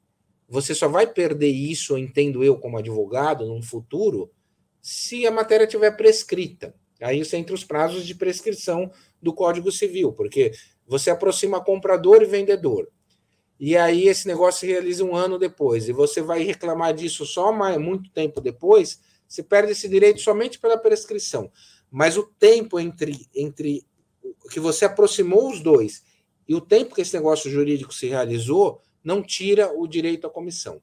você 0.48 0.72
só 0.72 0.86
vai 0.86 1.08
perder 1.08 1.48
isso, 1.48 1.98
entendo 1.98 2.44
eu, 2.44 2.56
como 2.56 2.78
advogado, 2.78 3.44
num 3.44 3.60
futuro, 3.60 4.30
se 4.80 5.26
a 5.26 5.30
matéria 5.32 5.66
tiver 5.66 5.90
prescrita. 5.96 6.72
Aí 7.02 7.24
você 7.24 7.36
entra 7.36 7.52
os 7.52 7.64
prazos 7.64 8.06
de 8.06 8.14
prescrição 8.14 8.88
do 9.20 9.34
Código 9.34 9.72
Civil, 9.72 10.12
porque 10.12 10.52
você 10.86 11.10
aproxima 11.10 11.60
comprador 11.60 12.22
e 12.22 12.26
vendedor. 12.26 12.88
E 13.58 13.76
aí 13.76 14.06
esse 14.06 14.28
negócio 14.28 14.60
se 14.60 14.68
realiza 14.68 15.02
um 15.02 15.16
ano 15.16 15.36
depois, 15.36 15.88
e 15.88 15.92
você 15.92 16.22
vai 16.22 16.44
reclamar 16.44 16.94
disso 16.94 17.26
só 17.26 17.50
mais, 17.50 17.78
muito 17.78 18.08
tempo 18.12 18.40
depois, 18.40 19.00
se 19.26 19.42
perde 19.42 19.72
esse 19.72 19.88
direito 19.88 20.20
somente 20.20 20.60
pela 20.60 20.78
prescrição. 20.78 21.50
Mas 21.90 22.16
o 22.16 22.22
tempo 22.22 22.78
entre, 22.78 23.26
entre 23.34 23.84
que 24.48 24.60
você 24.60 24.84
aproximou 24.84 25.50
os 25.50 25.58
dois 25.58 26.04
e 26.48 26.54
o 26.54 26.60
tempo 26.60 26.94
que 26.94 27.00
esse 27.00 27.14
negócio 27.14 27.50
jurídico 27.50 27.92
se 27.92 28.06
realizou 28.08 28.80
não 29.02 29.22
tira 29.22 29.72
o 29.72 29.86
direito 29.86 30.26
à 30.26 30.30
comissão. 30.30 30.80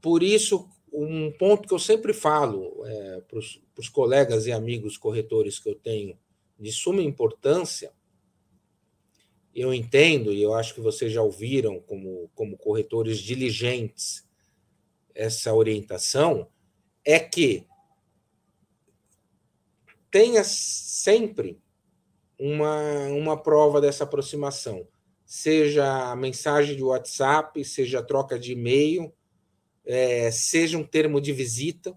Por 0.00 0.22
isso, 0.22 0.68
um 0.92 1.32
ponto 1.32 1.66
que 1.66 1.74
eu 1.74 1.78
sempre 1.78 2.12
falo 2.12 2.84
é, 2.84 3.20
para 3.22 3.38
os 3.38 3.88
colegas 3.88 4.46
e 4.46 4.52
amigos 4.52 4.96
corretores 4.96 5.58
que 5.58 5.68
eu 5.68 5.74
tenho 5.74 6.18
de 6.58 6.70
suma 6.70 7.02
importância, 7.02 7.92
eu 9.54 9.72
entendo, 9.72 10.32
e 10.32 10.42
eu 10.42 10.54
acho 10.54 10.74
que 10.74 10.80
vocês 10.80 11.12
já 11.12 11.22
ouviram 11.22 11.80
como, 11.80 12.30
como 12.34 12.56
corretores 12.56 13.18
diligentes 13.18 14.26
essa 15.14 15.52
orientação, 15.52 16.48
é 17.04 17.20
que 17.20 17.66
tenha 20.10 20.42
sempre 20.44 21.60
uma, 22.42 23.06
uma 23.06 23.36
prova 23.40 23.80
dessa 23.80 24.02
aproximação, 24.02 24.84
seja 25.24 26.10
a 26.10 26.16
mensagem 26.16 26.74
de 26.74 26.82
WhatsApp, 26.82 27.64
seja 27.64 28.02
troca 28.02 28.36
de 28.36 28.52
e-mail, 28.52 29.12
é, 29.86 30.28
seja 30.32 30.76
um 30.76 30.82
termo 30.82 31.20
de 31.20 31.32
visita, 31.32 31.96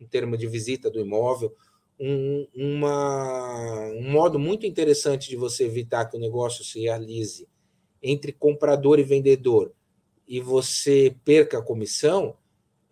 um 0.00 0.06
termo 0.06 0.36
de 0.36 0.46
visita 0.46 0.88
do 0.88 1.00
imóvel, 1.00 1.52
um, 1.98 2.46
uma, 2.54 3.88
um 3.88 4.08
modo 4.08 4.38
muito 4.38 4.64
interessante 4.64 5.28
de 5.28 5.36
você 5.36 5.64
evitar 5.64 6.06
que 6.06 6.16
o 6.16 6.20
negócio 6.20 6.64
se 6.64 6.80
realize 6.80 7.48
entre 8.00 8.32
comprador 8.32 9.00
e 9.00 9.02
vendedor 9.02 9.72
e 10.28 10.40
você 10.40 11.14
perca 11.24 11.58
a 11.58 11.62
comissão 11.62 12.36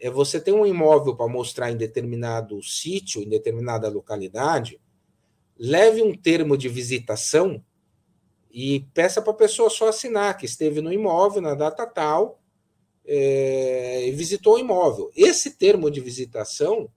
é 0.01 0.11
você 0.11 0.41
tem 0.41 0.53
um 0.53 0.67
imóvel 0.67 1.17
para 1.17 1.29
mostrar 1.29 1.71
em 1.71 1.77
determinado 1.77 2.63
sítio, 2.63 3.23
em 3.23 3.29
determinada 3.29 3.89
localidade, 3.89 4.81
leve 5.59 6.03
um 6.03 6.15
termo 6.15 6.57
de 6.57 6.69
visitação 6.69 7.65
e 8.51 8.81
peça 8.95 9.21
para 9.21 9.33
a 9.33 9.37
pessoa 9.37 9.69
só 9.69 9.89
assinar 9.89 10.37
que 10.37 10.47
esteve 10.47 10.81
no 10.81 10.93
imóvel 10.93 11.43
na 11.43 11.55
data 11.55 11.87
tal 11.87 12.41
é, 13.05 14.07
e 14.07 14.13
visitou 14.13 14.55
o 14.55 14.59
imóvel. 14.59 15.11
Esse 15.17 15.57
termo 15.57 15.91
de 15.91 16.01
visitação, 16.01 16.91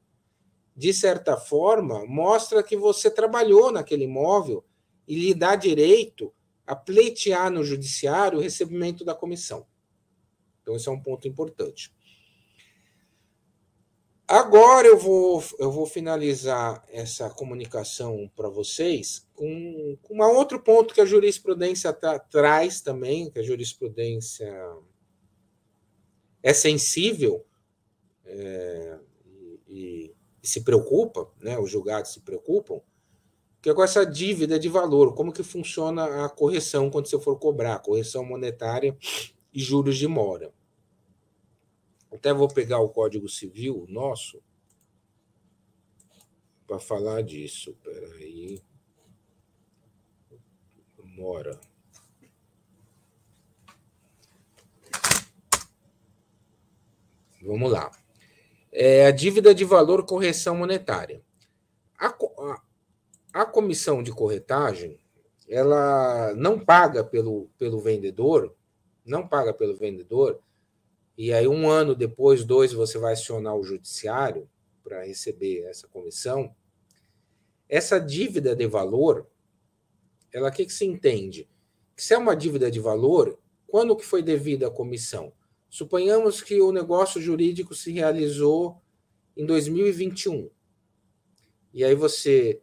de 0.76 0.94
certa 0.94 1.38
forma, 1.38 2.06
mostra 2.06 2.62
que 2.62 2.78
você 2.78 3.10
trabalhou 3.10 3.72
naquele 3.72 4.04
imóvel 4.04 4.64
e 5.08 5.16
lhe 5.18 5.34
dá 5.34 5.56
direito 5.56 6.34
a 6.66 6.76
pleitear 6.76 7.50
no 7.52 7.64
judiciário 7.64 8.40
o 8.40 8.42
recebimento 8.42 9.04
da 9.04 9.16
comissão. 9.16 9.66
Então, 10.62 10.76
esse 10.76 10.88
é 10.88 10.92
um 10.92 11.02
ponto 11.02 11.28
importante. 11.28 11.92
Agora 14.28 14.88
eu 14.88 14.98
vou, 14.98 15.44
eu 15.60 15.72
vou 15.72 15.86
finalizar 15.86 16.84
essa 16.90 17.30
comunicação 17.30 18.32
para 18.36 18.48
vocês 18.48 19.28
com, 19.36 19.98
com 20.02 20.16
um 20.16 20.36
outro 20.36 20.60
ponto 20.60 20.94
que 20.94 21.02
a 21.02 21.06
jurisprudência 21.06 21.92
tra 21.92 22.18
traz 22.18 22.80
também, 22.80 23.30
que 23.30 23.40
a 23.40 23.44
jurisprudência 23.44 24.50
é 26.42 26.54
sensível 26.54 27.46
é, 28.26 29.00
e, 29.28 29.60
e, 29.68 30.16
se 30.48 30.62
preocupa, 30.62 31.30
né, 31.40 31.60
os 31.60 31.70
julgados 31.70 32.14
se 32.14 32.22
preocupam, 32.22 32.82
que 33.62 33.70
é 33.70 33.74
com 33.74 33.84
essa 33.84 34.06
dívida 34.06 34.58
de 34.58 34.70
valor, 34.70 35.14
como 35.14 35.32
que 35.32 35.44
funciona 35.44 36.26
a 36.26 36.30
correção 36.30 36.90
quando 36.90 37.08
você 37.08 37.20
for 37.20 37.38
cobrar, 37.38 37.80
correção 37.80 38.26
monetária 38.26 38.98
e 39.54 39.60
juros 39.60 39.98
de 39.98 40.08
mora. 40.08 40.52
Até 42.12 42.34
vou 42.34 42.48
pegar 42.48 42.80
o 42.80 42.90
Código 42.90 43.30
Civil 43.30 43.86
nosso 43.88 44.44
para 46.68 46.80
falar 46.80 47.22
disso. 47.22 47.72
Espera 47.72 48.08
aí. 48.16 48.62
Mora. 51.04 51.60
Vamos 57.42 57.72
lá. 57.72 57.92
É 58.72 59.06
a 59.06 59.12
dívida 59.12 59.54
de 59.54 59.66
valor 59.66 60.06
correção 60.06 60.56
monetária. 60.56 61.24
A, 61.98 62.08
a, 62.08 62.62
a 63.34 63.46
comissão 63.46 64.02
de 64.02 64.12
corretagem 64.12 65.00
ela 65.48 66.34
não 66.36 66.58
paga 66.58 67.04
pelo, 67.04 67.50
pelo 67.58 67.82
vendedor, 67.82 68.56
não 69.06 69.28
paga 69.28 69.54
pelo 69.54 69.76
vendedor 69.76 70.42
e 71.18 71.34
aí 71.34 71.48
um 71.48 71.70
ano 71.70 71.96
depois, 71.96 72.44
dois, 72.44 72.74
você 72.74 72.98
vai 72.98 73.14
acionar 73.14 73.56
o 73.56 73.64
judiciário 73.64 74.50
para 74.84 75.06
receber 75.06 75.64
essa 75.64 75.88
comissão, 75.88 76.56
essa 77.70 78.00
dívida 78.00 78.56
de 78.56 78.68
valor, 78.68 79.28
ela 80.34 80.50
o 80.50 80.52
que, 80.52 80.66
que 80.66 80.74
se 80.74 80.86
entende? 80.86 81.50
Que 81.96 82.04
se 82.04 82.14
é 82.14 82.18
uma 82.18 82.36
dívida 82.36 82.72
de 82.72 82.80
valor, 82.80 83.40
quando 83.68 83.96
que 83.96 84.06
foi 84.06 84.22
devida 84.22 84.68
a 84.68 84.72
comissão? 84.72 85.32
Suponhamos 85.70 86.42
que 86.42 86.62
o 86.62 86.72
negócio 86.72 87.22
jurídico 87.22 87.74
se 87.74 87.92
realizou 87.92 88.82
em 89.38 89.46
2021. 89.46 90.50
E 91.74 91.86
aí 91.86 91.96
você 91.96 92.62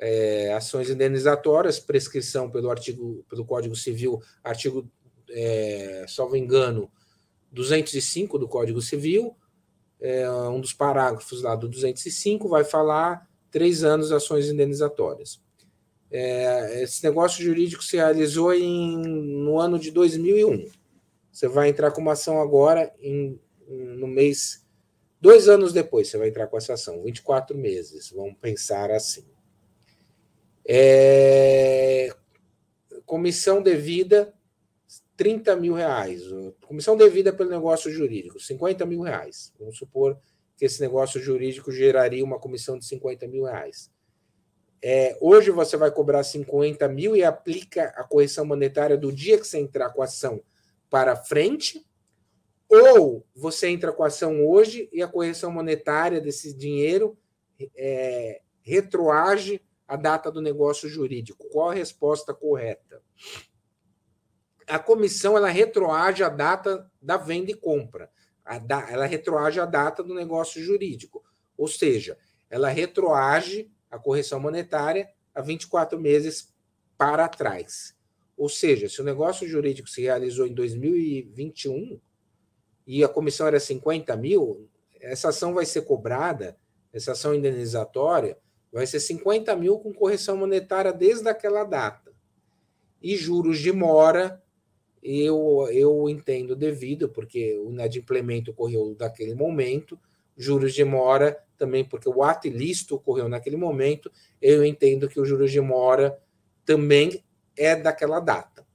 é, 0.00 0.52
ações 0.54 0.90
indenizatórias, 0.90 1.78
prescrição 1.78 2.50
pelo 2.50 2.70
artigo 2.70 3.24
pelo 3.28 3.44
Código 3.44 3.76
Civil, 3.76 4.20
artigo, 4.42 4.90
é, 5.28 6.04
salvo 6.08 6.34
engano, 6.34 6.90
205 7.50 8.38
do 8.38 8.48
Código 8.48 8.80
Civil, 8.80 9.36
é, 10.00 10.30
um 10.30 10.60
dos 10.60 10.72
parágrafos 10.72 11.42
lá 11.42 11.54
do 11.54 11.68
205 11.68 12.48
vai 12.48 12.64
falar 12.64 13.28
três 13.50 13.84
anos 13.84 14.12
ações 14.12 14.48
indenizatórias. 14.48 15.40
É, 16.10 16.82
esse 16.82 17.04
negócio 17.04 17.44
jurídico 17.44 17.84
se 17.84 17.96
realizou 17.96 18.52
em, 18.52 18.96
no 18.98 19.58
ano 19.58 19.78
de 19.78 19.90
2001. 19.90 20.68
Você 21.30 21.46
vai 21.46 21.68
entrar 21.68 21.92
com 21.92 22.00
uma 22.00 22.12
ação 22.12 22.40
agora 22.40 22.92
em, 23.00 23.38
no 23.68 24.06
mês. 24.06 24.66
Dois 25.20 25.48
anos 25.48 25.72
depois 25.72 26.08
você 26.08 26.18
vai 26.18 26.28
entrar 26.28 26.46
com 26.46 26.56
essa 26.56 26.72
ação, 26.72 27.02
24 27.02 27.56
meses, 27.56 28.10
vamos 28.10 28.34
pensar 28.40 28.90
assim. 28.90 29.24
É, 30.66 32.14
comissão 33.04 33.62
devida 33.62 34.32
30 35.20 35.54
mil 35.56 35.74
reais. 35.74 36.22
Comissão 36.66 36.96
devida 36.96 37.30
pelo 37.30 37.50
negócio 37.50 37.90
jurídico, 37.92 38.40
50 38.40 38.86
mil 38.86 39.02
reais. 39.02 39.52
Vamos 39.60 39.76
supor 39.76 40.18
que 40.56 40.64
esse 40.64 40.80
negócio 40.80 41.20
jurídico 41.20 41.70
geraria 41.70 42.24
uma 42.24 42.38
comissão 42.38 42.78
de 42.78 42.86
50 42.86 43.28
mil 43.28 43.44
reais. 43.44 43.92
É, 44.82 45.18
hoje 45.20 45.50
você 45.50 45.76
vai 45.76 45.90
cobrar 45.90 46.24
50 46.24 46.88
mil 46.88 47.14
e 47.14 47.22
aplica 47.22 47.92
a 47.96 48.02
correção 48.02 48.46
monetária 48.46 48.96
do 48.96 49.12
dia 49.12 49.36
que 49.36 49.46
você 49.46 49.58
entrar 49.58 49.90
com 49.90 50.00
a 50.00 50.06
ação 50.06 50.42
para 50.88 51.14
frente, 51.14 51.86
ou 52.66 53.22
você 53.36 53.68
entra 53.68 53.92
com 53.92 54.02
a 54.02 54.06
ação 54.06 54.46
hoje 54.46 54.88
e 54.90 55.02
a 55.02 55.08
correção 55.08 55.52
monetária 55.52 56.18
desse 56.18 56.54
dinheiro 56.54 57.14
é, 57.76 58.40
retroage 58.62 59.60
a 59.86 59.96
data 59.96 60.32
do 60.32 60.40
negócio 60.40 60.88
jurídico. 60.88 61.46
Qual 61.50 61.68
a 61.68 61.74
resposta 61.74 62.32
correta? 62.32 63.02
A 64.70 64.78
comissão 64.78 65.36
ela 65.36 65.48
retroage 65.48 66.22
a 66.22 66.28
data 66.28 66.88
da 67.02 67.16
venda 67.16 67.50
e 67.50 67.54
compra. 67.54 68.10
Da, 68.66 68.88
ela 68.90 69.04
retroage 69.04 69.60
a 69.60 69.66
data 69.66 70.02
do 70.02 70.14
negócio 70.14 70.62
jurídico. 70.62 71.24
Ou 71.56 71.66
seja, 71.68 72.16
ela 72.48 72.68
retroage 72.68 73.70
a 73.90 73.98
correção 73.98 74.38
monetária 74.38 75.10
a 75.34 75.42
24 75.42 75.98
meses 76.00 76.52
para 76.96 77.28
trás. 77.28 77.96
Ou 78.36 78.48
seja, 78.48 78.88
se 78.88 79.00
o 79.00 79.04
negócio 79.04 79.46
jurídico 79.46 79.88
se 79.88 80.02
realizou 80.02 80.46
em 80.46 80.54
2021 80.54 82.00
e 82.86 83.04
a 83.04 83.08
comissão 83.08 83.46
era 83.46 83.60
50 83.60 84.16
mil, 84.16 84.68
essa 85.00 85.28
ação 85.28 85.52
vai 85.52 85.66
ser 85.66 85.82
cobrada, 85.82 86.56
essa 86.92 87.12
ação 87.12 87.34
indenizatória, 87.34 88.38
vai 88.72 88.86
ser 88.86 89.00
50 89.00 89.54
mil 89.56 89.78
com 89.78 89.92
correção 89.92 90.36
monetária 90.36 90.92
desde 90.92 91.28
aquela 91.28 91.64
data. 91.64 92.12
E 93.02 93.16
juros 93.16 93.58
de 93.58 93.72
mora 93.72 94.42
eu, 95.02 95.68
eu 95.72 96.08
entendo 96.08 96.54
devido, 96.54 97.08
porque 97.08 97.58
o 97.58 97.70
inadimplemento 97.70 98.50
ocorreu 98.50 98.96
naquele 98.98 99.34
momento, 99.34 99.98
juros 100.36 100.74
de 100.74 100.84
mora 100.84 101.38
também, 101.56 101.84
porque 101.84 102.08
o 102.08 102.22
ato 102.22 102.46
ilícito 102.46 102.94
ocorreu 102.94 103.28
naquele 103.28 103.56
momento, 103.56 104.10
eu 104.40 104.64
entendo 104.64 105.08
que 105.08 105.20
o 105.20 105.24
juros 105.24 105.50
de 105.50 105.60
mora 105.60 106.18
também 106.64 107.22
é 107.56 107.76
daquela 107.76 108.20
data. 108.20 108.66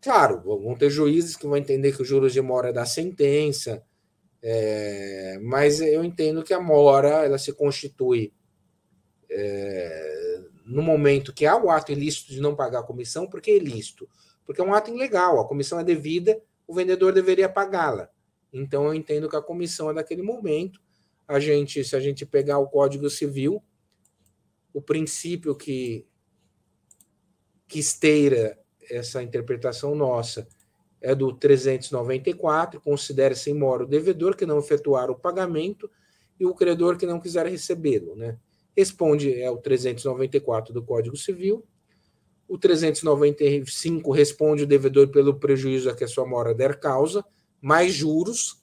Claro, 0.00 0.40
vão 0.40 0.76
ter 0.76 0.90
juízes 0.90 1.36
que 1.36 1.46
vão 1.46 1.56
entender 1.56 1.94
que 1.94 2.02
o 2.02 2.04
juros 2.04 2.32
de 2.32 2.40
mora 2.40 2.68
é 2.68 2.72
da 2.72 2.86
sentença, 2.86 3.82
é, 4.42 5.38
mas 5.42 5.80
eu 5.80 6.04
entendo 6.04 6.44
que 6.44 6.54
a 6.54 6.60
mora 6.60 7.24
ela 7.24 7.38
se 7.38 7.52
constitui 7.52 8.32
é, 9.28 10.40
no 10.64 10.82
momento 10.82 11.32
que 11.32 11.46
há 11.46 11.56
o 11.56 11.70
ato 11.70 11.90
ilícito 11.90 12.32
de 12.32 12.40
não 12.40 12.54
pagar 12.54 12.80
a 12.80 12.84
comissão, 12.84 13.28
porque 13.28 13.50
é 13.50 13.56
ilícito 13.56 14.08
porque 14.46 14.60
é 14.60 14.64
um 14.64 14.72
ato 14.72 14.90
ilegal, 14.90 15.40
a 15.40 15.46
comissão 15.46 15.78
é 15.80 15.84
devida, 15.84 16.40
o 16.66 16.74
vendedor 16.74 17.12
deveria 17.12 17.48
pagá-la. 17.48 18.08
Então 18.52 18.86
eu 18.86 18.94
entendo 18.94 19.28
que 19.28 19.36
a 19.36 19.42
comissão 19.42 19.90
é 19.90 19.94
daquele 19.94 20.22
momento. 20.22 20.80
A 21.26 21.40
gente, 21.40 21.84
se 21.84 21.96
a 21.96 22.00
gente 22.00 22.24
pegar 22.24 22.58
o 22.58 22.68
Código 22.68 23.10
Civil, 23.10 23.62
o 24.72 24.80
princípio 24.80 25.54
que 25.54 26.06
que 27.68 27.80
esteira 27.80 28.56
essa 28.88 29.20
interpretação 29.20 29.94
nossa 29.96 30.46
é 31.00 31.14
do 31.16 31.32
394, 31.32 32.80
considera-se 32.80 33.50
imóvel 33.50 33.86
o 33.86 33.90
devedor 33.90 34.36
que 34.36 34.46
não 34.46 34.60
efetuar 34.60 35.10
o 35.10 35.18
pagamento 35.18 35.90
e 36.38 36.46
o 36.46 36.54
credor 36.54 36.96
que 36.96 37.06
não 37.06 37.18
quiser 37.18 37.46
recebê-lo, 37.46 38.14
né? 38.14 38.38
Responde 38.76 39.40
é 39.40 39.50
o 39.50 39.56
394 39.56 40.72
do 40.72 40.84
Código 40.84 41.16
Civil 41.16 41.66
o 42.48 42.56
395 42.56 44.10
responde 44.10 44.62
o 44.62 44.66
devedor 44.66 45.08
pelo 45.08 45.38
prejuízo 45.38 45.90
a 45.90 45.94
que 45.94 46.04
a 46.04 46.08
sua 46.08 46.26
mora 46.26 46.54
der 46.54 46.78
causa, 46.78 47.24
mais 47.60 47.92
juros, 47.92 48.62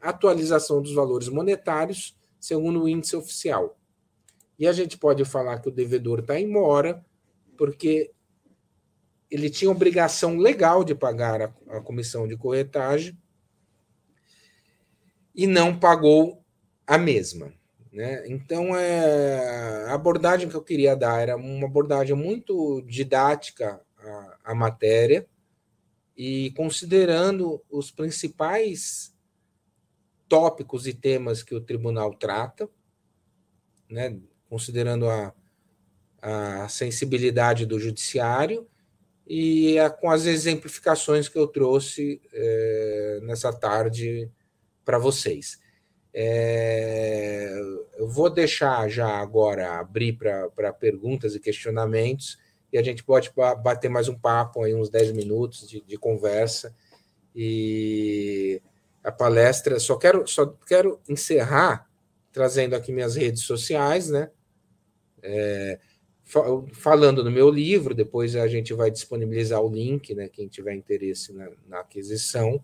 atualização 0.00 0.82
dos 0.82 0.92
valores 0.92 1.28
monetários, 1.28 2.16
segundo 2.38 2.82
o 2.82 2.88
índice 2.88 3.16
oficial. 3.16 3.78
E 4.58 4.66
a 4.66 4.72
gente 4.72 4.98
pode 4.98 5.24
falar 5.24 5.60
que 5.60 5.68
o 5.68 5.72
devedor 5.72 6.20
está 6.20 6.38
em 6.38 6.46
mora, 6.46 7.04
porque 7.56 8.12
ele 9.30 9.48
tinha 9.48 9.70
obrigação 9.70 10.36
legal 10.36 10.84
de 10.84 10.94
pagar 10.94 11.40
a, 11.40 11.54
a 11.68 11.80
comissão 11.80 12.28
de 12.28 12.36
corretagem 12.36 13.18
e 15.34 15.46
não 15.46 15.76
pagou 15.76 16.44
a 16.86 16.98
mesma. 16.98 17.52
Né? 17.94 18.26
Então, 18.26 18.74
é, 18.74 19.84
a 19.88 19.94
abordagem 19.94 20.48
que 20.48 20.56
eu 20.56 20.64
queria 20.64 20.96
dar 20.96 21.22
era 21.22 21.36
uma 21.36 21.66
abordagem 21.66 22.16
muito 22.16 22.82
didática 22.82 23.80
à, 23.96 24.38
à 24.46 24.54
matéria 24.54 25.24
e 26.16 26.50
considerando 26.56 27.62
os 27.70 27.92
principais 27.92 29.14
tópicos 30.28 30.88
e 30.88 30.92
temas 30.92 31.44
que 31.44 31.54
o 31.54 31.60
tribunal 31.60 32.12
trata, 32.14 32.68
né, 33.88 34.18
considerando 34.48 35.08
a, 35.08 35.32
a 36.20 36.68
sensibilidade 36.68 37.64
do 37.64 37.78
judiciário 37.78 38.66
e 39.24 39.78
a, 39.78 39.88
com 39.88 40.10
as 40.10 40.26
exemplificações 40.26 41.28
que 41.28 41.38
eu 41.38 41.46
trouxe 41.46 42.20
é, 42.32 43.20
nessa 43.22 43.52
tarde 43.52 44.28
para 44.84 44.98
vocês. 44.98 45.62
É, 46.16 47.52
eu 47.98 48.06
vou 48.08 48.30
deixar 48.30 48.88
já 48.88 49.08
agora 49.08 49.80
abrir 49.80 50.12
para 50.12 50.72
perguntas 50.72 51.34
e 51.34 51.40
questionamentos 51.40 52.38
e 52.72 52.78
a 52.78 52.82
gente 52.82 53.02
pode 53.02 53.32
bater 53.62 53.88
mais 53.88 54.08
um 54.08 54.16
papo 54.16 54.62
aí, 54.62 54.74
uns 54.74 54.88
10 54.88 55.12
minutos 55.12 55.68
de, 55.68 55.80
de 55.80 55.96
conversa. 55.96 56.74
E 57.34 58.62
a 59.02 59.10
palestra, 59.10 59.80
só 59.80 59.96
quero, 59.96 60.26
só 60.26 60.46
quero 60.46 61.00
encerrar 61.08 61.88
trazendo 62.32 62.74
aqui 62.74 62.92
minhas 62.92 63.16
redes 63.16 63.42
sociais, 63.42 64.08
né? 64.08 64.30
É, 65.22 65.78
falando 66.72 67.22
no 67.22 67.30
meu 67.30 67.48
livro, 67.48 67.94
depois 67.94 68.34
a 68.34 68.48
gente 68.48 68.74
vai 68.74 68.90
disponibilizar 68.90 69.60
o 69.60 69.72
link, 69.72 70.14
né? 70.14 70.28
Quem 70.28 70.48
tiver 70.48 70.74
interesse 70.74 71.32
na, 71.32 71.48
na 71.68 71.80
aquisição 71.80 72.60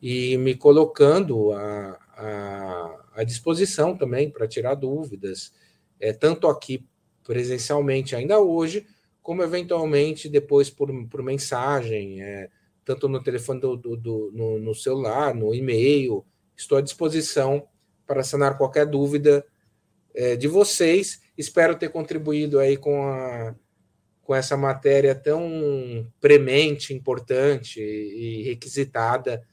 e 0.00 0.36
me 0.36 0.56
colocando 0.56 1.52
a, 1.52 1.98
a, 2.16 3.04
à 3.14 3.24
disposição 3.24 3.96
também 3.96 4.30
para 4.30 4.48
tirar 4.48 4.74
dúvidas, 4.74 5.52
é, 6.00 6.12
tanto 6.12 6.48
aqui 6.48 6.86
presencialmente 7.24 8.16
ainda 8.16 8.40
hoje, 8.40 8.86
como 9.22 9.42
eventualmente 9.42 10.28
depois 10.28 10.68
por, 10.68 10.90
por 11.08 11.22
mensagem, 11.22 12.22
é, 12.22 12.50
tanto 12.84 13.08
no 13.08 13.22
telefone 13.22 13.60
do, 13.60 13.76
do, 13.76 13.96
do 13.96 14.30
no, 14.32 14.58
no, 14.58 14.74
celular, 14.74 15.34
no 15.34 15.54
e-mail. 15.54 16.24
Estou 16.56 16.78
à 16.78 16.80
disposição 16.80 17.66
para 18.06 18.24
sanar 18.24 18.58
qualquer 18.58 18.86
dúvida 18.86 19.44
é, 20.14 20.34
de 20.36 20.48
vocês. 20.48 21.22
Espero 21.38 21.78
ter 21.78 21.90
contribuído 21.90 22.58
aí 22.58 22.76
com, 22.76 23.06
a, 23.06 23.54
com 24.22 24.34
essa 24.34 24.56
matéria 24.56 25.14
tão 25.14 26.10
premente, 26.20 26.92
importante 26.92 27.80
e 27.80 28.42
requisitada 28.42 29.46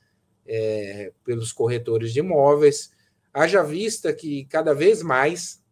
é, 0.50 1.14
pelos 1.24 1.54
corretores 1.54 2.12
de 2.12 2.20
imóveis. 2.20 2.92
Haja 3.32 3.62
vista 3.62 4.12
que 4.12 4.46
cada 4.46 4.74
vez 4.74 5.04
mais, 5.04 5.64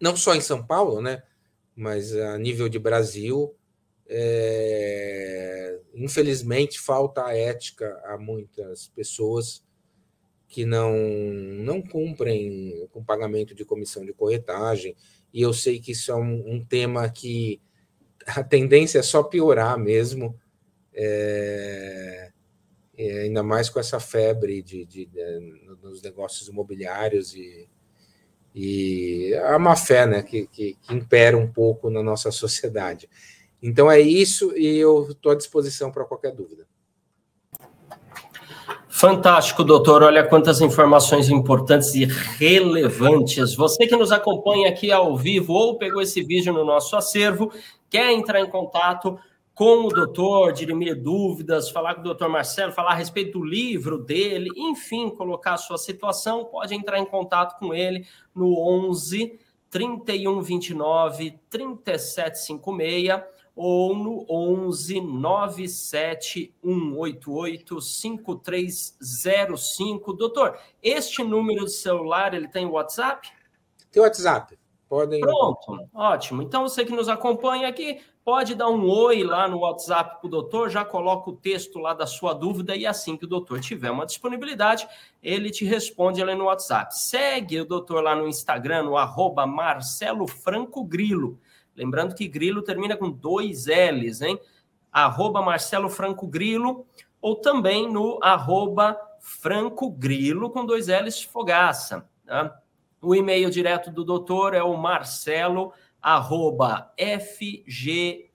não 0.00 0.16
só 0.16 0.34
em 0.36 0.40
São 0.40 0.64
Paulo, 0.64 1.02
né, 1.02 1.24
mas 1.74 2.14
a 2.14 2.38
nível 2.38 2.68
de 2.68 2.78
Brasil, 2.78 3.54
é, 4.06 5.80
infelizmente 5.92 6.78
falta 6.78 7.26
a 7.26 7.36
ética 7.36 8.00
a 8.04 8.16
muitas 8.16 8.88
pessoas 8.88 9.66
que 10.46 10.64
não, 10.64 10.96
não 10.96 11.82
cumprem 11.82 12.88
com 12.90 13.04
pagamento 13.04 13.54
de 13.54 13.64
comissão 13.64 14.04
de 14.04 14.14
corretagem, 14.14 14.96
e 15.34 15.42
eu 15.42 15.52
sei 15.52 15.78
que 15.78 15.92
isso 15.92 16.10
é 16.10 16.14
um, 16.14 16.54
um 16.54 16.64
tema 16.64 17.08
que 17.10 17.60
a 18.24 18.42
tendência 18.42 19.00
é 19.00 19.02
só 19.02 19.22
piorar 19.22 19.78
mesmo. 19.78 20.38
É, 20.94 22.32
é, 22.98 23.20
ainda 23.20 23.44
mais 23.44 23.70
com 23.70 23.78
essa 23.78 24.00
febre 24.00 24.60
de, 24.60 24.84
de, 24.84 25.06
de, 25.06 25.76
nos 25.80 26.02
negócios 26.02 26.48
imobiliários 26.48 27.32
e, 27.32 27.68
e 28.52 29.32
a 29.46 29.56
má 29.56 29.76
fé 29.76 30.04
né, 30.04 30.22
que, 30.22 30.48
que, 30.48 30.76
que, 30.82 30.94
impera 30.94 31.38
um 31.38 31.46
pouco 31.46 31.88
na 31.88 32.02
nossa 32.02 32.32
sociedade. 32.32 33.08
Então 33.62 33.88
é 33.88 34.00
isso 34.00 34.52
e 34.56 34.76
eu 34.76 35.08
estou 35.10 35.30
à 35.30 35.36
disposição 35.36 35.92
para 35.92 36.04
qualquer 36.04 36.32
dúvida. 36.32 36.66
Fantástico, 38.88 39.62
doutor. 39.62 40.02
Olha 40.02 40.26
quantas 40.26 40.60
informações 40.60 41.28
importantes 41.28 41.94
e 41.94 42.04
relevantes. 42.04 43.54
Você 43.54 43.86
que 43.86 43.94
nos 43.94 44.10
acompanha 44.10 44.68
aqui 44.68 44.90
ao 44.90 45.16
vivo 45.16 45.52
ou 45.52 45.78
pegou 45.78 46.02
esse 46.02 46.20
vídeo 46.20 46.52
no 46.52 46.64
nosso 46.64 46.96
acervo, 46.96 47.52
quer 47.88 48.10
entrar 48.10 48.40
em 48.40 48.50
contato, 48.50 49.16
com 49.58 49.86
o 49.86 49.88
doutor, 49.88 50.52
dirimir 50.52 51.02
dúvidas, 51.02 51.68
falar 51.68 51.96
com 51.96 52.02
o 52.02 52.04
doutor 52.04 52.28
Marcelo, 52.28 52.70
falar 52.70 52.92
a 52.92 52.94
respeito 52.94 53.40
do 53.40 53.44
livro 53.44 53.98
dele, 53.98 54.48
enfim, 54.56 55.10
colocar 55.10 55.54
a 55.54 55.56
sua 55.56 55.76
situação, 55.76 56.44
pode 56.44 56.76
entrar 56.76 57.00
em 57.00 57.04
contato 57.04 57.58
com 57.58 57.74
ele 57.74 58.06
no 58.32 58.56
11 58.56 59.36
3129 59.68 61.40
3756 61.50 63.20
ou 63.56 63.96
no 63.96 64.24
11 64.30 65.00
97 65.00 66.54
188 66.62 67.80
5305. 67.80 70.12
Doutor, 70.12 70.56
este 70.80 71.24
número 71.24 71.64
de 71.64 71.72
celular, 71.72 72.32
ele 72.32 72.46
tem 72.46 72.64
WhatsApp? 72.64 73.28
Tem 73.90 74.00
WhatsApp. 74.00 74.56
Podem. 74.88 75.20
Pronto, 75.20 75.88
ótimo. 75.92 76.42
Então, 76.42 76.62
você 76.62 76.84
que 76.84 76.92
nos 76.92 77.08
acompanha 77.08 77.68
aqui, 77.68 78.00
pode 78.28 78.54
dar 78.54 78.68
um 78.68 78.86
oi 78.86 79.24
lá 79.24 79.48
no 79.48 79.60
WhatsApp 79.60 80.18
para 80.20 80.26
o 80.26 80.28
doutor, 80.28 80.68
já 80.68 80.84
coloca 80.84 81.30
o 81.30 81.32
texto 81.34 81.78
lá 81.78 81.94
da 81.94 82.06
sua 82.06 82.34
dúvida 82.34 82.76
e 82.76 82.84
assim 82.84 83.16
que 83.16 83.24
o 83.24 83.26
doutor 83.26 83.58
tiver 83.58 83.90
uma 83.90 84.04
disponibilidade, 84.04 84.86
ele 85.22 85.48
te 85.48 85.64
responde 85.64 86.20
ali 86.20 86.34
no 86.34 86.44
WhatsApp. 86.44 86.94
Segue 86.94 87.62
o 87.62 87.64
doutor 87.64 88.02
lá 88.02 88.14
no 88.14 88.28
Instagram, 88.28 88.82
no 88.82 88.98
arroba 88.98 89.46
Marcelo 89.46 90.26
Franco 90.26 90.84
Grilo. 90.84 91.40
Lembrando 91.74 92.14
que 92.14 92.28
Grilo 92.28 92.60
termina 92.60 92.98
com 92.98 93.10
dois 93.10 93.64
L's, 93.64 94.20
hein? 94.20 94.38
Arroba 94.92 95.40
Marcelo 95.40 95.88
Franco 95.88 96.26
Grilo, 96.26 96.84
ou 97.22 97.34
também 97.34 97.90
no 97.90 98.18
arroba 98.22 98.94
Franco 99.20 99.90
Grilo 99.90 100.50
com 100.50 100.66
dois 100.66 100.88
L's 100.88 101.22
Fogaça. 101.22 102.06
Tá? 102.26 102.60
O 103.00 103.14
e-mail 103.14 103.48
direto 103.48 103.90
do 103.90 104.04
doutor 104.04 104.52
é 104.52 104.62
o 104.62 104.76
marcelo 104.76 105.72
arroba 106.08 106.90
fgef.adv.br. 106.96 108.32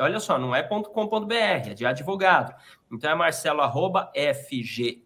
Olha 0.00 0.20
só, 0.20 0.38
não 0.38 0.54
é 0.54 0.62
.com.br, 0.62 1.34
é 1.34 1.72
de 1.72 1.86
advogado. 1.86 2.54
Então 2.92 3.10
é 3.10 3.14
marcelo 3.14 3.62
arroba 3.62 4.12
fgef.adv.br. 4.14 5.00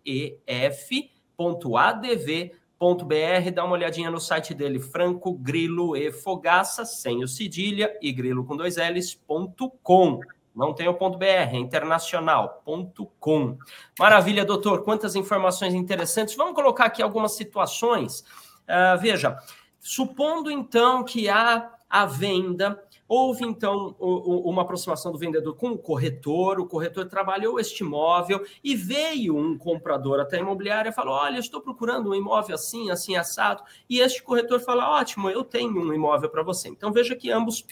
Dá 3.54 3.64
uma 3.64 3.74
olhadinha 3.74 4.10
no 4.10 4.18
site 4.18 4.52
dele, 4.52 4.80
Franco 4.80 5.34
Grilo 5.34 5.96
e 5.96 6.10
Fogaça, 6.10 6.84
sem 6.84 7.22
o 7.22 7.28
cedilha, 7.28 7.96
e 8.02 8.10
grilo 8.10 8.44
com 8.44 8.56
dois 8.56 8.76
L's.com. 8.76 10.18
Não 10.52 10.74
tem 10.74 10.88
o 10.88 10.94
ponto 10.94 11.16
.br, 11.16 11.26
é 11.26 11.54
internacional.com. 11.54 13.56
Maravilha, 13.96 14.44
doutor. 14.44 14.82
Quantas 14.82 15.14
informações 15.14 15.74
interessantes. 15.74 16.34
Vamos 16.34 16.56
colocar 16.56 16.86
aqui 16.86 17.00
algumas 17.00 17.36
situações. 17.36 18.24
Uh, 18.70 18.98
veja, 19.00 19.38
supondo 19.80 20.50
então 20.50 21.02
que 21.02 21.28
há 21.28 21.72
a 21.90 22.06
venda, 22.06 22.80
houve 23.08 23.44
então 23.44 23.96
uma 23.98 24.62
aproximação 24.62 25.10
do 25.10 25.18
vendedor 25.18 25.56
com 25.56 25.70
o 25.70 25.78
corretor, 25.78 26.60
o 26.60 26.66
corretor 26.66 27.06
trabalhou 27.06 27.58
este 27.58 27.82
imóvel 27.82 28.46
e 28.62 28.76
veio 28.76 29.36
um 29.36 29.58
comprador 29.58 30.20
até 30.20 30.36
a 30.36 30.40
imobiliária 30.40 30.90
e 30.90 30.92
falou: 30.92 31.14
Olha, 31.14 31.40
estou 31.40 31.60
procurando 31.60 32.10
um 32.10 32.14
imóvel 32.14 32.54
assim, 32.54 32.88
assim, 32.88 33.16
assado. 33.16 33.64
E 33.88 33.98
este 33.98 34.22
corretor 34.22 34.60
fala: 34.60 34.88
Ótimo, 35.00 35.28
eu 35.28 35.42
tenho 35.42 35.80
um 35.80 35.92
imóvel 35.92 36.30
para 36.30 36.44
você. 36.44 36.68
Então 36.68 36.92
veja 36.92 37.16
que 37.16 37.32
ambos 37.32 37.66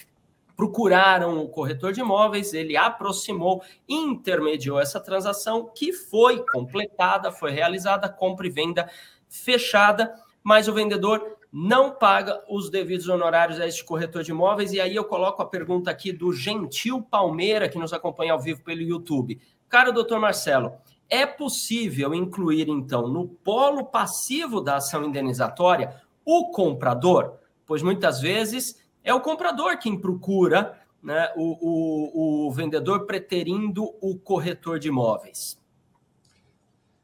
procuraram 0.57 1.41
o 1.41 1.47
corretor 1.47 1.93
de 1.93 2.01
imóveis, 2.01 2.53
ele 2.53 2.75
aproximou, 2.75 3.63
intermediou 3.87 4.77
essa 4.77 4.99
transação 4.99 5.71
que 5.73 5.93
foi 5.93 6.45
completada, 6.51 7.31
foi 7.31 7.51
realizada, 7.51 8.09
compra 8.09 8.45
e 8.45 8.49
venda 8.49 8.89
fechada, 9.29 10.13
mas 10.49 10.67
o 10.67 10.73
vendedor 10.73 11.37
não 11.53 11.91
paga 11.91 12.43
os 12.49 12.71
devidos 12.71 13.07
honorários 13.07 13.59
a 13.59 13.67
este 13.67 13.85
corretor 13.85 14.23
de 14.23 14.31
imóveis. 14.31 14.73
E 14.73 14.81
aí 14.81 14.95
eu 14.95 15.05
coloco 15.05 15.43
a 15.43 15.45
pergunta 15.45 15.91
aqui 15.91 16.11
do 16.11 16.33
Gentil 16.33 17.03
Palmeira, 17.03 17.69
que 17.69 17.77
nos 17.77 17.93
acompanha 17.93 18.33
ao 18.33 18.39
vivo 18.39 18.63
pelo 18.63 18.81
YouTube. 18.81 19.39
Cara, 19.69 19.91
doutor 19.91 20.19
Marcelo, 20.19 20.73
é 21.07 21.23
possível 21.23 22.15
incluir, 22.15 22.67
então, 22.67 23.07
no 23.07 23.27
polo 23.27 23.85
passivo 23.85 24.59
da 24.59 24.77
ação 24.77 25.03
indenizatória 25.03 26.01
o 26.25 26.49
comprador? 26.49 27.35
Pois 27.63 27.83
muitas 27.83 28.19
vezes 28.19 28.83
é 29.03 29.13
o 29.13 29.21
comprador 29.21 29.77
quem 29.77 29.99
procura 30.01 30.81
né, 31.03 31.31
o, 31.35 32.47
o, 32.47 32.47
o 32.47 32.51
vendedor 32.51 33.05
preterindo 33.05 33.83
o 34.01 34.17
corretor 34.17 34.79
de 34.79 34.87
imóveis. 34.87 35.59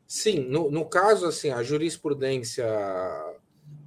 Sim, 0.08 0.48
no, 0.48 0.72
no 0.72 0.86
caso, 0.86 1.26
assim, 1.26 1.50
a 1.50 1.62
jurisprudência, 1.62 2.66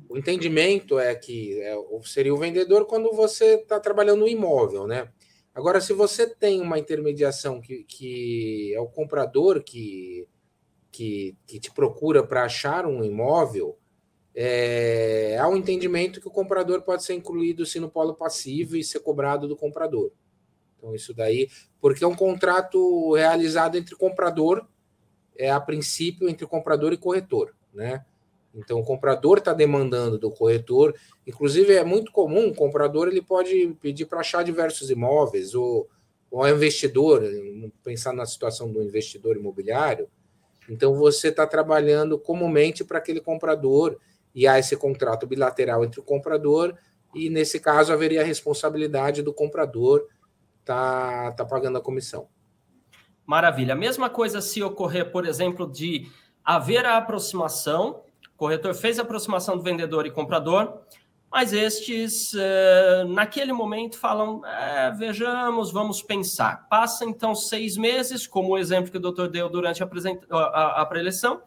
o 0.08 0.16
entendimento 0.16 0.98
é 0.98 1.14
que 1.14 1.60
é, 1.60 1.76
seria 2.04 2.34
o 2.34 2.38
vendedor 2.38 2.86
quando 2.86 3.12
você 3.12 3.56
está 3.56 3.78
trabalhando 3.78 4.20
no 4.20 4.28
imóvel, 4.28 4.86
né? 4.86 5.10
Agora, 5.54 5.80
se 5.80 5.92
você 5.92 6.26
tem 6.26 6.60
uma 6.60 6.78
intermediação 6.78 7.60
que, 7.60 7.84
que 7.84 8.72
é 8.74 8.80
o 8.80 8.86
comprador 8.86 9.62
que, 9.62 10.26
que, 10.90 11.36
que 11.46 11.58
te 11.58 11.70
procura 11.72 12.22
para 12.22 12.44
achar 12.44 12.86
um 12.86 13.04
imóvel, 13.04 13.76
é, 14.34 15.36
há 15.38 15.48
um 15.48 15.56
entendimento 15.56 16.20
que 16.20 16.28
o 16.28 16.32
comprador 16.32 16.82
pode 16.82 17.02
ser 17.02 17.14
incluído 17.14 17.66
sim 17.66 17.80
no 17.80 17.90
polo 17.90 18.14
passivo 18.14 18.76
e 18.76 18.84
ser 18.84 19.00
cobrado 19.00 19.48
do 19.48 19.56
comprador. 19.56 20.12
Então, 20.76 20.94
isso 20.94 21.12
daí, 21.12 21.48
porque 21.80 22.04
é 22.04 22.06
um 22.06 22.14
contrato 22.14 23.14
realizado 23.14 23.76
entre 23.76 23.96
comprador, 23.96 24.64
é 25.36 25.50
a 25.50 25.60
princípio 25.60 26.28
entre 26.28 26.46
comprador 26.46 26.92
e 26.92 26.96
corretor, 26.96 27.54
né? 27.74 28.04
Então, 28.58 28.80
o 28.80 28.84
comprador 28.84 29.38
está 29.38 29.54
demandando 29.54 30.18
do 30.18 30.30
corretor. 30.32 30.92
Inclusive, 31.24 31.74
é 31.74 31.84
muito 31.84 32.10
comum 32.10 32.48
o 32.48 32.54
comprador 32.54 33.06
ele 33.06 33.22
pode 33.22 33.76
pedir 33.80 34.06
para 34.06 34.18
achar 34.18 34.42
diversos 34.42 34.90
imóveis, 34.90 35.54
ou, 35.54 35.88
ou 36.28 36.42
o 36.42 36.48
investidor, 36.48 37.22
pensar 37.84 38.12
na 38.12 38.26
situação 38.26 38.72
do 38.72 38.82
investidor 38.82 39.36
imobiliário. 39.36 40.08
Então, 40.68 40.94
você 40.94 41.28
está 41.28 41.46
trabalhando 41.46 42.18
comumente 42.18 42.84
para 42.84 42.98
aquele 42.98 43.20
comprador, 43.20 43.96
e 44.34 44.46
há 44.46 44.58
esse 44.58 44.76
contrato 44.76 45.26
bilateral 45.26 45.84
entre 45.84 46.00
o 46.00 46.02
comprador, 46.02 46.76
e 47.14 47.30
nesse 47.30 47.60
caso 47.60 47.92
haveria 47.92 48.22
a 48.22 48.24
responsabilidade 48.24 49.22
do 49.22 49.32
comprador 49.32 50.06
tá, 50.64 51.32
tá 51.32 51.44
pagando 51.44 51.78
a 51.78 51.80
comissão. 51.80 52.28
Maravilha. 53.24 53.74
A 53.74 53.76
mesma 53.76 54.10
coisa 54.10 54.40
se 54.40 54.62
ocorrer, 54.62 55.10
por 55.10 55.26
exemplo, 55.26 55.70
de 55.70 56.10
haver 56.44 56.84
a 56.84 56.96
aproximação 56.96 58.02
corretor 58.38 58.72
fez 58.72 58.98
a 58.98 59.02
aproximação 59.02 59.56
do 59.56 59.62
vendedor 59.62 60.06
e 60.06 60.10
comprador, 60.10 60.80
mas 61.30 61.52
estes, 61.52 62.32
eh, 62.34 63.04
naquele 63.08 63.52
momento, 63.52 63.98
falam: 63.98 64.40
é, 64.46 64.90
vejamos, 64.92 65.70
vamos 65.70 66.00
pensar. 66.00 66.66
Passa 66.70 67.04
então 67.04 67.34
seis 67.34 67.76
meses, 67.76 68.26
como 68.26 68.50
o 68.50 68.58
exemplo 68.58 68.90
que 68.90 68.96
o 68.96 69.00
doutor 69.00 69.28
deu 69.28 69.50
durante 69.50 69.82
a, 69.82 69.88
a, 70.30 70.82
a 70.82 70.86
preleção, 70.86 71.42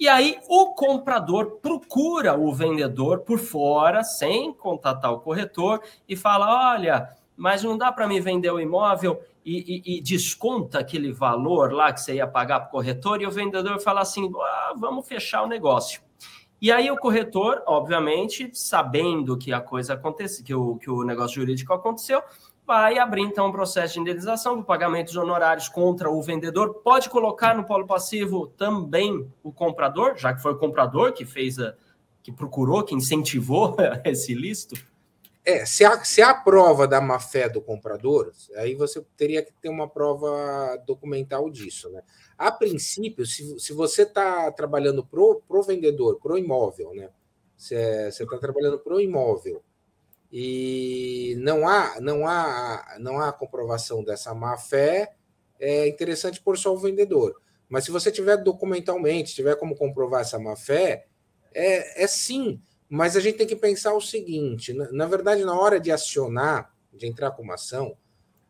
e 0.00 0.08
aí 0.08 0.38
o 0.48 0.72
comprador 0.74 1.58
procura 1.60 2.38
o 2.38 2.54
vendedor 2.54 3.20
por 3.20 3.38
fora, 3.38 4.02
sem 4.02 4.54
contatar 4.54 5.12
o 5.12 5.20
corretor, 5.20 5.82
e 6.08 6.16
fala: 6.16 6.72
olha, 6.72 7.08
mas 7.36 7.62
não 7.62 7.76
dá 7.76 7.92
para 7.92 8.06
me 8.06 8.20
vender 8.20 8.50
o 8.50 8.60
imóvel 8.60 9.20
e, 9.44 9.82
e, 9.84 9.98
e, 9.98 10.00
desconta 10.00 10.78
aquele 10.78 11.12
valor 11.12 11.72
lá 11.72 11.92
que 11.92 12.00
você 12.00 12.14
ia 12.14 12.26
pagar 12.26 12.60
para 12.60 12.68
o 12.68 12.70
corretor, 12.70 13.20
e 13.20 13.26
o 13.26 13.30
vendedor 13.30 13.78
fala 13.80 14.00
assim: 14.00 14.30
ah, 14.40 14.74
vamos 14.78 15.06
fechar 15.06 15.42
o 15.42 15.46
negócio. 15.46 16.07
E 16.60 16.72
aí 16.72 16.90
o 16.90 16.96
corretor, 16.96 17.62
obviamente, 17.66 18.50
sabendo 18.52 19.38
que 19.38 19.52
a 19.52 19.60
coisa 19.60 19.94
aconteceu, 19.94 20.44
que 20.44 20.54
o, 20.54 20.76
que 20.76 20.90
o 20.90 21.04
negócio 21.04 21.36
jurídico 21.40 21.72
aconteceu, 21.72 22.20
vai 22.66 22.98
abrir 22.98 23.22
então 23.22 23.46
um 23.48 23.52
processo 23.52 23.94
de 23.94 24.00
indenização 24.00 24.56
por 24.56 24.64
pagamentos 24.64 25.16
honorários 25.16 25.68
contra 25.68 26.10
o 26.10 26.20
vendedor. 26.20 26.82
Pode 26.82 27.08
colocar 27.08 27.56
no 27.56 27.64
polo 27.64 27.86
passivo 27.86 28.48
também 28.48 29.26
o 29.42 29.52
comprador, 29.52 30.16
já 30.16 30.34
que 30.34 30.42
foi 30.42 30.52
o 30.52 30.58
comprador 30.58 31.12
que 31.12 31.24
fez 31.24 31.58
a, 31.58 31.74
que 32.22 32.32
procurou, 32.32 32.82
que 32.82 32.94
incentivou 32.94 33.76
esse 34.04 34.34
listo. 34.34 34.74
É, 35.48 35.64
se 35.64 35.82
a, 35.82 36.04
se 36.04 36.20
a 36.20 36.34
prova 36.34 36.86
da 36.86 37.00
má-fé 37.00 37.48
do 37.48 37.62
comprador, 37.62 38.30
aí 38.56 38.74
você 38.74 39.02
teria 39.16 39.42
que 39.42 39.50
ter 39.54 39.70
uma 39.70 39.88
prova 39.88 40.76
documental 40.86 41.48
disso, 41.48 41.88
né? 41.88 42.02
A 42.36 42.52
princípio, 42.52 43.24
se, 43.24 43.58
se 43.58 43.72
você 43.72 44.02
está 44.02 44.52
trabalhando 44.52 45.02
para 45.02 45.18
o 45.18 45.62
vendedor, 45.62 46.20
para 46.20 46.34
o 46.34 46.38
imóvel, 46.38 46.92
né? 46.94 47.08
Você 47.56 48.08
está 48.10 48.36
trabalhando 48.36 48.78
para 48.78 48.92
o 48.92 49.00
imóvel 49.00 49.64
e 50.30 51.34
não 51.38 51.66
há, 51.66 51.98
não 51.98 52.26
há, 52.26 52.98
não 53.00 53.18
há 53.18 53.32
comprovação 53.32 54.04
dessa 54.04 54.34
má-fé, 54.34 55.16
é 55.58 55.88
interessante 55.88 56.42
por 56.42 56.58
só 56.58 56.74
o 56.74 56.78
vendedor. 56.78 57.40
Mas 57.70 57.86
se 57.86 57.90
você 57.90 58.12
tiver 58.12 58.36
documentalmente, 58.36 59.34
tiver 59.34 59.56
como 59.56 59.74
comprovar 59.74 60.20
essa 60.20 60.38
má-fé, 60.38 61.06
é, 61.54 62.04
é 62.04 62.06
sim 62.06 62.60
mas 62.88 63.16
a 63.16 63.20
gente 63.20 63.36
tem 63.36 63.46
que 63.46 63.56
pensar 63.56 63.94
o 63.94 64.00
seguinte: 64.00 64.72
na, 64.72 64.90
na 64.90 65.06
verdade, 65.06 65.44
na 65.44 65.58
hora 65.58 65.78
de 65.78 65.90
acionar, 65.90 66.72
de 66.92 67.06
entrar 67.06 67.30
com 67.32 67.42
uma 67.42 67.54
ação, 67.54 67.96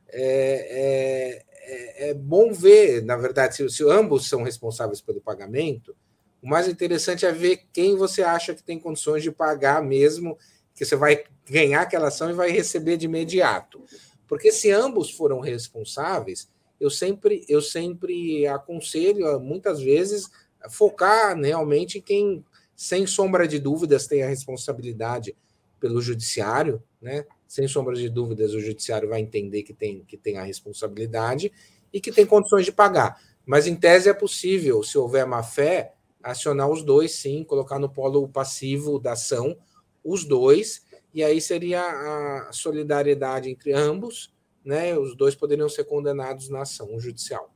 é, 0.08 1.44
é, 1.60 2.10
é 2.10 2.14
bom 2.14 2.52
ver, 2.52 3.02
na 3.02 3.16
verdade, 3.16 3.56
se, 3.56 3.68
se, 3.68 3.84
ambos 3.84 4.28
são 4.28 4.42
responsáveis 4.42 5.00
pelo 5.00 5.20
pagamento, 5.20 5.94
o 6.42 6.48
mais 6.48 6.68
interessante 6.68 7.26
é 7.26 7.32
ver 7.32 7.62
quem 7.72 7.96
você 7.96 8.22
acha 8.22 8.54
que 8.54 8.62
tem 8.62 8.78
condições 8.78 9.22
de 9.22 9.30
pagar 9.30 9.82
mesmo, 9.82 10.38
que 10.74 10.84
você 10.84 10.94
vai 10.94 11.24
ganhar 11.50 11.82
aquela 11.82 12.08
ação 12.08 12.30
e 12.30 12.34
vai 12.34 12.50
receber 12.50 12.96
de 12.96 13.06
imediato. 13.06 13.82
Porque 14.28 14.52
se 14.52 14.70
ambos 14.70 15.10
foram 15.10 15.40
responsáveis, 15.40 16.48
eu 16.80 16.90
sempre, 16.90 17.44
eu 17.48 17.60
sempre 17.60 18.46
aconselho, 18.46 19.40
muitas 19.40 19.80
vezes, 19.80 20.30
focar 20.70 21.36
realmente 21.36 21.98
em 21.98 22.02
quem 22.02 22.44
sem 22.78 23.08
sombra 23.08 23.48
de 23.48 23.58
dúvidas, 23.58 24.06
tem 24.06 24.22
a 24.22 24.28
responsabilidade 24.28 25.36
pelo 25.80 26.00
judiciário, 26.00 26.80
né? 27.02 27.26
Sem 27.48 27.66
sombra 27.66 27.96
de 27.96 28.08
dúvidas, 28.08 28.54
o 28.54 28.60
judiciário 28.60 29.08
vai 29.08 29.20
entender 29.20 29.64
que 29.64 29.74
tem, 29.74 30.04
que 30.04 30.16
tem 30.16 30.38
a 30.38 30.44
responsabilidade 30.44 31.50
e 31.92 32.00
que 32.00 32.12
tem 32.12 32.24
condições 32.24 32.64
de 32.64 32.70
pagar. 32.70 33.20
Mas, 33.44 33.66
em 33.66 33.74
tese, 33.74 34.08
é 34.08 34.14
possível, 34.14 34.84
se 34.84 34.96
houver 34.96 35.26
má 35.26 35.42
fé, 35.42 35.94
acionar 36.22 36.70
os 36.70 36.84
dois, 36.84 37.16
sim, 37.16 37.42
colocar 37.42 37.80
no 37.80 37.88
polo 37.88 38.28
passivo 38.28 39.00
da 39.00 39.14
ação 39.14 39.58
os 40.04 40.24
dois, 40.24 40.82
e 41.12 41.24
aí 41.24 41.40
seria 41.40 41.82
a 41.82 42.52
solidariedade 42.52 43.50
entre 43.50 43.72
ambos, 43.72 44.32
né? 44.64 44.96
Os 44.96 45.16
dois 45.16 45.34
poderiam 45.34 45.68
ser 45.68 45.82
condenados 45.82 46.48
na 46.48 46.62
ação 46.62 47.00
judicial. 47.00 47.52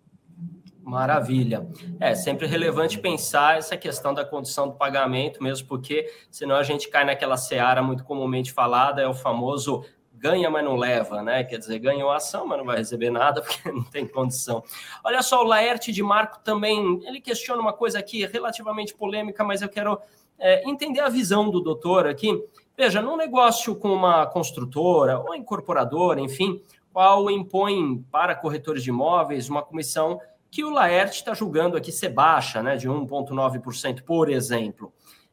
Maravilha. 0.83 1.67
É 2.01 2.15
sempre 2.15 2.47
relevante 2.47 2.99
pensar 2.99 3.57
essa 3.57 3.77
questão 3.77 4.13
da 4.13 4.25
condição 4.25 4.69
do 4.69 4.75
pagamento, 4.75 5.43
mesmo 5.43 5.67
porque 5.69 6.11
senão 6.31 6.57
a 6.57 6.63
gente 6.63 6.89
cai 6.89 7.05
naquela 7.05 7.37
seara 7.37 7.83
muito 7.83 8.05
comumente 8.05 8.53
falada, 8.53 9.01
é 9.01 9.07
o 9.07 9.15
famoso 9.15 9.85
ganha, 10.13 10.49
mas 10.49 10.65
não 10.65 10.77
leva, 10.77 11.21
né? 11.21 11.43
Quer 11.43 11.59
dizer, 11.59 11.79
ganhou 11.81 12.11
a 12.11 12.17
ação, 12.17 12.47
mas 12.47 12.59
não 12.59 12.65
vai 12.65 12.79
receber 12.79 13.11
nada 13.11 13.43
porque 13.43 13.71
não 13.71 13.83
tem 13.83 14.07
condição. 14.07 14.63
Olha 15.05 15.23
só, 15.23 15.41
o 15.41 15.47
Laerte 15.47 15.93
de 15.93 16.03
Marco 16.03 16.41
também, 16.45 17.01
ele 17.05 17.21
questiona 17.21 17.61
uma 17.61 17.73
coisa 17.73 17.99
aqui 17.99 18.25
relativamente 18.27 18.95
polêmica, 18.95 19.43
mas 19.43 19.63
eu 19.63 19.69
quero 19.69 19.99
é, 20.39 20.69
entender 20.69 21.01
a 21.01 21.09
visão 21.09 21.51
do 21.51 21.61
doutor 21.61 22.07
aqui. 22.07 22.41
Veja, 22.77 23.03
num 23.03 23.17
negócio 23.17 23.75
com 23.77 23.93
uma 23.93 24.27
construtora 24.27 25.19
ou 25.19 25.35
incorporadora, 25.35 26.21
enfim, 26.21 26.63
qual 26.93 27.31
impõe 27.31 28.05
para 28.11 28.35
corretores 28.35 28.83
de 28.83 28.91
imóveis 28.91 29.49
uma 29.49 29.63
comissão 29.63 30.21
que 30.53 30.63
o 30.63 30.69
Laerte 30.69 31.17
está 31.17 31.33
julgando 31.33 31.79
aqui 31.79 31.91
ser 31.91 32.11
baixa, 32.11 32.63
né, 32.63 32.77
de 32.77 32.87
1,9%, 32.87 34.03
por 34.03 34.29
exemplo. 34.29 34.93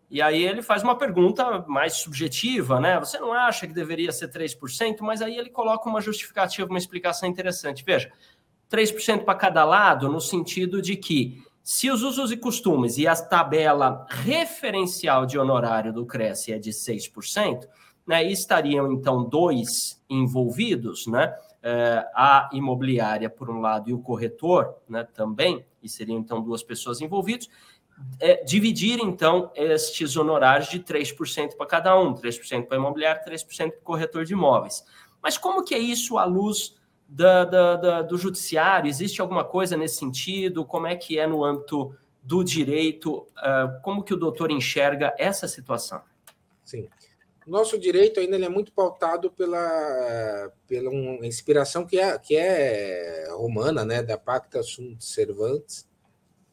E 0.09 0.21
aí 0.21 0.41
ele 0.41 0.61
faz 0.61 0.81
uma 0.81 0.97
pergunta 0.97 1.65
mais 1.67 1.97
subjetiva, 1.97 2.79
né? 2.79 2.97
Você 2.99 3.19
não 3.19 3.33
acha 3.33 3.67
que 3.67 3.73
deveria 3.73 4.13
ser 4.13 4.29
3%? 4.29 5.01
Mas 5.01 5.21
aí 5.21 5.37
ele 5.37 5.49
coloca 5.49 5.89
uma 5.89 5.99
justificativa, 5.99 6.69
uma 6.69 6.79
explicação 6.79 7.27
interessante. 7.27 7.83
Veja, 7.85 8.09
3% 8.71 9.25
para 9.25 9.35
cada 9.35 9.65
lado, 9.65 10.07
no 10.09 10.21
sentido 10.21 10.81
de 10.81 10.95
que 10.95 11.43
se 11.61 11.91
os 11.91 12.01
usos 12.01 12.31
e 12.31 12.37
costumes 12.37 12.97
e 12.97 13.05
a 13.05 13.15
tabela 13.15 14.07
referencial 14.09 15.25
de 15.25 15.37
honorário 15.37 15.91
do 15.91 16.05
Cresce 16.05 16.53
é 16.53 16.57
de 16.57 16.71
6%, 16.71 17.67
né, 18.07 18.23
estariam 18.23 18.91
então 18.91 19.23
dois 19.27 20.01
envolvidos, 20.09 21.05
né? 21.07 21.35
É, 21.61 22.05
a 22.15 22.49
imobiliária, 22.53 23.29
por 23.29 23.49
um 23.49 23.59
lado, 23.59 23.89
e 23.89 23.93
o 23.93 23.99
corretor 23.99 24.75
né, 24.87 25.07
também, 25.13 25.65
e 25.81 25.89
seriam 25.89 26.19
então 26.19 26.41
duas 26.41 26.63
pessoas 26.63 27.01
envolvidas, 27.01 27.49
é, 28.19 28.43
dividir 28.43 28.99
então 29.01 29.51
estes 29.53 30.15
honorários 30.15 30.69
de 30.69 30.79
3% 30.79 31.55
para 31.57 31.65
cada 31.65 31.99
um, 31.99 32.13
3% 32.13 32.65
para 32.65 32.77
a 32.77 32.79
imobiliária, 32.79 33.21
3% 33.25 33.71
para 33.71 33.79
o 33.79 33.83
corretor 33.83 34.23
de 34.23 34.33
imóveis. 34.33 34.83
Mas 35.21 35.37
como 35.37 35.63
que 35.63 35.75
é 35.75 35.79
isso 35.79 36.17
à 36.17 36.23
luz 36.23 36.77
da, 37.07 37.43
da, 37.43 37.75
da, 37.75 38.01
do 38.01 38.17
judiciário? 38.17 38.87
Existe 38.87 39.19
alguma 39.19 39.43
coisa 39.43 39.75
nesse 39.75 39.97
sentido? 39.97 40.63
Como 40.63 40.87
é 40.87 40.95
que 40.95 41.19
é 41.19 41.27
no 41.27 41.43
âmbito 41.43 41.93
do 42.23 42.41
direito? 42.41 43.27
Uh, 43.37 43.81
como 43.81 44.01
que 44.01 44.13
o 44.13 44.17
doutor 44.17 44.49
enxerga 44.49 45.13
essa 45.17 45.45
situação? 45.45 46.01
Sim 46.63 46.87
nosso 47.49 47.77
direito 47.77 48.19
ainda 48.19 48.37
é 48.37 48.49
muito 48.49 48.71
pautado 48.71 49.31
pela, 49.31 50.51
pela 50.67 50.89
uma 50.89 51.25
inspiração 51.25 51.85
que 51.85 51.99
é, 51.99 52.17
que 52.17 52.35
é 52.35 53.27
romana, 53.31 53.83
né, 53.83 54.03
da 54.03 54.17
Pacta 54.17 54.61
Sunt 54.61 55.01
Servantes, 55.01 55.87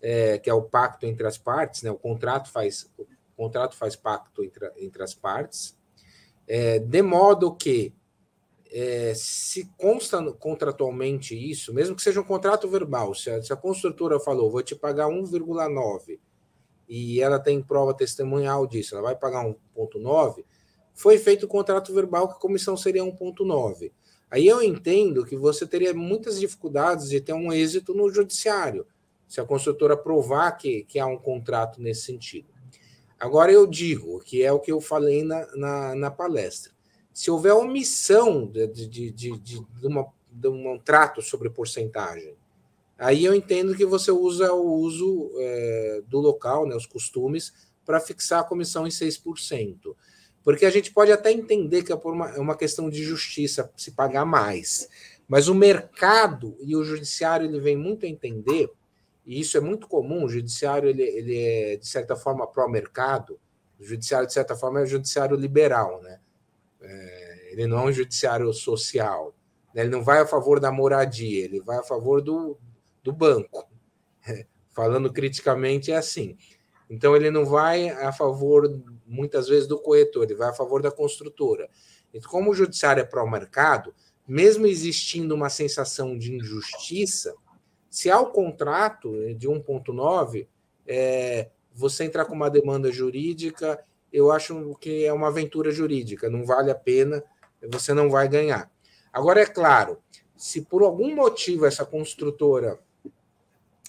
é, 0.01 0.39
que 0.39 0.49
é 0.49 0.55
o 0.55 0.63
pacto 0.63 1.07
entre 1.07 1.27
as 1.27 1.37
partes, 1.37 1.83
né, 1.83 1.91
o 1.91 1.99
contrato 1.99 2.51
faz 2.51 2.91
o 2.99 3.07
contrato 3.37 3.77
faz 3.77 3.95
pacto 3.95 4.43
entre, 4.43 4.71
entre 4.79 5.03
as 5.03 5.15
partes, 5.15 5.77
é, 6.49 6.79
de 6.79 7.03
modo 7.03 7.55
que 7.55 7.93
é, 8.73 9.13
se 9.15 9.71
consta 9.77 10.23
contratualmente 10.33 11.35
isso, 11.35 11.75
mesmo 11.75 11.95
que 11.95 12.03
seja 12.03 12.21
um 12.21 12.25
contrato 12.25 12.69
verbal, 12.69 13.15
se 13.15 13.31
a, 13.31 13.43
se 13.43 13.53
a 13.53 13.57
construtora 13.57 14.19
falou, 14.19 14.51
vou 14.51 14.63
te 14.63 14.75
pagar 14.75 15.09
1,9 15.09 16.19
e 16.89 17.21
ela 17.21 17.39
tem 17.39 17.63
prova 17.63 17.93
testemunhal 17.93 18.67
disso, 18.67 18.95
ela 18.95 19.03
vai 19.03 19.17
pagar 19.17 19.45
1,9 19.45 20.45
foi 20.97 21.19
feito 21.19 21.45
o 21.45 21.49
contrato 21.49 21.93
verbal 21.93 22.27
que 22.27 22.35
a 22.35 22.41
comissão 22.41 22.77
seria 22.77 23.05
1,9. 23.05 23.93
Aí 24.31 24.47
eu 24.47 24.63
entendo 24.63 25.25
que 25.25 25.37
você 25.37 25.67
teria 25.67 25.95
muitas 25.95 26.41
dificuldades 26.41 27.11
de 27.11 27.21
ter 27.21 27.35
um 27.35 27.53
êxito 27.53 27.95
no 27.95 28.11
judiciário, 28.11 28.87
se 29.29 29.41
a 29.41 29.45
construtora 29.45 29.97
provar 29.97 30.53
que, 30.53 30.85
que 30.85 30.99
há 30.99 31.07
um 31.07 31.19
contrato 31.19 31.81
nesse 31.81 32.07
sentido. 32.07 32.49
Agora 33.21 33.53
eu 33.53 33.67
digo, 33.67 34.21
que 34.21 34.43
é 34.43 34.51
o 34.51 34.59
que 34.59 34.73
eu 34.73 34.81
falei 34.81 35.23
na, 35.23 35.47
na, 35.55 35.95
na 35.95 36.11
palestra, 36.11 36.73
se 37.13 37.31
houver 37.31 37.53
omissão 37.53 38.47
de, 38.47 38.67
de, 38.67 39.11
de, 39.11 39.39
de, 39.39 39.87
uma, 39.87 40.07
de 40.31 40.49
um 40.49 40.79
trato 40.79 41.21
sobre 41.21 41.51
porcentagem. 41.51 42.35
Aí 42.99 43.25
eu 43.25 43.35
entendo 43.35 43.77
que 43.77 43.85
você 43.85 44.11
usa 44.11 44.53
o 44.53 44.73
uso 44.81 45.31
é, 45.37 46.03
do 46.09 46.21
local, 46.21 46.67
né, 46.67 46.75
os 46.75 46.87
costumes, 46.87 47.53
para 47.85 48.01
fixar 48.01 48.41
a 48.41 48.45
comissão 48.45 48.87
em 48.87 48.91
6%. 48.91 49.95
Porque 50.47 50.65
a 50.65 50.71
gente 50.71 50.93
pode 50.93 51.11
até 51.11 51.33
entender 51.33 51.83
que 51.83 51.93
é 51.93 51.97
por 51.97 52.15
uma, 52.15 52.31
é 52.31 52.39
uma 52.39 52.57
questão 52.57 52.89
de 52.89 53.03
justiça 53.03 53.69
se 53.77 53.91
pagar 53.91 54.25
mais. 54.25 54.89
Mas 55.27 55.49
o 55.49 55.55
mercado 55.57 56.57
e 56.61 56.77
o 56.77 56.85
judiciário 56.85 57.49
ele 57.49 57.59
vem 57.59 57.77
muito 57.77 58.07
a 58.07 58.09
entender, 58.09 58.71
e 59.27 59.41
isso 59.41 59.57
é 59.57 59.61
muito 59.61 59.89
comum, 59.89 60.25
o 60.25 60.29
judiciário 60.29 60.89
ele, 60.89 61.03
ele 61.03 61.37
é, 61.37 61.77
de 61.77 61.89
certa 61.89 62.15
forma, 62.15 62.47
pró-mercado, 62.47 63.41
o 63.77 63.85
judiciário, 63.85 64.29
de 64.29 64.33
certa 64.33 64.55
forma, 64.55 64.79
é 64.79 64.85
um 64.85 64.87
judiciário 64.87 65.37
liberal, 65.37 66.01
né? 66.01 66.21
É, 66.81 67.49
ele 67.51 67.67
não 67.67 67.81
é 67.81 67.83
um 67.87 67.93
judiciário 67.93 68.53
social. 68.53 69.35
Né? 69.75 69.83
Ele 69.83 69.91
não 69.91 70.05
vai 70.05 70.21
a 70.21 70.27
favor 70.29 70.61
da 70.61 70.71
moradia, 70.71 71.45
ele 71.45 71.61
vai 71.61 71.79
a 71.79 71.83
favor 71.83 72.23
do, 72.23 72.57
do 73.03 73.13
banco. 73.13 73.69
Falando 74.71 75.13
criticamente, 75.13 75.91
é 75.91 75.97
assim. 75.97 76.39
Então, 76.89 77.17
ele 77.17 77.31
não 77.31 77.45
vai 77.45 77.89
a 77.91 78.13
favor, 78.13 78.81
muitas 79.07 79.49
vezes, 79.49 79.67
do 79.67 79.79
corretor, 79.79 80.25
ele 80.25 80.35
vai 80.35 80.51
a 80.51 80.55
favor 80.55 80.81
da 80.81 80.91
construtora. 80.91 81.69
Então, 82.13 82.31
como 82.31 82.51
o 82.51 82.55
judiciário 82.55 83.01
é 83.01 83.05
pró-mercado, 83.05 83.95
mesmo 84.27 84.67
existindo 84.67 85.35
uma 85.35 85.51
sensação 85.51 86.17
de 86.17 86.35
injustiça, 86.35 87.35
se 87.91 88.11
há 88.11 88.21
o 88.21 88.31
contrato 88.31 89.13
de 89.35 89.49
1,9, 89.49 90.47
é, 90.87 91.51
você 91.73 92.05
entrar 92.05 92.25
com 92.25 92.35
uma 92.35 92.51
demanda 92.51 92.91
jurídica, 92.91 93.83
eu 94.13 94.31
acho 94.31 94.75
que 94.81 95.05
é 95.05 95.13
uma 95.13 95.29
aventura 95.29 95.71
jurídica, 95.71 96.31
não 96.31 96.45
vale 96.45 96.71
a 96.71 96.75
pena, 96.75 97.23
você 97.69 97.93
não 97.93 98.09
vai 98.09 98.29
ganhar. 98.29 98.71
Agora, 99.13 99.41
é 99.41 99.47
claro, 99.47 99.99
se 100.37 100.63
por 100.63 100.83
algum 100.83 101.15
motivo 101.15 101.67
essa 101.67 101.85
construtora 101.85 102.79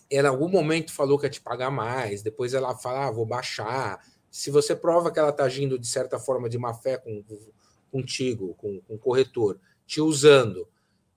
ela 0.10 0.28
em 0.28 0.32
algum 0.32 0.49
momento 0.49 0.93
falou 0.93 1.18
que 1.18 1.26
ia 1.26 1.30
te 1.30 1.41
pagar 1.41 1.70
mais, 1.70 2.22
depois 2.22 2.53
ela 2.53 2.76
fala, 2.76 3.08
ah, 3.08 3.12
vou 3.12 3.26
baixar. 3.26 3.99
Se 4.30 4.49
você 4.51 4.76
prova 4.76 5.12
que 5.12 5.20
ela 5.20 5.30
está 5.30 5.43
agindo 5.43 5.78
de 5.78 5.88
certa 5.88 6.20
forma 6.20 6.49
de 6.49 6.58
má 6.58 6.74
fé 6.74 6.97
com, 6.97 7.24
contigo, 7.91 8.53
com, 8.55 8.80
com 8.82 8.95
o 8.95 8.99
corretor, 8.99 9.60
te 9.86 10.01
usando, 10.01 10.68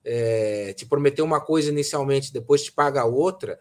é, 0.03 0.73
te 0.73 0.85
prometeu 0.85 1.23
uma 1.23 1.39
coisa 1.39 1.69
inicialmente, 1.69 2.33
depois 2.33 2.63
te 2.63 2.71
paga 2.71 3.05
outra, 3.05 3.59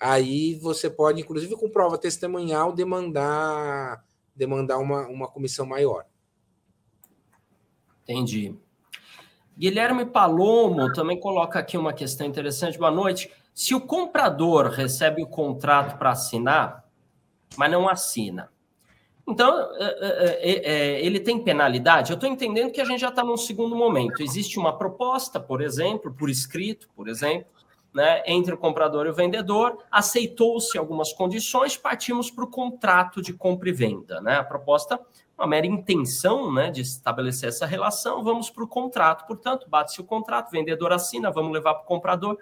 aí 0.00 0.54
você 0.56 0.88
pode, 0.88 1.20
inclusive 1.20 1.54
com 1.56 1.68
prova 1.68 1.98
testemunhal, 1.98 2.72
demandar 2.72 4.02
demandar 4.34 4.78
uma, 4.78 5.06
uma 5.08 5.28
comissão 5.28 5.66
maior. 5.66 6.06
Entendi. 8.02 8.56
Guilherme 9.56 10.06
Palomo 10.06 10.92
também 10.92 11.20
coloca 11.20 11.58
aqui 11.58 11.76
uma 11.76 11.92
questão 11.92 12.26
interessante. 12.26 12.78
Boa 12.78 12.90
noite. 12.90 13.30
Se 13.54 13.74
o 13.74 13.80
comprador 13.80 14.68
recebe 14.68 15.22
o 15.22 15.26
contrato 15.26 15.98
para 15.98 16.10
assinar, 16.10 16.84
mas 17.56 17.70
não 17.70 17.88
assina, 17.88 18.50
então 19.26 19.76
é, 19.76 20.40
é, 20.40 20.72
é, 20.72 21.04
ele 21.04 21.20
tem 21.20 21.42
penalidade? 21.42 22.10
Eu 22.10 22.16
estou 22.16 22.28
entendendo 22.28 22.72
que 22.72 22.80
a 22.80 22.84
gente 22.84 23.00
já 23.00 23.08
está 23.08 23.22
num 23.22 23.36
segundo 23.36 23.76
momento. 23.76 24.22
Existe 24.22 24.58
uma 24.58 24.76
proposta, 24.76 25.38
por 25.38 25.60
exemplo, 25.60 26.12
por 26.12 26.28
escrito, 26.28 26.88
por 26.94 27.08
exemplo, 27.08 27.46
né, 27.94 28.22
entre 28.26 28.54
o 28.54 28.58
comprador 28.58 29.06
e 29.06 29.10
o 29.10 29.14
vendedor, 29.14 29.78
aceitou-se 29.90 30.76
algumas 30.78 31.12
condições, 31.12 31.76
partimos 31.76 32.30
para 32.30 32.44
o 32.44 32.48
contrato 32.48 33.20
de 33.20 33.32
compra 33.32 33.68
e 33.68 33.72
venda. 33.72 34.20
Né? 34.20 34.36
A 34.36 34.44
proposta, 34.44 34.98
uma 35.36 35.46
mera 35.46 35.66
intenção 35.66 36.52
né, 36.52 36.70
de 36.70 36.80
estabelecer 36.80 37.50
essa 37.50 37.66
relação, 37.66 38.24
vamos 38.24 38.48
para 38.50 38.64
o 38.64 38.68
contrato. 38.68 39.26
Portanto, 39.26 39.68
bate-se 39.68 40.00
o 40.00 40.04
contrato, 40.04 40.50
vendedor 40.50 40.92
assina, 40.92 41.30
vamos 41.30 41.52
levar 41.52 41.74
para 41.74 41.84
o 41.84 41.86
comprador, 41.86 42.38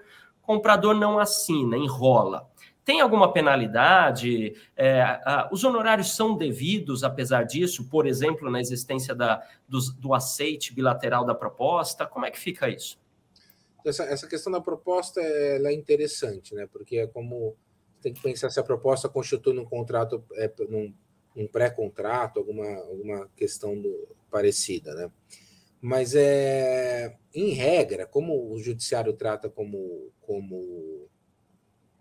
comprador 0.50 0.96
não 0.96 1.20
assina, 1.20 1.76
enrola. 1.76 2.50
Tem 2.84 3.00
alguma 3.00 3.32
penalidade? 3.32 4.54
É, 4.76 5.00
a, 5.00 5.48
os 5.52 5.62
honorários 5.62 6.16
são 6.16 6.36
devidos, 6.36 7.04
apesar 7.04 7.44
disso, 7.44 7.88
por 7.88 8.04
exemplo, 8.04 8.50
na 8.50 8.60
existência 8.60 9.14
da, 9.14 9.46
do, 9.68 9.78
do 9.92 10.12
aceite 10.12 10.74
bilateral 10.74 11.24
da 11.24 11.36
proposta? 11.36 12.04
Como 12.04 12.26
é 12.26 12.32
que 12.32 12.38
fica 12.38 12.68
isso? 12.68 12.98
essa, 13.84 14.02
essa 14.04 14.26
questão 14.26 14.52
da 14.52 14.60
proposta 14.60 15.20
é 15.20 15.72
interessante, 15.72 16.52
né? 16.54 16.68
Porque 16.70 16.98
é 16.98 17.06
como 17.06 17.56
tem 18.02 18.12
que 18.12 18.20
pensar 18.20 18.50
se 18.50 18.58
a 18.58 18.64
proposta 18.64 19.08
constitui 19.08 19.56
um 19.58 19.64
contrato, 19.64 20.24
é, 20.34 20.50
num, 20.68 20.92
um 21.36 21.46
pré-contrato, 21.46 22.40
alguma, 22.40 22.66
alguma 22.66 23.28
questão 23.36 23.80
do, 23.80 24.08
parecida, 24.30 24.94
né? 24.94 25.10
Mas 25.80 26.14
é 26.14 27.16
em 27.34 27.52
regra, 27.52 28.06
como 28.06 28.52
o 28.52 28.58
judiciário 28.58 29.12
trata 29.12 29.48
como, 29.48 30.10
como 30.20 31.08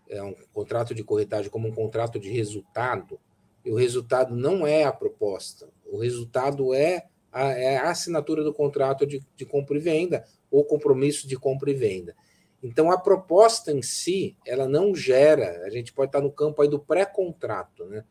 é 0.08 0.22
um 0.22 0.34
contrato 0.52 0.94
de 0.94 1.04
corretagem 1.04 1.50
como 1.50 1.68
um 1.68 1.74
contrato 1.74 2.18
de 2.18 2.30
resultado, 2.30 3.18
e 3.64 3.70
o 3.70 3.76
resultado 3.76 4.34
não 4.34 4.66
é 4.66 4.84
a 4.84 4.92
proposta, 4.92 5.68
o 5.86 5.98
resultado 5.98 6.74
é 6.74 7.06
a, 7.32 7.48
é 7.52 7.76
a 7.76 7.90
assinatura 7.90 8.42
do 8.42 8.52
contrato 8.52 9.06
de, 9.06 9.22
de 9.36 9.46
compra 9.46 9.76
e 9.76 9.80
venda, 9.80 10.24
ou 10.50 10.64
compromisso 10.64 11.28
de 11.28 11.36
compra 11.36 11.70
e 11.70 11.74
venda. 11.74 12.14
Então, 12.62 12.90
a 12.90 12.98
proposta 12.98 13.72
em 13.72 13.80
si, 13.80 14.36
ela 14.46 14.68
não 14.68 14.94
gera, 14.94 15.64
a 15.64 15.70
gente 15.70 15.92
pode 15.92 16.08
estar 16.08 16.20
no 16.20 16.30
campo 16.30 16.60
aí 16.60 16.68
do 16.68 16.78
pré-contrato, 16.78 17.86
né? 17.86 18.04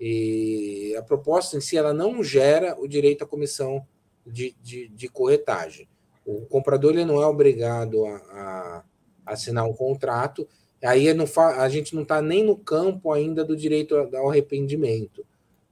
E 0.00 0.94
a 0.98 1.02
proposta 1.02 1.56
em 1.56 1.60
si, 1.60 1.76
ela 1.76 1.92
não 1.92 2.22
gera 2.22 2.76
o 2.80 2.88
direito 2.88 3.22
à 3.22 3.26
comissão 3.26 3.86
de, 4.26 4.54
de, 4.62 4.88
de 4.88 5.08
corretagem. 5.08 5.88
O 6.24 6.46
comprador 6.46 6.92
ele 6.92 7.04
não 7.04 7.22
é 7.22 7.26
obrigado 7.26 8.06
a, 8.06 8.16
a 8.16 8.84
assinar 9.26 9.64
um 9.66 9.74
contrato, 9.74 10.48
aí 10.82 11.12
não 11.14 11.26
fa, 11.26 11.62
a 11.62 11.68
gente 11.68 11.94
não 11.94 12.02
está 12.02 12.20
nem 12.20 12.44
no 12.44 12.56
campo 12.56 13.12
ainda 13.12 13.44
do 13.44 13.56
direito 13.56 13.96
ao 13.96 14.30
arrependimento, 14.30 15.24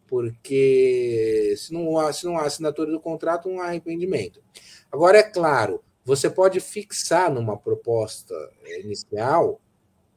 porque 0.06 1.54
se 1.56 1.72
não, 1.72 2.12
se 2.12 2.24
não 2.26 2.36
há 2.36 2.44
assinatura 2.44 2.90
do 2.90 3.00
contrato, 3.00 3.48
não 3.48 3.60
há 3.60 3.66
arrependimento. 3.66 4.42
Agora, 4.90 5.18
é 5.18 5.22
claro, 5.22 5.82
você 6.04 6.28
pode 6.28 6.60
fixar 6.60 7.32
numa 7.32 7.56
proposta 7.56 8.34
inicial, 8.82 9.60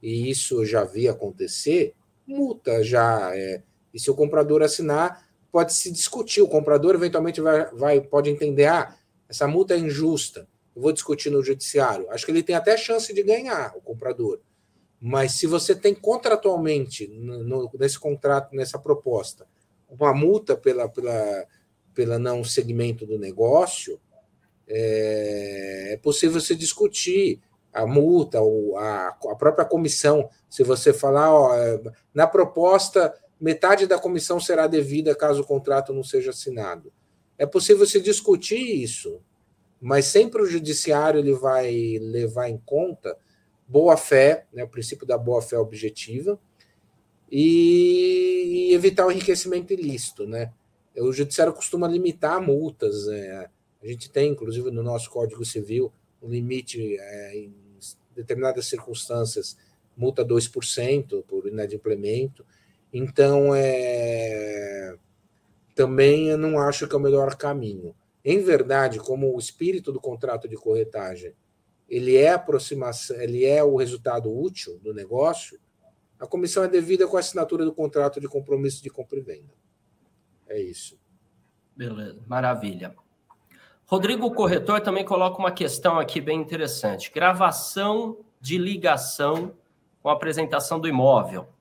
e 0.02 0.30
isso 0.30 0.66
já 0.66 0.84
vi 0.84 1.08
acontecer, 1.08 1.94
multa 2.28 2.84
já. 2.84 3.36
É, 3.36 3.64
e 3.94 4.00
se 4.00 4.12
o 4.12 4.16
comprador 4.16 4.62
assinar, 4.62 5.25
pode 5.56 5.74
se 5.74 5.90
discutir. 5.90 6.42
O 6.42 6.50
comprador 6.50 6.96
eventualmente 6.96 7.40
vai, 7.40 7.66
vai 7.72 8.02
pode 8.02 8.30
entender, 8.30 8.66
ah, 8.66 8.94
essa 9.30 9.48
multa 9.48 9.74
é 9.74 9.78
injusta, 9.78 10.50
eu 10.76 10.82
vou 10.82 10.92
discutir 10.92 11.30
no 11.30 11.42
judiciário. 11.42 12.12
Acho 12.12 12.26
que 12.26 12.32
ele 12.34 12.44
tem 12.44 12.58
até 12.58 12.76
chance 12.76 13.14
de 13.14 13.24
ganhar, 13.24 13.74
o 13.74 13.80
comprador. 13.80 14.42
Mas 15.00 15.32
se 15.32 15.48
você 15.48 15.74
tem 15.74 15.96
contratualmente, 15.96 17.08
no, 17.08 17.72
nesse 17.80 17.98
contrato, 17.98 18.54
nessa 18.54 18.78
proposta, 18.78 19.48
uma 19.90 20.14
multa 20.14 20.58
pela, 20.58 20.90
pela, 20.90 21.46
pela 21.94 22.20
não 22.20 22.44
segmento 22.44 23.06
do 23.06 23.18
negócio, 23.18 23.98
é, 24.68 25.94
é 25.94 25.98
possível 26.04 26.42
se 26.42 26.54
discutir 26.54 27.40
a 27.72 27.88
multa, 27.88 28.42
ou 28.42 28.78
a, 28.78 29.08
a 29.08 29.36
própria 29.36 29.64
comissão. 29.64 30.30
Se 30.50 30.64
você 30.64 30.92
falar, 30.92 31.34
ó, 31.34 31.54
na 32.14 32.28
proposta, 32.28 33.14
metade 33.40 33.88
da 33.88 34.00
comissão 34.00 34.40
será 34.40 34.68
devida 34.68 35.16
caso 35.16 35.42
o 35.42 35.46
contrato 35.46 35.94
não 35.94 36.04
seja 36.04 36.32
assinado. 36.32 36.92
É 37.38 37.46
possível 37.46 37.86
se 37.86 38.00
discutir 38.00 38.82
isso, 38.82 39.22
mas 39.82 40.06
sempre 40.06 40.42
o 40.42 40.46
judiciário 40.46 41.20
ele 41.20 41.34
vai 41.34 41.98
levar 42.00 42.50
em 42.50 42.58
conta 42.66 43.18
boa 43.68 43.98
fé, 43.98 44.46
né, 44.54 44.64
o 44.64 44.68
princípio 44.68 45.06
da 45.06 45.18
boa 45.18 45.42
fé 45.42 45.58
objetiva, 45.58 46.40
e, 47.32 48.70
e 48.70 48.74
evitar 48.74 49.06
o 49.06 49.12
enriquecimento 49.12 49.74
ilícito, 49.74 50.26
né? 50.28 50.54
O 50.96 51.12
judiciário 51.12 51.52
costuma 51.54 51.88
limitar 51.88 52.42
multas, 52.42 53.08
né? 53.08 53.50
A 53.84 53.88
gente 53.88 54.10
tem, 54.10 54.32
inclusive, 54.32 54.72
no 54.72 54.82
nosso 54.82 55.10
Código 55.10 55.44
Civil, 55.44 55.92
um 56.22 56.30
limite 56.30 56.98
é, 57.00 57.38
em 57.38 57.54
determinadas 58.16 58.66
circunstâncias, 58.68 59.58
multa 59.96 60.26
2% 60.26 61.24
por 61.26 61.48
inadimplemento. 61.48 62.46
Então, 62.98 63.54
é, 63.54 64.96
também 65.76 66.30
eu 66.30 66.38
não 66.38 66.58
acho 66.58 66.88
que 66.88 66.96
é 66.96 66.98
o 66.98 67.02
melhor 67.02 67.36
caminho. 67.36 67.94
Em 68.24 68.42
verdade, 68.42 69.00
como 69.00 69.36
o 69.36 69.38
espírito 69.38 69.92
do 69.92 70.00
contrato 70.00 70.48
de 70.48 70.56
corretagem, 70.56 71.34
ele 71.90 72.16
é 72.16 72.32
aproximação, 72.32 73.20
ele 73.20 73.44
é 73.44 73.62
o 73.62 73.76
resultado 73.76 74.34
útil 74.34 74.80
do 74.80 74.94
negócio, 74.94 75.60
a 76.18 76.26
comissão 76.26 76.64
é 76.64 76.70
devida 76.70 77.06
com 77.06 77.18
a 77.18 77.20
assinatura 77.20 77.66
do 77.66 77.74
contrato 77.74 78.22
de 78.22 78.30
compromisso 78.30 78.82
de 78.82 78.90
compra 78.90 79.20
e 79.20 79.22
venda. 79.22 79.54
É 80.48 80.58
isso. 80.58 80.98
Beleza, 81.76 82.24
maravilha. 82.26 82.96
Rodrigo 83.86 84.32
Corretor 84.32 84.80
também 84.80 85.04
coloca 85.04 85.38
uma 85.38 85.52
questão 85.52 86.00
aqui 86.00 86.22
bem 86.22 86.40
interessante: 86.40 87.12
gravação 87.14 88.20
de 88.40 88.58
ligação 88.58 89.54
com 90.02 90.08
a 90.08 90.14
apresentação 90.14 90.80
do 90.80 90.88
imóvel. 90.88 91.54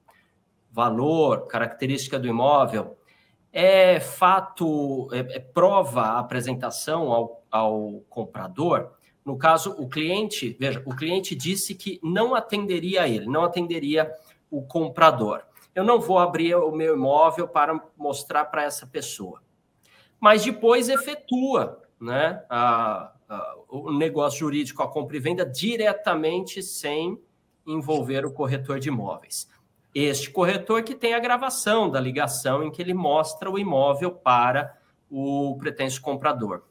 Valor, 0.74 1.46
característica 1.46 2.18
do 2.18 2.26
imóvel. 2.26 2.98
É 3.52 4.00
fato, 4.00 5.08
é, 5.12 5.36
é 5.36 5.38
prova 5.38 6.00
a 6.00 6.18
apresentação 6.18 7.12
ao, 7.12 7.44
ao 7.50 8.00
comprador? 8.10 8.90
no 9.24 9.38
caso, 9.38 9.70
o 9.78 9.88
cliente, 9.88 10.54
veja, 10.60 10.82
o 10.84 10.94
cliente 10.94 11.34
disse 11.34 11.74
que 11.74 11.98
não 12.02 12.34
atenderia 12.34 13.08
ele, 13.08 13.26
não 13.26 13.42
atenderia 13.42 14.12
o 14.50 14.62
comprador. 14.62 15.42
Eu 15.74 15.82
não 15.82 15.98
vou 15.98 16.18
abrir 16.18 16.54
o 16.54 16.70
meu 16.70 16.94
imóvel 16.94 17.48
para 17.48 17.80
mostrar 17.96 18.44
para 18.44 18.64
essa 18.64 18.86
pessoa. 18.86 19.42
Mas 20.20 20.44
depois 20.44 20.88
efetua 20.88 21.82
né, 21.98 22.44
a, 22.50 23.12
a, 23.28 23.56
o 23.68 23.92
negócio 23.92 24.40
jurídico, 24.40 24.82
a 24.82 24.88
compra 24.88 25.16
e 25.16 25.20
venda, 25.20 25.44
diretamente 25.44 26.62
sem 26.62 27.18
envolver 27.66 28.26
o 28.26 28.32
corretor 28.32 28.78
de 28.78 28.88
imóveis. 28.88 29.48
Este 29.94 30.30
corretor 30.30 30.82
que 30.82 30.94
tem 30.94 31.14
a 31.14 31.20
gravação 31.20 31.88
da 31.88 32.00
ligação 32.00 32.64
em 32.64 32.70
que 32.70 32.82
ele 32.82 32.94
mostra 32.94 33.50
o 33.50 33.58
imóvel 33.58 34.10
para 34.10 34.76
o 35.08 35.56
pretenso 35.58 36.00
comprador. 36.00 36.62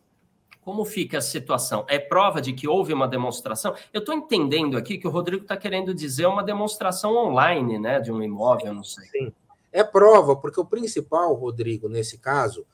Como 0.62 0.86
fica 0.86 1.18
a 1.18 1.22
situação? 1.22 1.86
É 1.90 2.00
prova 2.00 2.42
de 2.42 2.54
que 2.54 2.68
houve 2.68 2.94
uma 2.94 3.08
demonstração? 3.08 3.76
Eu 3.92 4.00
estou 4.00 4.16
entendendo 4.16 4.78
aqui 4.78 4.98
que 4.98 5.08
o 5.08 5.12
Rodrigo 5.12 5.44
está 5.44 5.58
querendo 5.58 5.94
dizer 5.94 6.26
uma 6.26 6.44
demonstração 6.44 7.16
online, 7.16 7.78
né, 7.78 8.00
de 8.00 8.12
um 8.12 8.22
imóvel, 8.22 8.74
não 8.74 8.84
sei. 8.84 9.06
Sim. 9.08 9.34
É 9.72 9.84
prova, 9.84 10.36
porque 10.36 10.60
o 10.60 10.66
principal, 10.66 11.34
Rodrigo, 11.34 11.90
nesse 11.90 12.18
caso, 12.18 12.66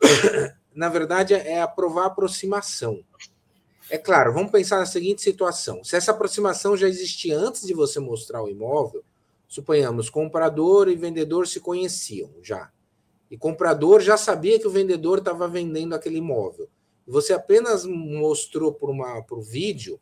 na 0.74 0.88
verdade, 0.88 1.34
é 1.34 1.60
aprovar 1.60 2.04
a 2.04 2.06
aproximação. 2.06 3.00
É 3.90 3.98
claro, 3.98 4.32
vamos 4.32 4.50
pensar 4.50 4.78
na 4.78 4.86
seguinte 4.86 5.22
situação: 5.22 5.82
se 5.82 5.96
essa 5.96 6.12
aproximação 6.12 6.76
já 6.76 6.88
existia 6.88 7.36
antes 7.36 7.62
de 7.66 7.74
você 7.74 7.98
mostrar 7.98 8.42
o 8.42 8.48
imóvel, 8.48 9.04
suponhamos, 9.54 10.10
comprador 10.10 10.88
e 10.88 10.96
vendedor 10.96 11.46
se 11.46 11.60
conheciam 11.60 12.30
já. 12.42 12.70
E 13.30 13.36
comprador 13.36 14.00
já 14.00 14.16
sabia 14.16 14.58
que 14.58 14.66
o 14.66 14.70
vendedor 14.70 15.18
estava 15.18 15.48
vendendo 15.48 15.94
aquele 15.94 16.18
imóvel 16.18 16.68
você 17.06 17.32
apenas 17.32 17.84
mostrou 17.84 18.72
por, 18.72 18.90
uma, 18.90 19.22
por 19.22 19.42
vídeo, 19.42 20.00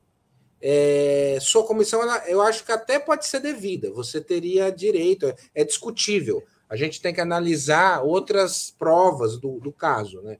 é, 0.60 1.38
sua 1.40 1.64
comissão, 1.64 2.02
ela, 2.02 2.28
eu 2.28 2.40
acho 2.40 2.64
que 2.64 2.70
até 2.70 2.98
pode 2.98 3.26
ser 3.26 3.40
devida, 3.40 3.90
você 3.90 4.20
teria 4.20 4.70
direito, 4.70 5.26
é, 5.26 5.34
é 5.54 5.64
discutível. 5.64 6.42
A 6.68 6.76
gente 6.76 7.02
tem 7.02 7.12
que 7.12 7.20
analisar 7.20 8.02
outras 8.02 8.70
provas 8.78 9.36
do, 9.36 9.58
do 9.58 9.72
caso, 9.72 10.22
né? 10.22 10.38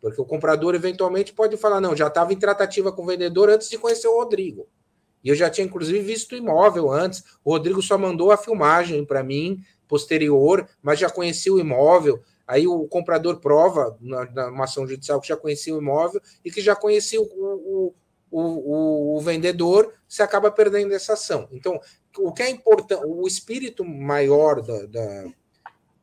Porque 0.00 0.20
o 0.20 0.24
comprador 0.24 0.74
eventualmente 0.74 1.32
pode 1.32 1.56
falar: 1.56 1.80
não, 1.80 1.96
já 1.96 2.08
estava 2.08 2.32
em 2.32 2.38
tratativa 2.38 2.92
com 2.92 3.02
o 3.02 3.06
vendedor 3.06 3.48
antes 3.48 3.68
de 3.70 3.78
conhecer 3.78 4.08
o 4.08 4.16
Rodrigo. 4.16 4.66
E 5.22 5.28
eu 5.28 5.34
já 5.34 5.50
tinha, 5.50 5.66
inclusive, 5.66 6.00
visto 6.00 6.32
o 6.32 6.36
imóvel 6.36 6.90
antes. 6.90 7.22
O 7.44 7.50
Rodrigo 7.52 7.82
só 7.82 7.98
mandou 7.98 8.30
a 8.30 8.36
filmagem 8.36 9.04
para 9.04 9.22
mim, 9.22 9.62
posterior, 9.86 10.68
mas 10.82 10.98
já 10.98 11.10
conhecia 11.10 11.52
o 11.52 11.60
imóvel. 11.60 12.22
Aí 12.46 12.66
o 12.66 12.86
comprador 12.88 13.38
prova, 13.38 13.96
na, 14.00 14.50
numa 14.50 14.64
ação 14.64 14.86
judicial, 14.86 15.20
que 15.20 15.28
já 15.28 15.36
conhecia 15.36 15.74
o 15.74 15.78
imóvel 15.78 16.20
e 16.44 16.50
que 16.50 16.60
já 16.60 16.74
conhecia 16.74 17.20
o, 17.20 17.24
o, 17.24 17.94
o, 18.30 19.16
o 19.16 19.20
vendedor, 19.20 19.94
você 20.08 20.22
acaba 20.22 20.50
perdendo 20.50 20.92
essa 20.94 21.12
ação. 21.12 21.48
Então, 21.52 21.80
o 22.18 22.32
que 22.32 22.42
é 22.42 22.50
importante, 22.50 23.04
o 23.04 23.26
espírito 23.26 23.84
maior 23.84 24.60
da, 24.62 24.86
da 24.86 25.24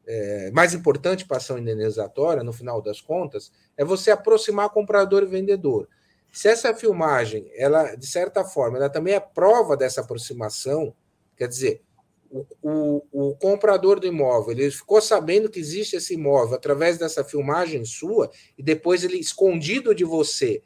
é, 0.07 0.51
mais 0.51 0.74
importante 0.74 1.26
para 1.26 1.36
a 1.36 1.39
ação 1.39 1.57
indenizatória, 1.57 2.43
no 2.43 2.53
final 2.53 2.82
das 2.82 3.01
contas, 3.01 3.51
é 3.76 3.84
você 3.84 4.09
aproximar 4.09 4.70
comprador 4.70 5.24
e 5.24 5.28
vendedor. 5.28 5.89
Se 6.38 6.47
essa 6.47 6.71
filmagem, 6.71 7.49
ela, 7.55 7.95
de 7.95 8.05
certa 8.05 8.43
forma, 8.43 8.77
ela 8.77 8.91
também 8.91 9.15
é 9.15 9.19
prova 9.19 9.75
dessa 9.75 10.01
aproximação, 10.01 10.93
quer 11.35 11.47
dizer, 11.47 11.81
o, 12.29 12.45
o, 12.61 13.03
o, 13.11 13.35
comprador 13.38 13.99
do 13.99 14.05
imóvel 14.05 14.51
ele 14.51 14.69
ficou 14.69 15.01
sabendo 15.01 15.49
que 15.49 15.59
existe 15.59 15.95
esse 15.95 16.13
imóvel 16.13 16.53
através 16.53 16.99
dessa 16.99 17.23
filmagem 17.23 17.83
sua 17.85 18.29
e 18.55 18.61
depois 18.61 19.03
ele 19.03 19.17
escondido 19.17 19.95
de 19.95 20.03
você 20.03 20.61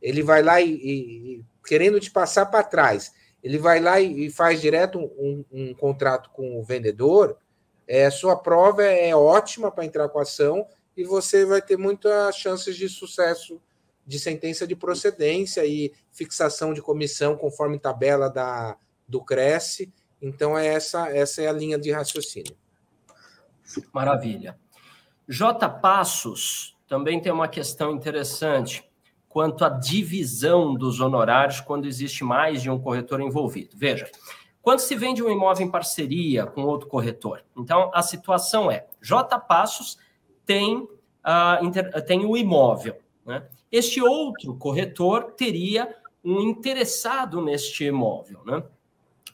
ele 0.00 0.22
vai 0.22 0.44
lá 0.44 0.60
e, 0.60 0.70
e 0.70 1.44
querendo 1.66 1.98
te 1.98 2.10
passar 2.12 2.46
para 2.46 2.62
trás 2.62 3.12
ele 3.42 3.58
vai 3.58 3.80
lá 3.80 3.98
e, 3.98 4.26
e 4.26 4.30
faz 4.30 4.60
direto 4.60 5.00
um, 5.00 5.44
um, 5.50 5.74
contrato 5.74 6.30
com 6.30 6.60
o 6.60 6.62
vendedor 6.62 7.36
é 7.88 8.10
sua 8.10 8.36
prova 8.36 8.84
é, 8.84 9.08
é 9.08 9.16
ótima 9.16 9.72
para 9.72 9.86
entrar 9.86 10.08
com 10.08 10.20
a 10.20 10.22
ação 10.22 10.68
e 10.96 11.02
você 11.02 11.44
vai 11.44 11.62
ter 11.62 11.76
muitas 11.76 12.36
chances 12.36 12.76
de 12.76 12.88
sucesso 12.88 13.60
de 14.06 14.18
sentença 14.18 14.66
de 14.66 14.76
procedência 14.76 15.66
e 15.66 15.92
fixação 16.12 16.72
de 16.72 16.80
comissão 16.80 17.36
conforme 17.36 17.78
tabela 17.78 18.30
da 18.30 18.76
do 19.08 19.22
Cresce 19.22 19.92
então, 20.20 20.56
é 20.56 20.66
essa, 20.66 21.08
essa 21.08 21.42
é 21.42 21.48
a 21.48 21.52
linha 21.52 21.78
de 21.78 21.90
raciocínio. 21.90 22.56
Maravilha. 23.92 24.58
J. 25.28 25.68
Passos 25.68 26.76
também 26.88 27.20
tem 27.20 27.32
uma 27.32 27.48
questão 27.48 27.92
interessante 27.92 28.88
quanto 29.28 29.64
à 29.64 29.68
divisão 29.68 30.74
dos 30.74 31.00
honorários 31.00 31.60
quando 31.60 31.86
existe 31.86 32.24
mais 32.24 32.62
de 32.62 32.70
um 32.70 32.80
corretor 32.80 33.20
envolvido. 33.20 33.76
Veja, 33.76 34.10
quando 34.62 34.78
se 34.80 34.94
vende 34.94 35.22
um 35.22 35.30
imóvel 35.30 35.66
em 35.66 35.70
parceria 35.70 36.46
com 36.46 36.62
outro 36.62 36.88
corretor, 36.88 37.44
então 37.56 37.90
a 37.92 38.02
situação 38.02 38.70
é: 38.70 38.86
J. 39.00 39.38
Passos 39.40 39.98
tem, 40.46 40.76
uh, 40.78 42.02
tem 42.06 42.24
o 42.24 42.36
imóvel. 42.36 42.96
Né? 43.24 43.46
Este 43.76 44.02
outro 44.02 44.54
corretor 44.56 45.32
teria 45.32 45.94
um 46.24 46.40
interessado 46.40 47.40
neste 47.40 47.84
imóvel. 47.84 48.40
Né? 48.44 48.62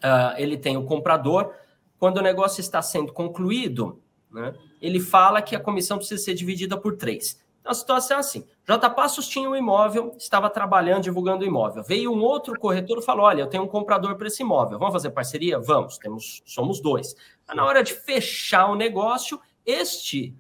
uh, 0.03 0.35
ele 0.37 0.57
tem 0.57 0.77
o 0.77 0.85
comprador. 0.85 1.55
Quando 1.99 2.19
o 2.19 2.23
negócio 2.23 2.61
está 2.61 2.83
sendo 2.83 3.13
concluído, 3.13 4.01
né, 4.31 4.55
ele 4.81 4.99
fala 4.99 5.41
que 5.41 5.55
a 5.55 5.61
comissão 5.61 5.99
precisa 5.99 6.23
ser 6.23 6.35
dividida 6.35 6.77
por 6.77 6.97
três. 6.97 7.41
Então, 7.61 7.71
a 7.71 7.75
situação 7.75 8.17
é 8.17 8.21
assim: 8.21 8.45
J. 8.67 8.91
Passos 8.91 9.29
tinha 9.29 9.49
um 9.49 9.55
imóvel, 9.55 10.15
estava 10.19 10.51
trabalhando, 10.51 11.05
divulgando 11.05 11.45
o 11.45 11.47
imóvel. 11.47 11.85
Veio 11.85 12.13
um 12.13 12.21
outro 12.21 12.59
corretor 12.59 12.99
e 12.99 13.03
falou: 13.03 13.25
Olha, 13.27 13.43
eu 13.43 13.47
tenho 13.47 13.63
um 13.63 13.69
comprador 13.69 14.17
para 14.17 14.27
esse 14.27 14.43
imóvel. 14.43 14.79
Vamos 14.79 14.93
fazer 14.93 15.11
parceria? 15.11 15.61
Vamos, 15.61 15.97
temos, 15.99 16.43
somos 16.45 16.81
dois. 16.81 17.15
Mas 17.47 17.57
na 17.57 17.65
hora 17.65 17.83
de 17.83 17.95
fechar 17.95 18.69
o 18.69 18.75
negócio, 18.75 19.41
este 19.65 20.35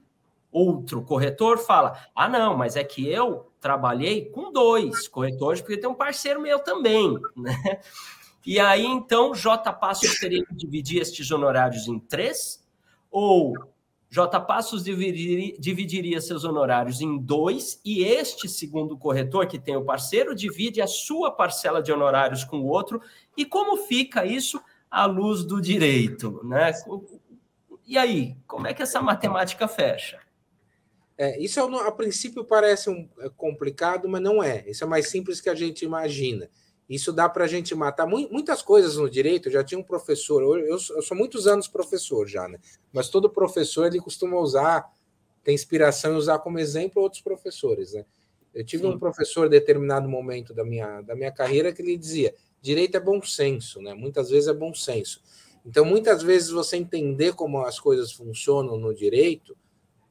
outro 0.50 1.02
corretor 1.02 1.58
fala: 1.58 1.96
Ah, 2.12 2.28
não, 2.28 2.56
mas 2.56 2.74
é 2.74 2.82
que 2.82 3.08
eu 3.08 3.51
trabalhei 3.62 4.26
com 4.26 4.52
dois 4.52 5.06
corretores, 5.06 5.60
porque 5.60 5.78
tem 5.78 5.88
um 5.88 5.94
parceiro 5.94 6.42
meu 6.42 6.58
também. 6.58 7.16
Né? 7.36 7.80
E 8.44 8.58
aí, 8.58 8.84
então, 8.84 9.32
J. 9.32 9.72
Passos 9.72 10.18
teria 10.18 10.44
que 10.44 10.52
dividir 10.52 11.00
estes 11.00 11.30
honorários 11.30 11.86
em 11.86 11.96
três? 12.00 12.60
Ou 13.08 13.54
J. 14.10 14.40
Passos 14.40 14.82
dividiria, 14.82 15.54
dividiria 15.58 16.20
seus 16.20 16.42
honorários 16.42 17.00
em 17.00 17.16
dois 17.16 17.80
e 17.84 18.02
este 18.02 18.48
segundo 18.48 18.98
corretor, 18.98 19.46
que 19.46 19.60
tem 19.60 19.76
o 19.76 19.84
parceiro, 19.84 20.34
divide 20.34 20.82
a 20.82 20.88
sua 20.88 21.30
parcela 21.30 21.80
de 21.80 21.92
honorários 21.92 22.42
com 22.42 22.58
o 22.58 22.66
outro? 22.66 23.00
E 23.36 23.44
como 23.46 23.76
fica 23.76 24.26
isso 24.26 24.60
à 24.90 25.06
luz 25.06 25.44
do 25.44 25.60
direito? 25.60 26.40
Né? 26.44 26.72
E 27.86 27.96
aí, 27.96 28.36
como 28.44 28.66
é 28.66 28.74
que 28.74 28.82
essa 28.82 29.00
matemática 29.00 29.68
fecha? 29.68 30.18
É, 31.16 31.38
isso 31.40 31.60
é, 31.60 31.86
a 31.86 31.92
princípio 31.92 32.44
parece 32.44 32.90
um, 32.90 33.08
é 33.20 33.28
complicado, 33.30 34.08
mas 34.08 34.22
não 34.22 34.42
é. 34.42 34.64
Isso 34.68 34.84
é 34.84 34.86
mais 34.86 35.08
simples 35.08 35.40
que 35.40 35.48
a 35.48 35.54
gente 35.54 35.84
imagina. 35.84 36.48
Isso 36.88 37.12
dá 37.12 37.28
para 37.28 37.44
a 37.44 37.48
gente 37.48 37.74
matar 37.74 38.06
muitas 38.06 38.60
coisas 38.60 38.96
no 38.96 39.08
direito. 39.08 39.48
Eu 39.48 39.52
já 39.52 39.64
tinha 39.64 39.78
um 39.78 39.84
professor, 39.84 40.42
eu, 40.42 40.66
eu 40.66 41.02
sou 41.02 41.16
muitos 41.16 41.46
anos 41.46 41.68
professor 41.68 42.26
já, 42.26 42.48
né? 42.48 42.58
Mas 42.92 43.08
todo 43.08 43.30
professor 43.30 43.86
ele 43.86 44.00
costuma 44.00 44.38
usar, 44.38 44.90
tem 45.42 45.54
inspiração 45.54 46.12
em 46.12 46.16
usar 46.16 46.38
como 46.40 46.58
exemplo 46.58 47.02
outros 47.02 47.22
professores, 47.22 47.92
né? 47.92 48.04
Eu 48.52 48.64
tive 48.64 48.82
Sim. 48.82 48.90
um 48.90 48.98
professor 48.98 49.46
em 49.46 49.50
determinado 49.50 50.08
momento 50.08 50.52
da 50.52 50.64
minha, 50.64 51.00
da 51.00 51.14
minha 51.14 51.32
carreira 51.32 51.72
que 51.72 51.80
ele 51.80 51.96
dizia: 51.96 52.34
direito 52.60 52.96
é 52.96 53.00
bom 53.00 53.22
senso, 53.22 53.80
né? 53.80 53.94
Muitas 53.94 54.28
vezes 54.28 54.48
é 54.48 54.52
bom 54.52 54.74
senso. 54.74 55.22
Então, 55.64 55.84
muitas 55.84 56.22
vezes 56.22 56.50
você 56.50 56.76
entender 56.76 57.34
como 57.34 57.62
as 57.62 57.78
coisas 57.78 58.12
funcionam 58.12 58.76
no 58.76 58.92
direito, 58.92 59.56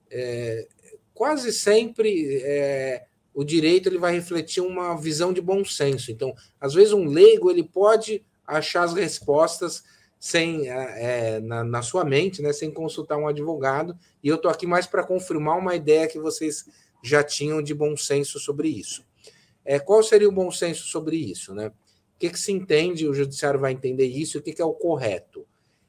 é, 0.09 0.67
quase 1.14 1.51
sempre 1.51 2.41
é, 2.43 3.05
o 3.34 3.43
direito 3.43 3.88
ele 3.88 3.97
vai 3.97 4.14
refletir 4.14 4.62
uma 4.62 4.95
visão 4.95 5.32
de 5.32 5.41
bom 5.41 5.64
senso. 5.64 6.12
Então, 6.12 6.34
às 6.59 6.74
vezes 6.74 6.93
um 6.93 7.05
leigo 7.05 7.49
ele 7.49 7.64
pode 7.64 8.24
achar 8.45 8.84
as 8.84 8.93
respostas 8.93 9.84
sem 10.20 10.70
é, 10.70 11.36
é 11.36 11.39
na, 11.39 11.64
na, 11.64 11.82
sua 11.82 12.03
mente, 12.03 12.41
né, 12.41 12.53
sem 12.53 12.72
consultar 12.72 13.18
um 13.18 13.28
advogado. 13.28 13.97
E 14.24 14.28
eu 14.28 14.36
estou 14.36 14.51
aqui 14.51 14.68
mais 14.68 14.86
para 14.86 15.03
confirmar 15.03 15.57
uma 15.57 15.76
ideia 15.76 16.07
que 16.07 16.20
vocês 16.20 16.66
já 17.03 17.24
tinham 17.24 17.62
de 17.62 17.74
bom 17.74 17.97
senso 17.97 18.39
sobre 18.39 18.68
isso. 18.68 19.03
É, 19.66 19.80
qual 19.80 20.03
seria 20.03 20.30
o 20.30 20.32
bom 20.32 20.51
senso 20.51 20.86
sobre 20.86 21.18
isso, 21.18 21.53
né? 21.53 21.68
O 21.68 22.20
que, 22.20 22.30
que 22.30 22.39
se 22.39 22.51
entende? 22.51 23.07
O 23.07 23.14
judiciário 23.14 23.59
vai 23.59 23.72
entender 23.72 24.05
isso. 24.05 24.38
O 24.38 24.41
que, 24.41 24.53
que 24.53 24.62
é 24.62 24.66
o 24.66 24.74
correto? 24.74 25.45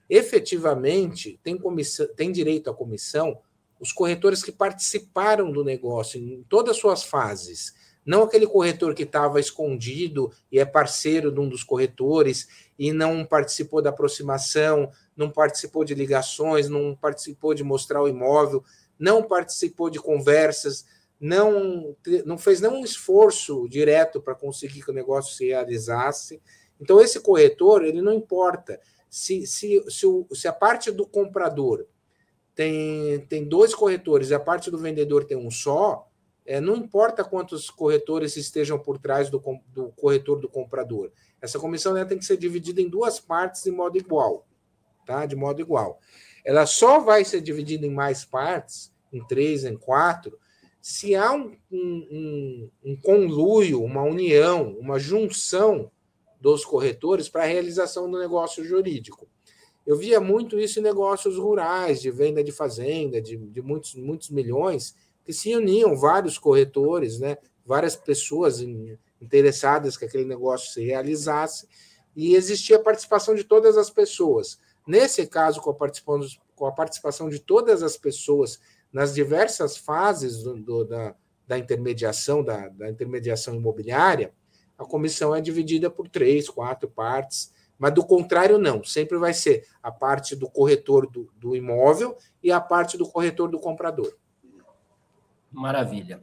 Efetivamente, 0.08 1.38
tem, 1.42 1.58
comissão, 1.58 2.06
tem 2.14 2.32
direito 2.32 2.70
à 2.70 2.74
comissão 2.74 3.38
os 3.82 3.90
corretores 3.90 4.44
que 4.44 4.52
participaram 4.52 5.50
do 5.50 5.64
negócio 5.64 6.16
em 6.16 6.44
todas 6.48 6.76
as 6.76 6.80
suas 6.80 7.02
fases, 7.02 7.74
não 8.06 8.22
aquele 8.22 8.46
corretor 8.46 8.94
que 8.94 9.02
estava 9.02 9.40
escondido 9.40 10.30
e 10.52 10.60
é 10.60 10.64
parceiro 10.64 11.32
de 11.32 11.40
um 11.40 11.48
dos 11.48 11.64
corretores 11.64 12.46
e 12.78 12.92
não 12.92 13.24
participou 13.24 13.82
da 13.82 13.90
aproximação, 13.90 14.88
não 15.16 15.28
participou 15.28 15.84
de 15.84 15.96
ligações, 15.96 16.68
não 16.68 16.94
participou 16.94 17.54
de 17.54 17.64
mostrar 17.64 18.00
o 18.00 18.08
imóvel, 18.08 18.62
não 18.96 19.20
participou 19.20 19.90
de 19.90 19.98
conversas, 19.98 20.86
não, 21.18 21.96
não 22.24 22.38
fez 22.38 22.60
nenhum 22.60 22.84
esforço 22.84 23.68
direto 23.68 24.22
para 24.22 24.36
conseguir 24.36 24.84
que 24.84 24.92
o 24.92 24.94
negócio 24.94 25.34
se 25.34 25.46
realizasse. 25.46 26.40
Então, 26.80 27.00
esse 27.00 27.18
corretor, 27.18 27.84
ele 27.84 28.00
não 28.00 28.12
importa. 28.12 28.80
Se, 29.10 29.44
se, 29.44 29.82
se, 29.88 30.06
o, 30.06 30.24
se 30.32 30.46
a 30.46 30.52
parte 30.52 30.92
do 30.92 31.04
comprador 31.04 31.84
tem, 32.54 33.20
tem 33.26 33.44
dois 33.44 33.74
corretores 33.74 34.30
e 34.30 34.34
a 34.34 34.40
parte 34.40 34.70
do 34.70 34.78
vendedor 34.78 35.24
tem 35.24 35.36
um 35.36 35.50
só, 35.50 36.08
é, 36.44 36.60
não 36.60 36.76
importa 36.76 37.24
quantos 37.24 37.70
corretores 37.70 38.36
estejam 38.36 38.78
por 38.78 38.98
trás 38.98 39.30
do, 39.30 39.42
do 39.68 39.90
corretor 39.92 40.40
do 40.40 40.48
comprador. 40.48 41.10
Essa 41.40 41.58
comissão 41.58 41.94
né, 41.94 42.04
tem 42.04 42.18
que 42.18 42.24
ser 42.24 42.36
dividida 42.36 42.80
em 42.80 42.88
duas 42.88 43.20
partes 43.20 43.62
de 43.62 43.70
modo 43.70 43.96
igual. 43.96 44.46
Tá? 45.06 45.24
De 45.26 45.36
modo 45.36 45.60
igual. 45.60 45.98
Ela 46.44 46.66
só 46.66 47.00
vai 47.00 47.24
ser 47.24 47.40
dividida 47.40 47.86
em 47.86 47.90
mais 47.90 48.24
partes, 48.24 48.92
em 49.12 49.24
três, 49.26 49.64
em 49.64 49.76
quatro, 49.76 50.38
se 50.80 51.14
há 51.14 51.32
um, 51.32 51.56
um, 51.70 52.70
um 52.84 52.96
conluio, 52.96 53.82
uma 53.84 54.02
união, 54.02 54.76
uma 54.78 54.98
junção 54.98 55.90
dos 56.40 56.64
corretores 56.64 57.28
para 57.28 57.44
a 57.44 57.46
realização 57.46 58.10
do 58.10 58.18
negócio 58.18 58.64
jurídico. 58.64 59.28
Eu 59.86 59.96
via 59.96 60.20
muito 60.20 60.58
isso 60.58 60.78
em 60.78 60.82
negócios 60.82 61.36
rurais, 61.36 62.00
de 62.00 62.10
venda 62.10 62.42
de 62.42 62.52
fazenda, 62.52 63.20
de, 63.20 63.36
de 63.36 63.60
muitos, 63.60 63.94
muitos 63.94 64.30
milhões, 64.30 64.94
que 65.24 65.32
se 65.32 65.54
uniam 65.54 65.96
vários 65.96 66.38
corretores, 66.38 67.18
né, 67.18 67.36
várias 67.64 67.96
pessoas 67.96 68.60
interessadas 69.20 69.96
que 69.96 70.04
aquele 70.04 70.24
negócio 70.24 70.72
se 70.72 70.84
realizasse, 70.84 71.66
e 72.14 72.34
existia 72.34 72.76
a 72.76 72.82
participação 72.82 73.34
de 73.34 73.44
todas 73.44 73.76
as 73.76 73.90
pessoas. 73.90 74.58
Nesse 74.86 75.26
caso, 75.26 75.60
com 75.60 75.70
a 75.70 75.74
participação, 75.74 76.28
com 76.54 76.66
a 76.66 76.72
participação 76.72 77.28
de 77.28 77.38
todas 77.38 77.82
as 77.82 77.96
pessoas 77.96 78.60
nas 78.92 79.14
diversas 79.14 79.76
fases 79.76 80.42
do, 80.42 80.54
do, 80.54 80.84
da, 80.84 81.14
da, 81.46 81.58
intermediação, 81.58 82.44
da, 82.44 82.68
da 82.68 82.90
intermediação 82.90 83.54
imobiliária, 83.54 84.32
a 84.76 84.84
comissão 84.84 85.34
é 85.34 85.40
dividida 85.40 85.90
por 85.90 86.08
três, 86.08 86.48
quatro 86.48 86.88
partes, 86.88 87.52
mas 87.82 87.92
do 87.92 88.06
contrário, 88.06 88.58
não. 88.58 88.84
Sempre 88.84 89.18
vai 89.18 89.34
ser 89.34 89.66
a 89.82 89.90
parte 89.90 90.36
do 90.36 90.48
corretor 90.48 91.04
do, 91.10 91.28
do 91.36 91.56
imóvel 91.56 92.16
e 92.40 92.52
a 92.52 92.60
parte 92.60 92.96
do 92.96 93.04
corretor 93.04 93.50
do 93.50 93.58
comprador. 93.58 94.16
Maravilha. 95.50 96.22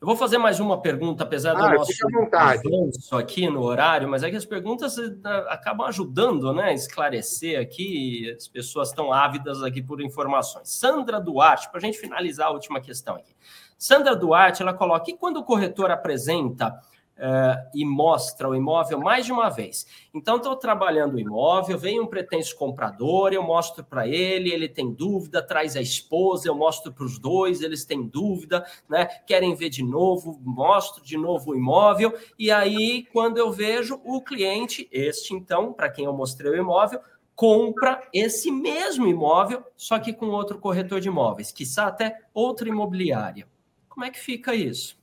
Eu 0.00 0.06
vou 0.06 0.14
fazer 0.14 0.38
mais 0.38 0.60
uma 0.60 0.80
pergunta, 0.80 1.24
apesar 1.24 1.56
ah, 1.56 1.70
do 1.70 1.74
nosso 1.74 1.92
avanço 2.32 3.16
aqui 3.16 3.50
no 3.50 3.62
horário, 3.62 4.08
mas 4.08 4.22
é 4.22 4.30
que 4.30 4.36
as 4.36 4.44
perguntas 4.44 4.96
eh, 4.96 5.10
acabam 5.48 5.88
ajudando 5.88 6.52
né, 6.52 6.66
a 6.66 6.72
esclarecer 6.72 7.60
aqui, 7.60 8.32
as 8.36 8.46
pessoas 8.46 8.90
estão 8.90 9.12
ávidas 9.12 9.60
aqui 9.60 9.82
por 9.82 10.00
informações. 10.00 10.70
Sandra 10.70 11.20
Duarte, 11.20 11.68
para 11.68 11.78
a 11.78 11.80
gente 11.80 11.98
finalizar 11.98 12.46
a 12.46 12.52
última 12.52 12.80
questão 12.80 13.16
aqui. 13.16 13.34
Sandra 13.76 14.14
Duarte, 14.14 14.62
ela 14.62 14.72
coloca, 14.72 15.10
e 15.10 15.16
quando 15.16 15.38
o 15.38 15.44
corretor 15.44 15.90
apresenta 15.90 16.80
uh, 17.18 17.70
e 17.74 17.84
mostra 17.84 18.48
o 18.48 18.54
imóvel 18.54 18.98
mais 18.98 19.26
de 19.26 19.32
uma 19.32 19.48
vez. 19.48 19.86
Então, 20.12 20.36
estou 20.36 20.56
trabalhando 20.56 21.14
o 21.14 21.18
imóvel, 21.18 21.78
vem 21.78 22.00
um 22.00 22.06
pretenso 22.06 22.56
comprador, 22.56 23.32
eu 23.32 23.42
mostro 23.42 23.84
para 23.84 24.06
ele, 24.06 24.50
ele 24.50 24.68
tem 24.68 24.92
dúvida, 24.92 25.42
traz 25.42 25.76
a 25.76 25.80
esposa, 25.80 26.48
eu 26.48 26.54
mostro 26.54 26.92
para 26.92 27.04
os 27.04 27.18
dois, 27.18 27.62
eles 27.62 27.84
têm 27.84 28.02
dúvida, 28.02 28.64
né? 28.88 29.06
querem 29.26 29.54
ver 29.54 29.68
de 29.68 29.82
novo, 29.82 30.40
mostro 30.42 31.04
de 31.04 31.16
novo 31.16 31.52
o 31.52 31.56
imóvel, 31.56 32.14
e 32.38 32.50
aí, 32.50 33.04
quando 33.12 33.38
eu 33.38 33.50
vejo 33.50 34.00
o 34.04 34.20
cliente, 34.20 34.88
este 34.90 35.34
então, 35.34 35.72
para 35.72 35.90
quem 35.90 36.04
eu 36.04 36.12
mostrei 36.12 36.50
o 36.50 36.56
imóvel, 36.56 37.00
compra 37.34 38.06
esse 38.12 38.50
mesmo 38.50 39.06
imóvel, 39.06 39.64
só 39.76 39.98
que 39.98 40.12
com 40.12 40.26
outro 40.26 40.58
corretor 40.58 41.00
de 41.00 41.08
imóveis, 41.08 41.50
quiçá 41.50 41.86
até 41.86 42.20
outra 42.32 42.68
imobiliária. 42.68 43.48
Como 43.88 44.04
é 44.04 44.10
que 44.10 44.20
fica 44.20 44.54
isso? 44.54 45.01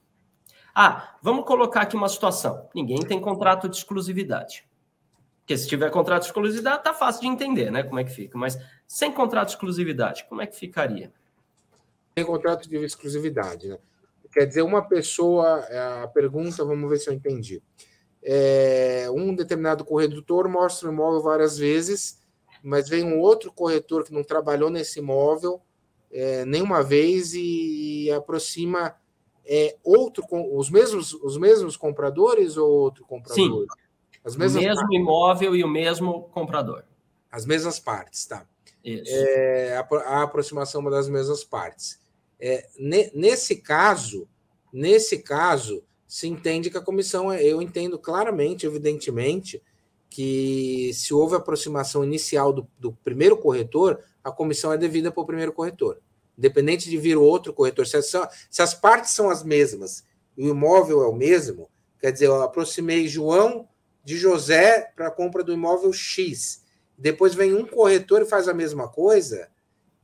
Ah, 0.74 1.18
vamos 1.22 1.46
colocar 1.46 1.82
aqui 1.82 1.96
uma 1.96 2.10
situação. 2.10 2.70
Ninguém 2.74 3.00
tem 3.00 3.20
contrato 3.20 3.68
de 3.68 3.78
exclusividade. 3.78 4.68
Porque 5.40 5.58
se 5.58 5.68
tiver 5.68 5.90
contrato 5.90 6.22
de 6.22 6.28
exclusividade, 6.28 6.84
tá 6.84 6.94
fácil 6.94 7.22
de 7.22 7.28
entender, 7.28 7.72
né? 7.72 7.84
Como 7.84 8.00
é 8.00 8.04
que 8.04 8.12
fica. 8.12 8.38
Mas 8.38 8.58
sem 8.88 9.12
contrato 9.12 9.48
de 9.48 9.54
exclusividade, 9.54 10.26
como 10.30 10.42
é 10.42 10.48
que 10.48 10.56
ficaria? 10.56 11.12
Sem 12.18 12.26
contrato 12.26 12.70
de 12.70 12.78
exclusividade, 12.78 13.68
né? 13.68 13.78
Quer 14.32 14.46
dizer, 14.46 14.62
uma 14.62 14.88
pessoa, 14.88 15.66
a 16.04 16.08
pergunta, 16.08 16.64
vamos 16.64 16.88
ver 16.88 16.98
se 16.98 17.10
eu 17.10 17.14
entendi. 17.14 17.64
É, 18.22 19.08
um 19.12 19.34
determinado 19.34 19.84
corretor 19.84 20.48
mostra 20.48 20.88
o 20.88 20.94
imóvel 20.94 21.22
várias 21.22 21.58
vezes, 21.58 22.22
mas 22.62 22.88
vem 22.88 23.04
um 23.04 23.20
outro 23.20 23.52
corretor 23.52 24.04
que 24.04 24.14
não 24.14 24.24
trabalhou 24.24 24.70
nesse 24.70 25.00
imóvel 25.00 25.62
é, 26.12 26.46
nenhuma 26.46 26.84
vez 26.84 27.34
e 27.34 28.12
aproxima 28.12 28.96
é 29.46 29.76
outro 29.84 30.24
os 30.32 30.70
mesmos 30.70 31.14
os 31.14 31.38
mesmos 31.38 31.76
compradores 31.76 32.58
ou 32.58 32.70
outro 32.70 33.06
comprador? 33.06 33.36
Sim. 33.36 33.66
As 34.24 34.36
mesmas 34.36 34.64
o 34.64 34.66
mesmo 34.66 34.82
partes. 34.82 35.00
imóvel 35.00 35.56
e 35.56 35.64
o 35.64 35.68
mesmo 35.68 36.24
comprador. 36.32 36.84
As 37.32 37.46
mesmas 37.46 37.80
partes, 37.80 38.26
tá? 38.26 38.46
Isso. 38.84 39.12
É, 39.12 39.78
a, 39.78 39.82
a, 39.82 40.24
aproximação 40.24 40.84
das 40.84 41.08
mesmas 41.10 41.44
partes. 41.44 42.00
É, 42.40 42.68
ne, 42.78 43.12
nesse 43.14 43.58
caso, 43.58 44.28
nesse 44.72 45.20
caso, 45.20 45.84
se 46.08 46.28
entende 46.28 46.70
que 46.70 46.78
a 46.78 46.82
comissão, 46.82 47.32
é, 47.32 47.44
eu 47.44 47.62
entendo 47.62 47.98
claramente, 47.98 48.66
evidentemente, 48.66 49.62
que 50.10 50.92
se 50.94 51.14
houve 51.14 51.36
aproximação 51.36 52.04
inicial 52.04 52.52
do, 52.52 52.68
do 52.78 52.92
primeiro 52.92 53.38
corretor, 53.38 54.00
a 54.24 54.32
comissão 54.32 54.74
é 54.74 54.78
devida 54.78 55.12
para 55.12 55.22
o 55.22 55.26
primeiro 55.26 55.54
corretor 55.54 56.00
independente 56.40 56.90
de 56.90 56.98
vir 56.98 57.18
outro 57.18 57.54
corretor, 57.54 57.86
se 57.86 57.98
as, 57.98 58.10
se 58.50 58.62
as 58.62 58.74
partes 58.74 59.12
são 59.12 59.30
as 59.30 59.44
mesmas 59.44 60.06
e 60.38 60.48
o 60.48 60.52
imóvel 60.52 61.04
é 61.04 61.08
o 61.08 61.14
mesmo, 61.14 61.70
quer 62.00 62.14
dizer, 62.14 62.28
eu 62.28 62.42
aproximei 62.42 63.10
João 63.10 63.68
de 64.06 64.18
José 64.18 64.94
para 64.96 65.08
a 65.08 65.12
compra 65.12 65.44
do 65.44 65.52
imóvel 65.52 65.92
X, 65.92 66.64
depois 66.98 67.36
vem 67.36 67.54
um 67.54 67.66
corretor 67.66 68.22
e 68.22 68.26
faz 68.26 68.48
a 68.48 68.54
mesma 68.54 68.88
coisa, 68.88 69.50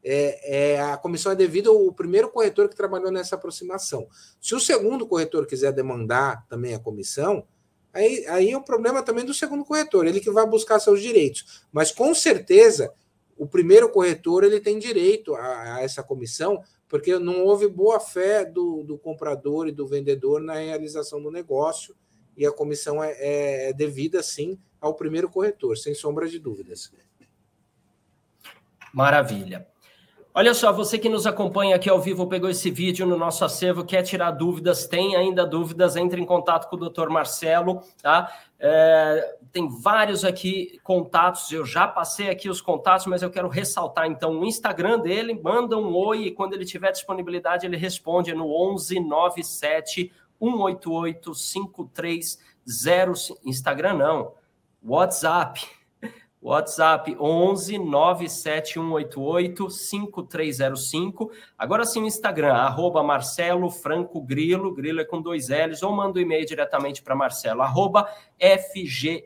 é, 0.04 0.74
é, 0.74 0.82
a 0.82 0.98
comissão 0.98 1.32
é 1.32 1.36
devida 1.36 1.70
ao 1.70 1.92
primeiro 1.94 2.30
corretor 2.30 2.68
que 2.68 2.76
trabalhou 2.76 3.12
nessa 3.12 3.36
aproximação. 3.36 4.08
Se 4.40 4.54
o 4.54 4.60
segundo 4.60 5.08
corretor 5.08 5.48
quiser 5.48 5.72
demandar 5.72 6.46
também 6.48 6.76
a 6.76 6.80
comissão, 6.80 7.48
aí, 7.94 8.26
aí 8.28 8.52
é 8.52 8.58
o 8.58 8.62
problema 8.62 9.02
também 9.02 9.26
do 9.26 9.34
segundo 9.34 9.64
corretor, 9.64 10.06
ele 10.06 10.20
que 10.20 10.30
vai 10.30 10.46
buscar 10.46 10.80
seus 10.80 11.02
direitos. 11.02 11.66
Mas 11.72 11.92
com 11.92 12.14
certeza 12.14 12.94
o 13.38 13.46
primeiro 13.46 13.90
corretor 13.90 14.44
ele 14.44 14.60
tem 14.60 14.80
direito 14.80 15.36
a, 15.36 15.76
a 15.76 15.82
essa 15.82 16.02
comissão, 16.04 16.62
porque 16.88 17.20
não 17.20 17.44
houve 17.44 17.68
boa 17.68 18.00
fé 18.00 18.46
do, 18.46 18.84
do, 18.84 18.98
comprador 18.98 19.68
e 19.68 19.72
do 19.72 19.88
vendedor 19.88 20.42
na 20.42 20.54
realização 20.56 21.22
do 21.22 21.32
negócio, 21.32 21.96
e 22.38 22.46
a 22.46 22.52
comissão 22.52 23.04
é, 23.04 23.12
é, 23.12 23.70
é 23.70 23.74
devida, 23.74 24.22
sim, 24.22 24.58
ao 24.80 24.94
primeiro 24.94 25.30
corretor, 25.30 25.78
sem 25.78 25.94
sombra 25.94 26.28
de 26.28 26.40
dúvidas. 26.40 26.92
Maravilha. 28.94 29.68
Olha 30.38 30.54
só, 30.54 30.72
você 30.74 31.00
que 31.00 31.08
nos 31.08 31.26
acompanha 31.26 31.78
aqui 31.78 31.90
ao 31.90 32.02
vivo, 32.02 32.28
pegou 32.28 32.50
esse 32.50 32.70
vídeo 32.70 33.06
no 33.06 33.18
nosso 33.18 33.46
acervo, 33.46 33.86
quer 33.86 34.04
tirar 34.04 34.32
dúvidas, 34.32 34.86
tem 34.86 35.16
ainda 35.16 35.46
dúvidas, 35.46 35.96
entre 35.96 36.20
em 36.20 36.26
contato 36.26 36.70
com 36.70 36.76
o 36.76 36.80
doutor 36.80 37.10
Marcelo, 37.10 37.82
tá? 38.02 38.30
É, 38.68 39.38
tem 39.52 39.70
vários 39.70 40.26
aqui 40.26 40.80
contatos, 40.84 41.52
eu 41.52 41.64
já 41.64 41.88
passei 41.88 42.32
aqui 42.32 42.50
os 42.50 42.62
contatos, 42.62 43.06
mas 43.06 43.22
eu 43.22 43.30
quero 43.30 43.48
ressaltar 43.48 44.08
então 44.08 44.40
o 44.40 44.44
Instagram 44.44 44.98
dele, 44.98 45.40
manda 45.40 45.78
um 45.78 45.94
oi 45.94 46.24
e 46.24 46.32
quando 46.32 46.54
ele 46.54 46.66
tiver 46.66 46.92
disponibilidade 46.92 47.68
ele 47.68 47.78
responde 47.78 48.34
no 48.34 48.48
11 48.72 49.00
97 49.02 50.12
188 50.40 51.36
5305. 51.36 53.40
Instagram 53.46 53.94
não, 53.94 54.34
WhatsApp 54.84 55.62
WhatsApp 56.46 57.18
11 57.20 57.80
97188 57.80 59.68
5305. 59.68 61.32
Agora 61.58 61.84
sim 61.86 62.04
o 62.04 62.06
Instagram, 62.06 62.54
arroba 62.54 63.02
Marcelo 63.02 63.72
Franco 63.72 64.22
Grilo, 64.22 64.72
Grilo 64.72 65.02
é 65.02 65.06
com 65.06 65.20
dois 65.20 65.50
L's, 65.50 65.82
ou 65.82 65.92
manda 65.92 66.20
o 66.20 66.22
um 66.22 66.24
e-mail 66.24 66.46
diretamente 66.46 67.02
para 67.02 67.16
Marcelo, 67.16 67.64
arroba 67.64 68.08
fgef.adv.br. 68.40 69.22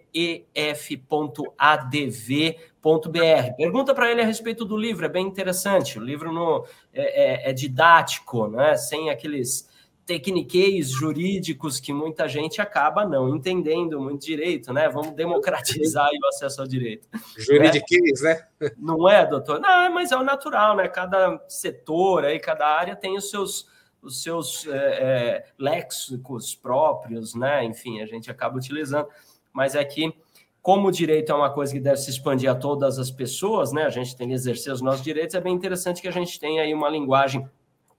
Pergunta 3.57 3.93
para 3.93 4.09
ele 4.09 4.21
a 4.21 4.25
respeito 4.25 4.63
do 4.63 4.77
livro, 4.77 5.05
é 5.05 5.09
bem 5.09 5.27
interessante. 5.27 5.99
O 5.99 6.01
livro 6.01 6.31
no, 6.31 6.65
é, 6.93 7.47
é, 7.47 7.49
é 7.49 7.53
didático, 7.53 8.47
né? 8.47 8.77
sem 8.77 9.09
aqueles 9.09 9.68
tecniqueis 10.09 10.89
jurídicos 10.89 11.79
que 11.79 11.93
muita 11.93 12.27
gente 12.27 12.59
acaba 12.59 13.05
não 13.05 13.29
entendendo 13.29 14.01
muito 14.01 14.25
direito, 14.25 14.73
né? 14.73 14.89
Vamos 14.89 15.11
democratizar 15.11 16.09
o 16.11 16.27
acesso 16.27 16.61
ao 16.61 16.67
direito. 16.67 17.07
Juridiqueis, 17.37 18.19
né? 18.23 18.41
né? 18.59 18.71
Não 18.75 19.07
é, 19.07 19.23
doutor? 19.23 19.59
Não, 19.59 19.93
mas 19.93 20.11
é 20.11 20.17
o 20.17 20.23
natural, 20.23 20.75
né? 20.75 20.87
Cada 20.87 21.39
setor 21.47 22.25
aí, 22.25 22.39
cada 22.39 22.65
área 22.65 22.95
tem 22.95 23.15
os 23.15 23.29
seus 23.29 23.67
os 24.01 24.23
seus 24.23 24.65
é, 24.65 24.71
é, 24.71 25.45
léxicos 25.59 26.55
próprios, 26.55 27.35
né? 27.35 27.63
Enfim, 27.63 28.01
a 28.01 28.07
gente 28.07 28.31
acaba 28.31 28.57
utilizando. 28.57 29.07
Mas 29.53 29.75
é 29.75 29.85
que, 29.85 30.11
como 30.59 30.87
o 30.87 30.91
direito 30.91 31.31
é 31.31 31.35
uma 31.35 31.53
coisa 31.53 31.71
que 31.71 31.79
deve 31.79 31.97
se 31.97 32.09
expandir 32.09 32.49
a 32.49 32.55
todas 32.55 32.97
as 32.97 33.11
pessoas, 33.11 33.71
né? 33.71 33.83
A 33.83 33.89
gente 33.89 34.15
tem 34.15 34.29
que 34.29 34.33
exercer 34.33 34.73
os 34.73 34.81
nossos 34.81 35.03
direitos, 35.03 35.35
é 35.35 35.41
bem 35.41 35.53
interessante 35.53 36.01
que 36.01 36.07
a 36.07 36.11
gente 36.11 36.39
tenha 36.39 36.63
aí 36.63 36.73
uma 36.73 36.89
linguagem 36.89 37.47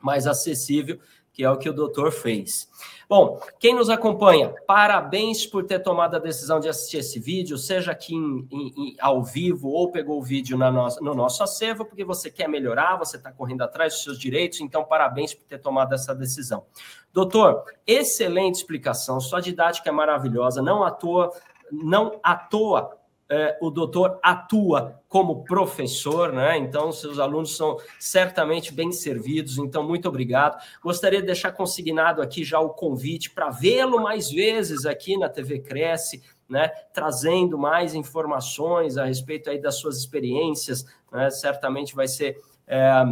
mais 0.01 0.27
acessível 0.27 0.99
que 1.33 1.45
é 1.45 1.51
o 1.51 1.57
que 1.57 1.69
o 1.69 1.73
doutor 1.73 2.11
fez. 2.13 2.69
Bom, 3.09 3.41
quem 3.59 3.75
nos 3.75 3.91
acompanha, 3.91 4.55
parabéns 4.67 5.45
por 5.45 5.65
ter 5.65 5.81
tomado 5.81 6.15
a 6.15 6.21
decisão 6.21 6.61
de 6.61 6.69
assistir 6.69 6.99
esse 6.99 7.19
vídeo, 7.19 7.59
seja 7.59 7.91
aqui 7.91 8.15
em, 8.15 8.47
em, 8.53 8.97
ao 9.01 9.25
vivo 9.25 9.69
ou 9.69 9.91
pegou 9.91 10.19
o 10.19 10.23
vídeo 10.23 10.57
na 10.57 10.71
no, 10.71 10.87
no 11.01 11.15
nosso 11.15 11.43
acervo, 11.43 11.85
porque 11.85 12.05
você 12.05 12.31
quer 12.31 12.49
melhorar, 12.49 12.97
você 12.97 13.17
está 13.17 13.33
correndo 13.33 13.63
atrás 13.63 13.95
dos 13.95 14.05
seus 14.05 14.19
direitos, 14.19 14.61
então 14.61 14.85
parabéns 14.85 15.35
por 15.35 15.45
ter 15.45 15.59
tomado 15.59 15.93
essa 15.93 16.15
decisão. 16.15 16.65
Doutor, 17.13 17.65
excelente 17.85 18.57
explicação, 18.57 19.21
sua 19.21 19.41
didática 19.41 19.89
é 19.89 19.93
maravilhosa, 19.93 20.63
não 20.63 20.85
à 20.85 20.91
toa, 20.93 21.33
não 21.73 22.21
à 22.23 22.37
toa 22.37 23.00
é, 23.31 23.57
o 23.61 23.71
doutor 23.71 24.19
atua 24.25 25.01
como 25.09 25.45
professor, 25.45 26.33
né? 26.33 26.59
Então, 26.59 26.91
seus 26.91 27.21
alunos 27.21 27.57
são 27.57 27.77
certamente 27.97 28.75
bem 28.75 28.91
servidos. 28.91 29.57
Então, 29.57 29.85
muito 29.87 30.09
obrigado. 30.09 30.61
Gostaria 30.83 31.21
de 31.21 31.27
deixar 31.27 31.53
consignado 31.53 32.21
aqui 32.21 32.43
já 32.43 32.59
o 32.59 32.71
convite 32.71 33.31
para 33.31 33.49
vê-lo 33.49 34.03
mais 34.03 34.33
vezes 34.33 34.85
aqui 34.85 35.17
na 35.17 35.29
TV 35.29 35.61
Cresce, 35.61 36.21
né? 36.49 36.69
Trazendo 36.93 37.57
mais 37.57 37.95
informações 37.95 38.99
a 38.99 39.05
respeito 39.05 39.49
aí 39.49 39.61
das 39.61 39.77
suas 39.77 39.97
experiências, 39.97 40.85
né? 41.13 41.31
Certamente 41.31 41.95
vai 41.95 42.09
ser. 42.09 42.37
É, 42.67 43.05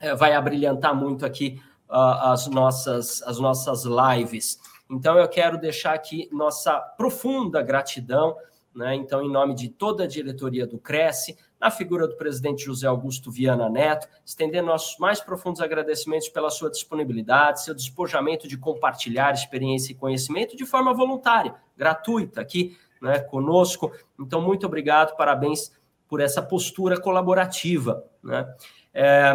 é 0.00 0.14
vai 0.14 0.32
abrilhantar 0.32 0.94
muito 0.94 1.26
aqui 1.26 1.60
uh, 1.90 2.32
as, 2.32 2.46
nossas, 2.46 3.22
as 3.24 3.38
nossas 3.38 3.84
lives. 3.84 4.58
Então, 4.90 5.18
eu 5.18 5.28
quero 5.28 5.58
deixar 5.58 5.92
aqui 5.92 6.30
nossa 6.32 6.80
profunda 6.80 7.60
gratidão 7.62 8.34
né? 8.74 8.94
Então, 8.94 9.22
em 9.22 9.30
nome 9.30 9.54
de 9.54 9.68
toda 9.68 10.04
a 10.04 10.06
diretoria 10.06 10.66
do 10.66 10.78
Cresce, 10.78 11.36
na 11.60 11.70
figura 11.70 12.06
do 12.06 12.16
presidente 12.16 12.64
José 12.64 12.86
Augusto 12.86 13.30
Viana 13.30 13.68
Neto, 13.68 14.08
estender 14.24 14.62
nossos 14.62 14.98
mais 14.98 15.20
profundos 15.20 15.60
agradecimentos 15.60 16.28
pela 16.28 16.50
sua 16.50 16.70
disponibilidade, 16.70 17.62
seu 17.62 17.74
despojamento 17.74 18.48
de 18.48 18.56
compartilhar 18.56 19.32
experiência 19.32 19.92
e 19.92 19.96
conhecimento 19.96 20.56
de 20.56 20.64
forma 20.64 20.94
voluntária, 20.94 21.54
gratuita 21.76 22.40
aqui 22.40 22.76
né, 23.00 23.18
conosco. 23.18 23.92
Então, 24.18 24.40
muito 24.40 24.66
obrigado, 24.66 25.16
parabéns 25.16 25.72
por 26.08 26.20
essa 26.20 26.42
postura 26.42 27.00
colaborativa. 27.00 28.04
Né? 28.22 28.46
É, 28.94 29.34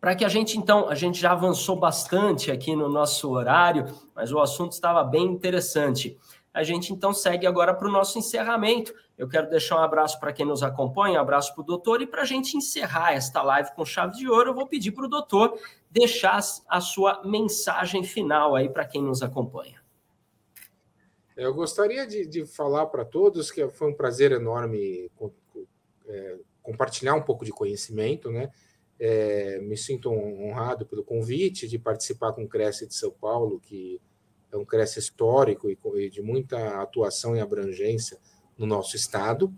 para 0.00 0.14
que 0.14 0.24
a 0.24 0.28
gente, 0.28 0.56
então, 0.56 0.88
a 0.88 0.94
gente 0.94 1.20
já 1.20 1.32
avançou 1.32 1.76
bastante 1.76 2.50
aqui 2.50 2.74
no 2.74 2.88
nosso 2.88 3.30
horário, 3.30 3.86
mas 4.14 4.32
o 4.32 4.38
assunto 4.38 4.72
estava 4.72 5.04
bem 5.04 5.24
interessante 5.24 6.18
a 6.52 6.62
gente 6.62 6.92
então 6.92 7.12
segue 7.12 7.46
agora 7.46 7.72
para 7.72 7.88
o 7.88 7.90
nosso 7.90 8.18
encerramento. 8.18 8.92
Eu 9.16 9.28
quero 9.28 9.48
deixar 9.48 9.76
um 9.76 9.82
abraço 9.82 10.18
para 10.18 10.32
quem 10.32 10.44
nos 10.44 10.62
acompanha, 10.62 11.18
um 11.18 11.22
abraço 11.22 11.54
para 11.54 11.62
o 11.62 11.64
doutor, 11.64 12.02
e 12.02 12.06
para 12.06 12.22
a 12.22 12.24
gente 12.24 12.56
encerrar 12.56 13.12
esta 13.12 13.42
live 13.42 13.72
com 13.74 13.84
chave 13.84 14.16
de 14.16 14.28
ouro, 14.28 14.50
eu 14.50 14.54
vou 14.54 14.66
pedir 14.66 14.92
para 14.92 15.04
o 15.04 15.08
doutor 15.08 15.58
deixar 15.90 16.40
a 16.68 16.80
sua 16.80 17.22
mensagem 17.24 18.02
final 18.02 18.56
aí 18.56 18.68
para 18.68 18.84
quem 18.84 19.02
nos 19.02 19.22
acompanha. 19.22 19.80
Eu 21.36 21.54
gostaria 21.54 22.06
de, 22.06 22.26
de 22.26 22.44
falar 22.44 22.86
para 22.86 23.04
todos 23.04 23.50
que 23.50 23.66
foi 23.68 23.90
um 23.90 23.94
prazer 23.94 24.32
enorme 24.32 25.10
é, 26.06 26.36
compartilhar 26.62 27.14
um 27.14 27.22
pouco 27.22 27.44
de 27.44 27.52
conhecimento, 27.52 28.30
né? 28.30 28.50
É, 28.98 29.58
me 29.60 29.76
sinto 29.76 30.10
honrado 30.10 30.84
pelo 30.84 31.02
convite 31.02 31.66
de 31.66 31.78
participar 31.78 32.32
com 32.32 32.44
o 32.44 32.48
Cresce 32.48 32.86
de 32.86 32.94
São 32.94 33.10
Paulo, 33.10 33.58
que 33.58 33.98
é 34.52 34.56
um 34.56 34.64
cresce 34.64 34.98
histórico 34.98 35.68
e 35.70 36.10
de 36.10 36.20
muita 36.22 36.80
atuação 36.80 37.36
e 37.36 37.40
abrangência 37.40 38.18
no 38.58 38.66
nosso 38.66 38.96
estado, 38.96 39.52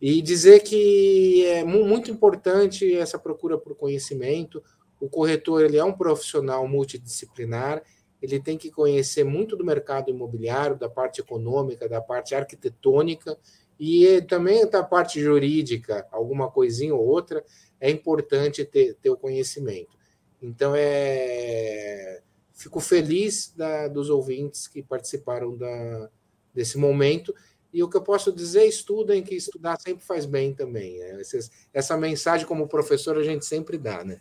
e 0.00 0.22
dizer 0.22 0.60
que 0.60 1.44
é 1.46 1.64
muito 1.64 2.10
importante 2.10 2.94
essa 2.96 3.18
procura 3.18 3.58
por 3.58 3.74
conhecimento. 3.74 4.62
O 5.00 5.08
corretor 5.08 5.64
ele 5.64 5.76
é 5.76 5.84
um 5.84 5.92
profissional 5.92 6.66
multidisciplinar, 6.68 7.82
ele 8.22 8.38
tem 8.40 8.56
que 8.56 8.70
conhecer 8.70 9.24
muito 9.24 9.56
do 9.56 9.64
mercado 9.64 10.10
imobiliário, 10.10 10.76
da 10.76 10.88
parte 10.88 11.20
econômica, 11.20 11.88
da 11.88 12.00
parte 12.00 12.34
arquitetônica 12.34 13.36
e 13.78 14.20
também 14.22 14.68
da 14.68 14.82
parte 14.82 15.20
jurídica, 15.20 16.06
alguma 16.10 16.50
coisinha 16.50 16.94
ou 16.94 17.06
outra, 17.06 17.44
é 17.80 17.90
importante 17.90 18.64
ter, 18.64 18.94
ter 18.94 19.10
o 19.10 19.16
conhecimento. 19.16 19.96
Então, 20.42 20.72
é, 20.76 22.22
Fico 22.58 22.80
feliz 22.80 23.54
da, 23.56 23.86
dos 23.86 24.10
ouvintes 24.10 24.66
que 24.66 24.82
participaram 24.82 25.56
da, 25.56 26.10
desse 26.52 26.76
momento. 26.76 27.32
E 27.72 27.84
o 27.84 27.88
que 27.88 27.96
eu 27.96 28.02
posso 28.02 28.32
dizer, 28.32 28.64
estudem, 28.64 29.22
que 29.22 29.36
estudar 29.36 29.80
sempre 29.80 30.04
faz 30.04 30.26
bem 30.26 30.52
também. 30.52 30.98
Né? 30.98 31.20
Essa, 31.20 31.38
essa 31.72 31.96
mensagem, 31.96 32.44
como 32.44 32.66
professor, 32.66 33.16
a 33.16 33.22
gente 33.22 33.46
sempre 33.46 33.78
dá, 33.78 34.02
né? 34.02 34.20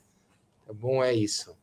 Tá 0.68 0.72
bom? 0.72 1.04
É 1.04 1.12
isso. 1.12 1.57